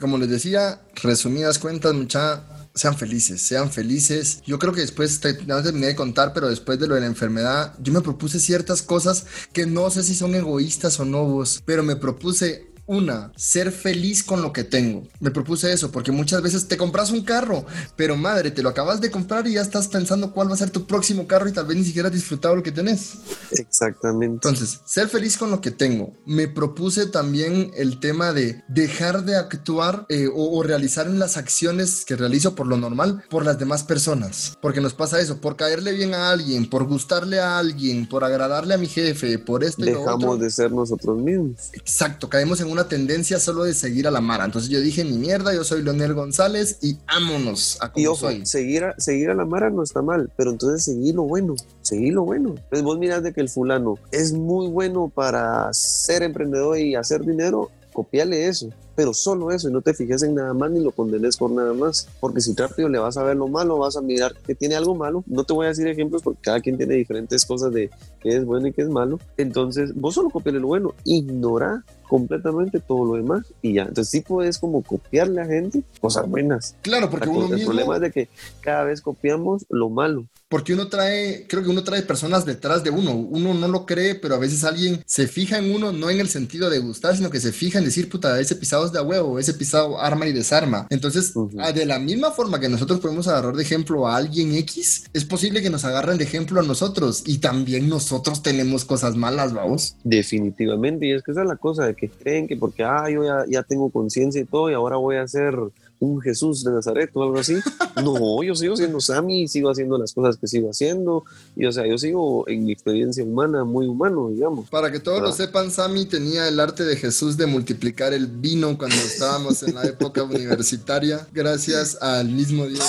como 0.00 0.18
les 0.18 0.28
decía, 0.28 0.80
resumidas 1.02 1.58
cuentas, 1.58 1.94
mucha, 1.94 2.44
sean 2.74 2.96
felices, 2.96 3.40
sean 3.40 3.70
felices. 3.70 4.42
Yo 4.46 4.58
creo 4.58 4.72
que 4.72 4.80
después, 4.80 5.20
terminé 5.20 5.86
de 5.86 5.96
contar, 5.96 6.32
pero 6.32 6.48
después 6.48 6.78
de 6.78 6.88
lo 6.88 6.94
de 6.94 7.02
la 7.02 7.06
enfermedad, 7.06 7.74
yo 7.80 7.92
me 7.92 8.00
propuse 8.00 8.40
ciertas 8.40 8.82
cosas 8.82 9.26
que 9.52 9.66
no 9.66 9.90
sé 9.90 10.02
si 10.02 10.14
son 10.14 10.34
egoístas 10.34 10.98
o 10.98 11.04
no 11.04 11.24
vos, 11.24 11.62
pero 11.64 11.82
me 11.82 11.96
propuse 11.96 12.73
una, 12.86 13.32
ser 13.36 13.72
feliz 13.72 14.22
con 14.22 14.42
lo 14.42 14.52
que 14.52 14.64
tengo. 14.64 15.04
Me 15.20 15.30
propuse 15.30 15.72
eso, 15.72 15.90
porque 15.90 16.12
muchas 16.12 16.42
veces 16.42 16.68
te 16.68 16.76
compras 16.76 17.10
un 17.10 17.22
carro, 17.22 17.64
pero 17.96 18.16
madre, 18.16 18.50
te 18.50 18.62
lo 18.62 18.68
acabas 18.68 19.00
de 19.00 19.10
comprar 19.10 19.46
y 19.46 19.54
ya 19.54 19.62
estás 19.62 19.88
pensando 19.88 20.32
cuál 20.32 20.50
va 20.50 20.54
a 20.54 20.58
ser 20.58 20.70
tu 20.70 20.86
próximo 20.86 21.26
carro 21.26 21.48
y 21.48 21.52
tal 21.52 21.66
vez 21.66 21.76
ni 21.76 21.84
siquiera 21.84 22.08
has 22.08 22.14
disfrutado 22.14 22.56
lo 22.56 22.62
que 22.62 22.72
tenés. 22.72 23.14
Exactamente. 23.50 24.34
Entonces, 24.34 24.80
ser 24.84 25.08
feliz 25.08 25.36
con 25.36 25.50
lo 25.50 25.60
que 25.60 25.70
tengo. 25.70 26.12
Me 26.26 26.48
propuse 26.48 27.06
también 27.06 27.70
el 27.76 28.00
tema 28.00 28.32
de 28.32 28.62
dejar 28.68 29.24
de 29.24 29.36
actuar 29.36 30.06
eh, 30.08 30.28
o, 30.28 30.58
o 30.58 30.62
realizar 30.62 31.06
en 31.06 31.18
las 31.18 31.36
acciones 31.36 32.04
que 32.04 32.16
realizo 32.16 32.54
por 32.54 32.66
lo 32.66 32.76
normal 32.76 33.24
por 33.30 33.44
las 33.44 33.58
demás 33.58 33.82
personas. 33.84 34.56
Porque 34.60 34.80
nos 34.80 34.94
pasa 34.94 35.20
eso, 35.20 35.40
por 35.40 35.56
caerle 35.56 35.92
bien 35.92 36.14
a 36.14 36.30
alguien, 36.30 36.68
por 36.68 36.84
gustarle 36.84 37.40
a 37.40 37.58
alguien, 37.58 38.08
por 38.08 38.24
agradarle 38.24 38.74
a 38.74 38.78
mi 38.78 38.86
jefe, 38.86 39.38
por 39.38 39.64
esto 39.64 39.82
y 39.82 39.90
lo 39.90 40.00
Dejamos 40.00 40.24
otro. 40.24 40.36
de 40.36 40.50
ser 40.50 40.72
nosotros 40.72 41.18
mismos. 41.18 41.70
Exacto, 41.72 42.28
caemos 42.28 42.60
en 42.60 42.73
una 42.74 42.88
tendencia 42.88 43.38
solo 43.38 43.64
de 43.64 43.72
seguir 43.72 44.06
a 44.06 44.10
la 44.10 44.20
mara. 44.20 44.44
Entonces 44.44 44.70
yo 44.70 44.80
dije, 44.80 45.04
ni 45.04 45.16
mierda, 45.16 45.54
yo 45.54 45.64
soy 45.64 45.82
Leonel 45.82 46.12
González 46.12 46.78
y 46.82 46.98
ámonos 47.06 47.78
a 47.80 47.86
Y 47.94 48.04
como 48.04 48.10
ojo, 48.10 48.26
soy. 48.26 48.44
seguir 48.44 48.84
a, 48.84 48.94
seguir 48.98 49.30
a 49.30 49.34
la 49.34 49.44
Mara 49.44 49.70
no 49.70 49.82
está 49.82 50.02
mal, 50.02 50.30
pero 50.36 50.50
entonces 50.50 50.84
seguí 50.84 51.12
lo 51.12 51.22
bueno, 51.22 51.54
seguí 51.82 52.10
lo 52.10 52.24
bueno. 52.24 52.50
Entonces 52.50 52.82
vos 52.82 52.98
mirás 52.98 53.22
de 53.22 53.32
que 53.32 53.40
el 53.40 53.48
fulano 53.48 53.96
es 54.10 54.32
muy 54.32 54.68
bueno 54.68 55.10
para 55.14 55.72
ser 55.72 56.22
emprendedor 56.22 56.78
y 56.78 56.94
hacer 56.94 57.24
dinero, 57.24 57.70
copiale 57.92 58.48
eso, 58.48 58.70
pero 58.94 59.14
solo 59.14 59.50
eso 59.50 59.68
y 59.68 59.72
no 59.72 59.80
te 59.80 59.94
fijes 59.94 60.22
en 60.22 60.34
nada 60.34 60.52
más 60.52 60.70
ni 60.70 60.80
lo 60.80 60.90
condenes 60.90 61.36
por 61.36 61.50
nada 61.50 61.72
más, 61.72 62.08
porque 62.20 62.40
si 62.40 62.54
rápido 62.54 62.88
le 62.88 62.98
vas 62.98 63.16
a 63.16 63.22
ver 63.22 63.36
lo 63.36 63.48
malo, 63.48 63.78
vas 63.78 63.96
a 63.96 64.02
mirar 64.02 64.34
que 64.46 64.54
tiene 64.54 64.74
algo 64.74 64.94
malo, 64.94 65.24
no 65.26 65.44
te 65.44 65.52
voy 65.52 65.66
a 65.66 65.68
decir 65.70 65.86
ejemplos 65.86 66.22
porque 66.22 66.40
cada 66.42 66.60
quien 66.60 66.76
tiene 66.76 66.94
diferentes 66.94 67.44
cosas 67.44 67.72
de 67.72 67.90
qué 68.20 68.30
es 68.30 68.44
bueno 68.44 68.66
y 68.66 68.72
qué 68.72 68.82
es 68.82 68.88
malo, 68.88 69.18
entonces 69.36 69.94
vos 69.94 70.14
solo 70.14 70.30
copiale 70.30 70.60
lo 70.60 70.68
bueno, 70.68 70.94
ignora 71.04 71.84
completamente 72.08 72.80
todo 72.80 73.04
lo 73.04 73.14
demás 73.14 73.44
y 73.62 73.74
ya, 73.74 73.82
entonces 73.82 74.10
sí 74.10 74.20
puedes 74.20 74.58
como 74.58 74.82
copiarle 74.82 75.40
a 75.40 75.46
gente 75.46 75.82
cosas 76.00 76.28
buenas. 76.28 76.76
Claro, 76.82 77.10
porque 77.10 77.28
uno 77.28 77.46
el 77.46 77.54
mismo... 77.54 77.66
problema 77.66 77.96
es 77.96 78.00
de 78.02 78.10
que 78.10 78.28
cada 78.60 78.84
vez 78.84 79.00
copiamos 79.00 79.66
lo 79.68 79.90
malo. 79.90 80.26
Porque 80.48 80.72
uno 80.72 80.86
trae, 80.86 81.46
creo 81.48 81.64
que 81.64 81.70
uno 81.70 81.82
trae 81.82 82.02
personas 82.02 82.44
detrás 82.44 82.84
de 82.84 82.90
uno. 82.90 83.12
Uno 83.16 83.54
no 83.54 83.66
lo 83.66 83.86
cree, 83.86 84.14
pero 84.14 84.36
a 84.36 84.38
veces 84.38 84.62
alguien 84.62 85.02
se 85.04 85.26
fija 85.26 85.58
en 85.58 85.74
uno, 85.74 85.90
no 85.90 86.10
en 86.10 86.20
el 86.20 86.28
sentido 86.28 86.70
de 86.70 86.78
gustar, 86.78 87.16
sino 87.16 87.28
que 87.28 87.40
se 87.40 87.50
fija 87.50 87.78
en 87.78 87.84
decir, 87.84 88.08
puta, 88.08 88.38
ese 88.38 88.54
pisado 88.54 88.86
es 88.86 88.92
de 88.92 89.00
huevo, 89.00 89.40
ese 89.40 89.54
pisado 89.54 89.98
arma 89.98 90.28
y 90.28 90.32
desarma. 90.32 90.86
Entonces, 90.90 91.34
ah, 91.58 91.72
de 91.72 91.86
la 91.86 91.98
misma 91.98 92.30
forma 92.30 92.60
que 92.60 92.68
nosotros 92.68 93.00
podemos 93.00 93.26
agarrar 93.26 93.56
de 93.56 93.62
ejemplo 93.62 94.06
a 94.06 94.16
alguien 94.16 94.54
X, 94.54 95.06
es 95.12 95.24
posible 95.24 95.60
que 95.60 95.70
nos 95.70 95.84
agarren 95.84 96.18
de 96.18 96.24
ejemplo 96.24 96.60
a 96.60 96.62
nosotros. 96.62 97.24
Y 97.26 97.38
también 97.38 97.88
nosotros 97.88 98.42
tenemos 98.42 98.84
cosas 98.84 99.16
malas, 99.16 99.54
vamos. 99.54 99.96
Definitivamente. 100.04 101.06
Y 101.06 101.12
es 101.14 101.22
que 101.24 101.32
esa 101.32 101.42
es 101.42 101.48
la 101.48 101.56
cosa, 101.56 101.93
que 101.94 102.08
creen 102.08 102.46
que 102.46 102.56
porque, 102.56 102.84
ah, 102.84 103.08
yo 103.10 103.24
ya, 103.24 103.44
ya 103.48 103.62
tengo 103.62 103.90
conciencia 103.90 104.40
y 104.40 104.44
todo, 104.44 104.70
y 104.70 104.74
ahora 104.74 104.96
voy 104.96 105.16
a 105.16 105.26
ser 105.28 105.56
un 106.04 106.20
Jesús 106.20 106.64
de 106.64 106.72
Nazaret 106.72 107.10
o 107.14 107.22
algo 107.22 107.38
así. 107.38 107.56
No, 108.02 108.42
yo 108.42 108.54
sigo 108.54 108.76
siendo 108.76 109.00
Sammy, 109.00 109.48
sigo 109.48 109.70
haciendo 109.70 109.98
las 109.98 110.12
cosas 110.12 110.36
que 110.36 110.46
sigo 110.46 110.70
haciendo. 110.70 111.24
Y 111.56 111.66
o 111.66 111.72
sea, 111.72 111.86
yo 111.86 111.96
sigo 111.98 112.48
en 112.48 112.64
mi 112.64 112.72
experiencia 112.72 113.24
humana, 113.24 113.64
muy 113.64 113.86
humano, 113.86 114.30
digamos. 114.30 114.68
Para 114.68 114.90
que 114.90 115.00
todos 115.00 115.22
lo 115.22 115.32
sepan, 115.32 115.70
Sammy 115.70 116.04
tenía 116.06 116.48
el 116.48 116.60
arte 116.60 116.84
de 116.84 116.96
Jesús 116.96 117.36
de 117.36 117.46
multiplicar 117.46 118.12
el 118.12 118.26
vino 118.26 118.76
cuando 118.76 118.96
estábamos 118.96 119.62
en 119.62 119.74
la 119.74 119.84
época 119.84 120.22
universitaria. 120.24 121.26
Gracias 121.32 122.00
al 122.00 122.28
mismo 122.28 122.66
Dios. 122.66 122.84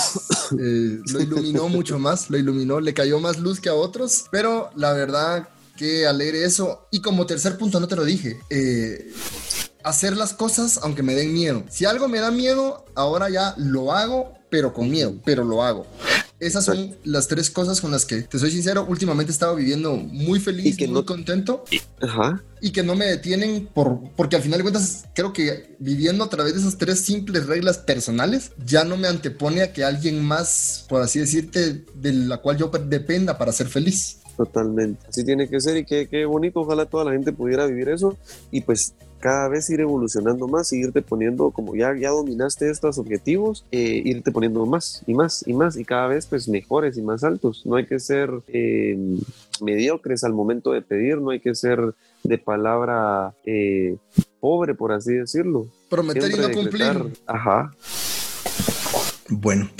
Eh, 0.59 0.99
lo 1.11 1.21
iluminó 1.21 1.69
mucho 1.69 1.99
más, 1.99 2.29
lo 2.29 2.37
iluminó, 2.37 2.79
le 2.79 2.93
cayó 2.93 3.19
más 3.19 3.39
luz 3.39 3.59
que 3.59 3.69
a 3.69 3.73
otros. 3.73 4.25
Pero 4.31 4.69
la 4.75 4.93
verdad 4.93 5.47
que 5.75 6.07
alegre 6.07 6.43
eso. 6.45 6.87
Y 6.91 7.01
como 7.01 7.25
tercer 7.25 7.57
punto, 7.57 7.79
no 7.79 7.87
te 7.87 7.95
lo 7.95 8.05
dije. 8.05 8.39
Eh, 8.49 9.11
hacer 9.83 10.17
las 10.17 10.33
cosas 10.33 10.79
aunque 10.81 11.03
me 11.03 11.15
den 11.15 11.33
miedo. 11.33 11.63
Si 11.69 11.85
algo 11.85 12.07
me 12.07 12.19
da 12.19 12.31
miedo, 12.31 12.85
ahora 12.95 13.29
ya 13.29 13.53
lo 13.57 13.93
hago, 13.93 14.33
pero 14.49 14.73
con 14.73 14.89
miedo, 14.89 15.15
pero 15.23 15.43
lo 15.43 15.63
hago. 15.63 15.85
Esas 16.39 16.65
son 16.65 16.97
las 17.05 17.29
tres 17.29 17.49
cosas 17.49 17.79
con 17.79 17.91
las 17.91 18.05
que, 18.05 18.23
te 18.23 18.37
soy 18.37 18.51
sincero, 18.51 18.85
últimamente 18.89 19.31
he 19.31 19.33
estado 19.33 19.55
viviendo 19.55 19.95
muy 19.95 20.39
feliz, 20.39 20.77
y 20.77 20.87
muy 20.87 21.05
contento. 21.05 21.63
Ajá. 22.01 22.43
Y 22.59 22.71
que 22.71 22.83
no 22.83 22.93
me 22.95 23.05
detienen 23.05 23.69
por, 23.73 24.01
porque 24.17 24.35
al 24.35 24.41
final 24.41 24.59
de 24.59 24.63
cuentas 24.63 25.05
creo 25.15 25.31
que 25.31 25.77
viviendo 25.79 26.25
a 26.25 26.29
través 26.29 26.53
de 26.53 26.59
esas 26.59 26.77
tres 26.77 26.99
simples 26.99 27.45
reglas 27.45 27.77
personales 27.77 28.51
ya 28.65 28.83
no 28.83 28.97
me 28.97 29.07
antepone 29.07 29.61
a 29.61 29.71
que 29.71 29.85
alguien 29.85 30.21
más, 30.23 30.85
por 30.89 31.01
así 31.01 31.19
decirte, 31.19 31.85
de 31.95 32.11
la 32.11 32.37
cual 32.37 32.57
yo 32.57 32.67
dependa 32.67 33.37
para 33.37 33.53
ser 33.53 33.67
feliz. 33.67 34.17
Totalmente. 34.37 35.07
Así 35.07 35.23
tiene 35.23 35.47
que 35.47 35.59
ser 35.59 35.77
y 35.77 35.85
qué, 35.85 36.07
qué 36.07 36.25
bonito. 36.25 36.61
Ojalá 36.61 36.85
toda 36.85 37.05
la 37.05 37.11
gente 37.11 37.31
pudiera 37.31 37.65
vivir 37.65 37.89
eso 37.89 38.17
y 38.51 38.61
pues 38.61 38.93
cada 39.25 39.47
vez 39.47 39.67
ir 39.71 39.79
evolucionando 39.79 40.47
más 40.47 40.71
y 40.71 40.81
irte 40.81 41.01
poniendo, 41.01 41.49
como 41.49 41.75
ya, 41.75 41.95
ya 41.97 42.09
dominaste 42.09 42.69
estos 42.69 42.99
objetivos, 42.99 43.65
eh, 43.71 44.01
irte 44.05 44.31
poniendo 44.31 44.65
más 44.67 45.01
y 45.07 45.15
más 45.15 45.43
y 45.47 45.53
más 45.53 45.77
y 45.77 45.85
cada 45.85 46.07
vez 46.07 46.27
pues 46.27 46.47
mejores 46.47 46.97
y 46.97 47.01
más 47.01 47.23
altos. 47.23 47.65
No 47.65 47.75
hay 47.75 47.87
que 47.87 47.99
ser 47.99 48.29
eh, 48.49 48.95
mediocres 49.61 50.23
al 50.23 50.33
momento 50.33 50.73
de 50.73 50.83
pedir, 50.83 51.17
no 51.17 51.31
hay 51.31 51.39
que 51.39 51.55
ser 51.55 51.95
de 52.23 52.37
palabra 52.37 53.33
eh, 53.45 53.97
pobre, 54.39 54.75
por 54.75 54.91
así 54.91 55.13
decirlo. 55.13 55.67
Prometer 55.89 56.31
y 56.31 56.37
no 56.37 56.51
cumplir. 56.51 57.13
Ajá. 57.25 57.71
Bueno, 59.29 59.71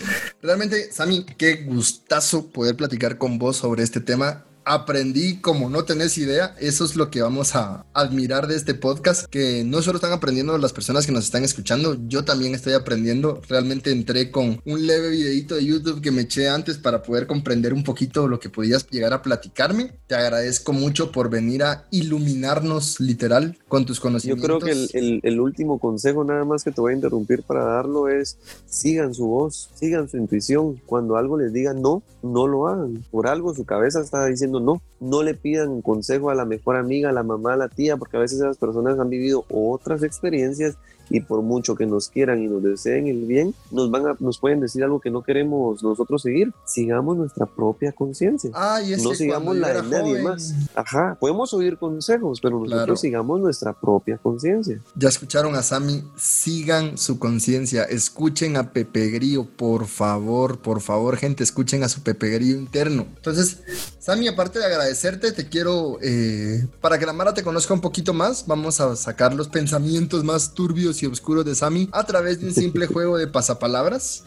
realmente, 0.42 0.92
Sami, 0.92 1.24
qué 1.38 1.66
gustazo 1.66 2.48
poder 2.48 2.76
platicar 2.76 3.20
con 3.20 3.38
vos 3.38 3.58
sobre 3.58 3.84
este 3.84 4.00
tema 4.00 4.45
aprendí 4.66 5.38
como 5.38 5.70
no 5.70 5.86
tenés 5.86 6.18
idea. 6.18 6.56
Eso 6.60 6.84
es 6.84 6.96
lo 6.96 7.10
que 7.10 7.22
vamos 7.22 7.56
a 7.56 7.86
admirar 7.94 8.48
de 8.48 8.56
este 8.56 8.74
podcast, 8.74 9.26
que 9.28 9.64
no 9.64 9.82
solo 9.82 9.98
están 9.98 10.12
aprendiendo 10.12 10.58
las 10.58 10.74
personas 10.74 11.06
que 11.06 11.12
nos 11.12 11.26
están 11.26 11.44
escuchando, 11.44 11.98
yo 12.08 12.26
también 12.26 12.56
estoy 12.56 12.74
aprendiendo. 12.74 13.42
Realmente 13.48 13.92
entré 13.92 14.32
con 14.32 14.60
un 14.66 14.88
leve 14.88 15.10
videito 15.10 15.56
de 15.56 15.66
YouTube 15.66 16.02
que 16.02 16.12
me 16.12 16.24
eché 16.24 16.50
antes 16.50 16.78
para 16.78 17.04
poder 17.04 17.28
comprender 17.28 17.74
un 17.74 17.84
poquito 17.84 18.28
lo 18.28 18.40
que 18.40 18.50
podías 18.50 18.90
llegar 18.90 19.14
a 19.14 19.22
platicarme. 19.22 20.00
Te 20.08 20.16
agradezco 20.16 20.74
mucho 20.74 21.12
por 21.12 21.30
venir 21.30 21.64
a 21.64 21.86
iluminarnos 21.92 23.00
literal 23.00 23.58
con 23.68 23.86
tus 23.86 24.00
conocimientos. 24.00 24.48
Yo 24.50 24.60
creo 24.60 24.60
que 24.60 24.98
el, 24.98 25.20
el 25.24 25.40
último 25.40 25.80
consejo 25.80 26.24
nada 26.24 26.44
más 26.44 26.64
que 26.64 26.72
te 26.72 26.82
voy 26.82 26.94
a 26.94 26.96
interrumpir 26.96 27.44
para 27.44 27.64
darlo 27.64 28.10
es 28.10 28.38
sigan 28.66 29.14
su 29.14 29.28
voz, 29.28 29.70
sigan 29.76 30.10
su 30.10 30.18
intuición. 30.18 30.82
Cuando 30.86 31.18
algo 31.18 31.38
les 31.38 31.54
diga 31.54 31.74
no, 31.74 32.02
no 32.24 32.48
lo 32.48 32.68
hagan. 32.68 33.04
Por 33.12 33.28
algo 33.28 33.54
su 33.54 33.66
cabeza 33.66 34.02
está 34.02 34.26
diciendo 34.26 34.55
no. 34.60 34.82
No 35.00 35.24
le 35.24 35.34
pidan 35.34 35.82
consejo 35.82 36.30
a 36.30 36.36
la 36.36 36.46
mejor 36.46 36.76
amiga, 36.76 37.10
a 37.10 37.14
la 37.14 37.24
mamá, 37.24 37.54
a 37.54 37.58
la 37.58 37.70
tía, 37.70 37.98
porque 37.98 38.18
a 38.18 38.20
veces 38.20 38.40
esas 38.40 38.58
personas 38.58 39.00
han 39.00 39.10
vivido 39.10 39.46
otras 39.50 40.04
experiencias 40.04 40.78
y 41.10 41.22
por 41.22 41.42
mucho 41.42 41.76
que 41.76 41.86
nos 41.86 42.10
quieran 42.10 42.42
y 42.42 42.48
nos 42.48 42.64
deseen 42.64 43.08
el 43.08 43.26
bien, 43.26 43.54
nos 43.72 43.90
van 43.92 44.08
a, 44.08 44.16
nos 44.20 44.38
pueden 44.40 44.60
decir 44.60 44.84
algo 44.84 45.00
que 45.00 45.10
no 45.10 45.24
queremos 45.24 45.84
nosotros 45.84 46.22
seguir. 46.22 46.54
Sigamos 46.66 47.18
nuestra 47.18 47.46
propia 47.46 47.92
conciencia. 47.92 48.52
no 48.52 49.14
sigamos 49.14 49.56
la 49.58 49.82
de 49.82 49.90
nadie 49.90 50.22
más. 50.22 50.54
Ajá, 50.74 51.18
podemos 51.20 51.54
oír 51.54 51.78
consejos, 51.78 52.40
pero 52.42 52.60
nosotros 52.60 53.00
sigamos 53.00 53.40
nuestra 53.40 53.74
propia 53.74 54.18
conciencia. 54.18 54.82
Ya 54.96 55.10
escucharon 55.10 55.56
a 55.56 55.64
Sammy, 55.64 56.04
sigan 56.16 56.98
su 56.98 57.20
conciencia, 57.20 57.84
escuchen 57.84 58.58
a 58.58 58.72
Pepe 58.72 59.10
Grillo, 59.10 59.46
por 59.46 59.88
favor, 59.88 60.60
por 60.60 60.82
favor, 60.82 61.18
gente, 61.18 61.44
escuchen 61.44 61.84
a 61.84 61.90
su 61.90 62.02
Pepe 62.02 62.30
Grillo 62.30 62.58
interno. 62.58 63.06
Entonces, 63.16 63.60
Sammy, 64.00 64.28
aparte 64.28 64.60
de 64.60 64.66
agradecerte, 64.66 65.32
te 65.32 65.50
quiero, 65.50 65.98
eh, 66.02 66.68
para 66.82 67.00
que 67.00 67.06
la 67.06 67.14
Mara 67.14 67.34
te 67.34 67.44
conozca 67.44 67.74
un 67.74 67.82
poquito 67.82 68.14
más, 68.14 68.46
vamos 68.48 68.80
a 68.80 68.96
sacar 68.96 69.34
los 69.34 69.48
pensamientos 69.48 70.24
más 70.24 70.54
turbios 70.54 70.95
y 71.02 71.06
oscuros 71.06 71.46
de 71.46 71.56
Sammy 71.56 71.90
a 71.92 72.06
través 72.06 72.40
de 72.40 72.48
un 72.48 72.54
simple 72.54 72.88
juego 72.88 73.18
de 73.18 73.28
pasapalabras. 73.28 74.24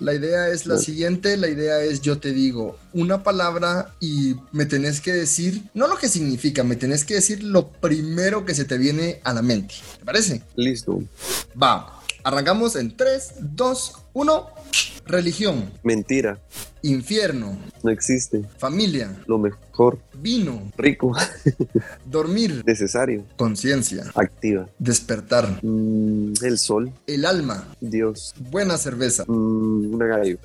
La 0.00 0.14
idea 0.14 0.48
es 0.48 0.66
la 0.66 0.78
siguiente, 0.78 1.36
la 1.36 1.48
idea 1.48 1.82
es 1.82 2.00
yo 2.00 2.18
te 2.18 2.32
digo 2.32 2.78
una 2.92 3.22
palabra 3.22 3.94
y 4.00 4.36
me 4.52 4.66
tenés 4.66 5.00
que 5.00 5.12
decir, 5.12 5.62
no 5.74 5.86
lo 5.86 5.96
que 5.96 6.08
significa, 6.08 6.62
me 6.64 6.76
tenés 6.76 7.04
que 7.04 7.14
decir 7.14 7.42
lo 7.42 7.68
primero 7.68 8.44
que 8.44 8.54
se 8.54 8.64
te 8.64 8.78
viene 8.78 9.20
a 9.24 9.32
la 9.32 9.42
mente. 9.42 9.74
¿Te 9.98 10.04
parece? 10.04 10.42
Listo. 10.56 11.02
Va, 11.60 12.02
arrancamos 12.24 12.76
en 12.76 12.96
3, 12.96 13.34
2, 13.40 13.92
1. 14.14 14.46
Religión. 15.06 15.70
Mentira. 15.82 16.38
Infierno. 16.82 17.58
No 17.82 17.90
existe. 17.90 18.42
Familia. 18.58 19.16
Lo 19.26 19.38
mejor. 19.38 19.98
Vino. 20.14 20.70
Rico. 20.76 21.12
Dormir. 22.04 22.62
Necesario. 22.66 23.24
Conciencia. 23.36 24.04
Activa. 24.14 24.68
Despertar. 24.78 25.60
Mm, 25.62 26.32
el 26.42 26.58
sol. 26.58 26.92
El 27.06 27.24
alma. 27.24 27.68
Dios. 27.80 28.34
Buena 28.50 28.78
cerveza. 28.78 29.24
Mm, 29.26 29.94
una 29.94 30.06
gallo. 30.06 30.38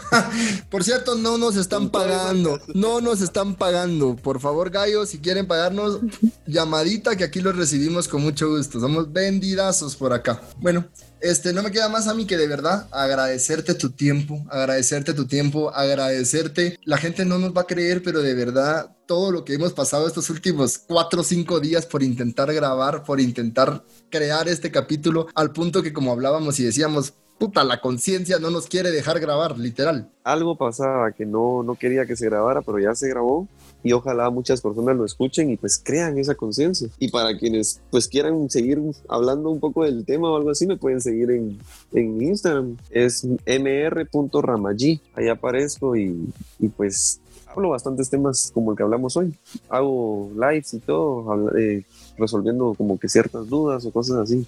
Por 0.70 0.84
cierto, 0.84 1.14
no 1.16 1.38
nos 1.38 1.56
están 1.56 1.90
pagando. 1.90 2.58
No 2.74 3.00
nos 3.00 3.20
están 3.20 3.54
pagando. 3.54 4.16
Por 4.16 4.40
favor, 4.40 4.70
gallo, 4.70 5.06
si 5.06 5.18
quieren 5.18 5.46
pagarnos, 5.46 6.00
llamadita 6.46 7.16
que 7.16 7.24
aquí 7.24 7.40
los 7.40 7.56
recibimos 7.56 8.08
con 8.08 8.22
mucho 8.22 8.48
gusto. 8.48 8.80
Somos 8.80 9.12
vendidazos 9.12 9.96
por 9.96 10.12
acá. 10.12 10.40
Bueno, 10.58 10.86
este, 11.22 11.52
no 11.52 11.62
me 11.62 11.70
queda 11.70 11.88
más 11.88 12.08
a 12.08 12.14
mí 12.14 12.26
que 12.26 12.36
de 12.36 12.48
verdad 12.48 12.88
agradecerte 12.90 13.74
tu 13.74 13.90
tiempo, 13.90 14.44
agradecerte 14.50 15.14
tu 15.14 15.26
tiempo, 15.26 15.70
agradecerte. 15.74 16.78
La 16.84 16.98
gente 16.98 17.24
no 17.24 17.38
nos 17.38 17.56
va 17.56 17.62
a 17.62 17.66
creer, 17.66 18.02
pero 18.02 18.20
de 18.20 18.34
verdad 18.34 18.96
todo 19.06 19.30
lo 19.30 19.44
que 19.44 19.54
hemos 19.54 19.72
pasado 19.72 20.06
estos 20.06 20.30
últimos 20.30 20.78
cuatro 20.78 21.20
o 21.20 21.24
cinco 21.24 21.60
días 21.60 21.86
por 21.86 22.02
intentar 22.02 22.52
grabar, 22.52 23.04
por 23.04 23.20
intentar 23.20 23.84
crear 24.10 24.48
este 24.48 24.70
capítulo, 24.70 25.28
al 25.34 25.52
punto 25.52 25.82
que 25.82 25.92
como 25.92 26.12
hablábamos 26.12 26.58
y 26.60 26.64
decíamos, 26.64 27.14
puta, 27.38 27.64
la 27.64 27.80
conciencia 27.80 28.38
no 28.38 28.50
nos 28.50 28.66
quiere 28.66 28.90
dejar 28.90 29.20
grabar, 29.20 29.58
literal. 29.58 30.10
Algo 30.24 30.56
pasaba 30.56 31.12
que 31.12 31.26
no, 31.26 31.62
no 31.62 31.74
quería 31.74 32.06
que 32.06 32.16
se 32.16 32.26
grabara, 32.26 32.62
pero 32.62 32.78
ya 32.78 32.94
se 32.94 33.08
grabó 33.08 33.48
y 33.84 33.92
ojalá 33.92 34.30
muchas 34.30 34.60
personas 34.60 34.96
lo 34.96 35.04
escuchen 35.04 35.50
y 35.50 35.56
pues 35.56 35.80
crean 35.82 36.18
esa 36.18 36.34
conciencia. 36.34 36.88
Y 36.98 37.08
para 37.08 37.36
quienes 37.36 37.80
pues 37.90 38.08
quieran 38.08 38.48
seguir 38.48 38.80
hablando 39.08 39.50
un 39.50 39.60
poco 39.60 39.84
del 39.84 40.04
tema 40.04 40.30
o 40.30 40.36
algo 40.36 40.50
así, 40.50 40.66
me 40.66 40.76
pueden 40.76 41.00
seguir 41.00 41.30
en, 41.30 41.58
en 41.92 42.22
Instagram. 42.22 42.76
Es 42.90 43.24
mr.ramaji. 43.24 45.00
Ahí 45.14 45.28
aparezco 45.28 45.96
y, 45.96 46.32
y, 46.58 46.68
pues 46.68 47.20
hablo 47.46 47.70
bastantes 47.70 48.08
temas 48.08 48.50
como 48.54 48.70
el 48.70 48.76
que 48.76 48.82
hablamos 48.84 49.16
hoy. 49.16 49.34
Hago 49.68 50.30
lives 50.34 50.74
y 50.74 50.80
todo, 50.80 51.50
eh, 51.56 51.84
resolviendo 52.22 52.74
como 52.74 52.98
que 52.98 53.08
ciertas 53.08 53.48
dudas 53.48 53.84
o 53.84 53.90
cosas 53.90 54.18
así. 54.18 54.46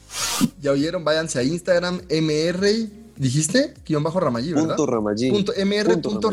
Ya 0.63 0.73
oyeron, 0.73 1.05
váyanse 1.05 1.39
a 1.39 1.43
Instagram, 1.43 2.01
mr 2.09 3.05
dijiste, 3.17 3.75
guion 3.87 4.03
bajo 4.03 4.21
Ramayí, 4.21 4.53
¿verdad? 4.53 4.77
Punto 4.77 4.87
Ramayí. 4.87 5.31
Punto 5.31 5.53
mr. 5.53 6.01
Punto 6.01 6.31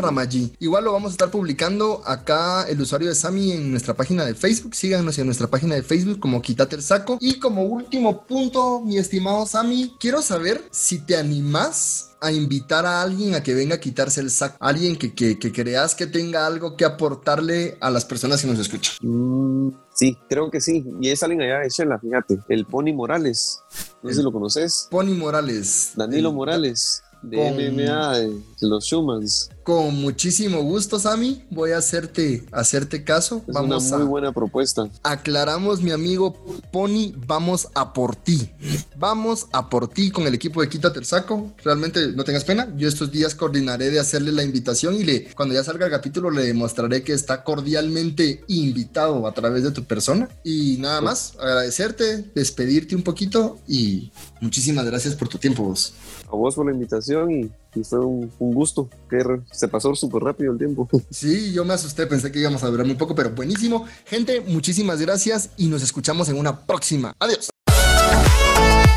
Igual 0.60 0.84
lo 0.84 0.94
vamos 0.94 1.10
a 1.10 1.14
estar 1.14 1.30
publicando 1.30 2.02
acá 2.06 2.66
el 2.68 2.82
usuario 2.82 3.10
de 3.10 3.16
Sami 3.16 3.52
en 3.52 3.72
nuestra 3.72 3.94
página 3.94 4.26
de 4.26 4.36
Facebook. 4.36 4.76
Síganos 4.76 5.18
en 5.20 5.26
nuestra 5.26 5.48
página 5.48 5.76
de 5.76 5.84
Facebook 5.84 6.20
como 6.20 6.42
Quítate 6.42 6.76
el 6.76 6.82
Saco. 6.82 7.18
Y 7.22 7.40
como 7.40 7.64
último 7.64 8.26
punto, 8.26 8.82
mi 8.82 8.98
estimado 8.98 9.46
Sami, 9.46 9.96
quiero 10.00 10.22
saber 10.22 10.62
si 10.72 11.00
te 11.00 11.18
animás 11.18 12.12
a 12.22 12.32
invitar 12.32 12.86
a 12.86 13.02
alguien 13.02 13.34
a 13.34 13.42
que 13.42 13.56
venga 13.56 13.76
a 13.76 13.80
quitarse 13.80 14.22
el 14.22 14.30
saco. 14.30 14.56
Alguien 14.60 14.96
que, 14.96 15.14
que, 15.14 15.52
creas 15.52 15.96
que 15.96 16.06
tenga 16.06 16.46
algo 16.46 16.78
que 16.78 16.86
aportarle 16.86 17.78
a 17.82 17.90
las 17.90 18.06
personas 18.06 18.42
que 18.42 18.48
nos 18.48 18.60
escuchan. 18.60 18.94
Mm, 19.02 19.70
sí, 20.02 20.18
creo 20.28 20.50
que 20.50 20.60
sí. 20.60 20.84
Y 21.00 21.10
es 21.10 21.22
alguien 21.22 21.44
allá 21.44 21.60
de 21.60 21.70
Shela, 21.70 22.00
fíjate. 22.00 22.40
El 22.50 22.66
Pony 22.66 22.92
Morales. 22.92 23.62
No 24.02 24.10
sé 24.10 24.16
si 24.16 24.24
lo 24.24 24.32
conoces. 24.32 24.88
Pony 24.90 25.14
Morales. 25.16 25.94
Danilo 25.96 26.34
Morales. 26.34 27.04
De 27.22 27.52
MMA, 27.52 28.18
de 28.18 28.68
los 28.68 28.86
Schumans. 28.86 29.50
Con 29.64 30.02
muchísimo 30.02 30.64
gusto, 30.64 30.98
Sammy. 30.98 31.44
Voy 31.52 31.72
a 31.72 31.78
hacerte, 31.78 32.44
hacerte 32.52 33.04
caso. 33.04 33.44
Es 33.48 33.56
una 33.56 33.78
muy 33.78 34.08
buena 34.08 34.32
propuesta. 34.32 34.90
Aclaramos, 35.04 35.82
mi 35.82 35.92
amigo 35.92 36.34
Pony, 36.72 37.14
vamos 37.28 37.68
a 37.76 37.94
por 37.94 38.16
ti. 38.16 38.50
Vamos 38.98 39.48
a 39.52 39.70
por 39.70 39.88
ti 39.88 40.10
con 40.10 40.26
el 40.26 40.34
equipo 40.34 40.62
de 40.62 40.70
Quítate 40.70 41.00
el 41.00 41.06
Saco. 41.06 41.54
Realmente 41.64 42.12
no 42.14 42.24
tengas 42.24 42.44
pena. 42.44 42.74
Yo 42.76 42.88
estos 42.88 43.12
días 43.12 43.36
coordinaré 43.36 43.92
de 43.92 44.00
hacerle 44.00 44.32
la 44.32 44.44
invitación 44.44 44.96
y 44.96 45.04
le, 45.04 45.32
cuando 45.36 45.54
ya 45.54 45.64
salga 45.64 45.86
el 45.86 45.92
capítulo 45.92 46.32
le 46.32 46.46
demostraré 46.46 47.04
que 47.04 47.14
está 47.14 47.44
cordialmente 47.44 48.44
invitado 48.48 49.28
a 49.28 49.34
través 49.34 49.64
de 49.64 49.72
tu 49.72 49.84
persona. 49.84 50.28
Y 50.44 50.78
nada 50.80 51.02
más, 51.02 51.34
agradecerte, 51.40 52.32
despedirte 52.34 52.96
un 52.96 53.04
poquito 53.04 53.60
y 53.68 54.12
muchísimas 54.42 54.86
gracias 54.86 55.16
por 55.16 55.30
tu 55.30 55.38
tiempo, 55.38 55.64
vos. 55.64 55.94
A 56.28 56.36
vos 56.36 56.56
por 56.56 56.66
la 56.66 56.74
invitación 56.74 57.32
y 57.32 57.52
y 57.76 57.84
fue 57.84 58.00
un, 58.00 58.30
gusto, 58.40 58.90
que 59.10 59.18
se 59.52 59.68
pasó 59.68 59.96
súper 59.96 60.24
rápido 60.24 60.52
el 60.52 60.58
tiempo. 60.58 60.88
Sí, 61.10 61.54
yo 61.54 61.66
me 61.66 61.74
asusté, 61.74 62.08
pensé 62.08 62.32
que 62.32 62.40
íbamos 62.40 62.64
a 62.64 62.68
durar 62.68 62.86
muy 62.86 62.96
poco, 62.96 63.14
pero 63.14 63.32
buenísimo. 63.32 63.86
Gente, 64.06 64.42
muchísimas 64.42 65.00
gracias 65.00 65.52
y 65.58 65.68
nos 65.68 65.84
escuchamos 65.84 66.30
en 66.30 66.38
una 66.38 66.66
próxima. 66.66 67.14
Adiós. 67.20 67.50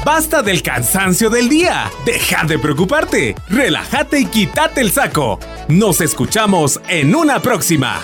Basta 0.05 0.42
del 0.42 0.62
cansancio 0.62 1.28
del 1.28 1.49
día. 1.49 1.90
Deja 2.05 2.45
de 2.45 2.59
preocuparte. 2.59 3.34
Relájate 3.49 4.20
y 4.20 4.26
quítate 4.26 4.80
el 4.80 4.90
saco. 4.90 5.38
Nos 5.68 6.01
escuchamos 6.01 6.80
en 6.88 7.14
una 7.14 7.40
próxima. 7.40 8.01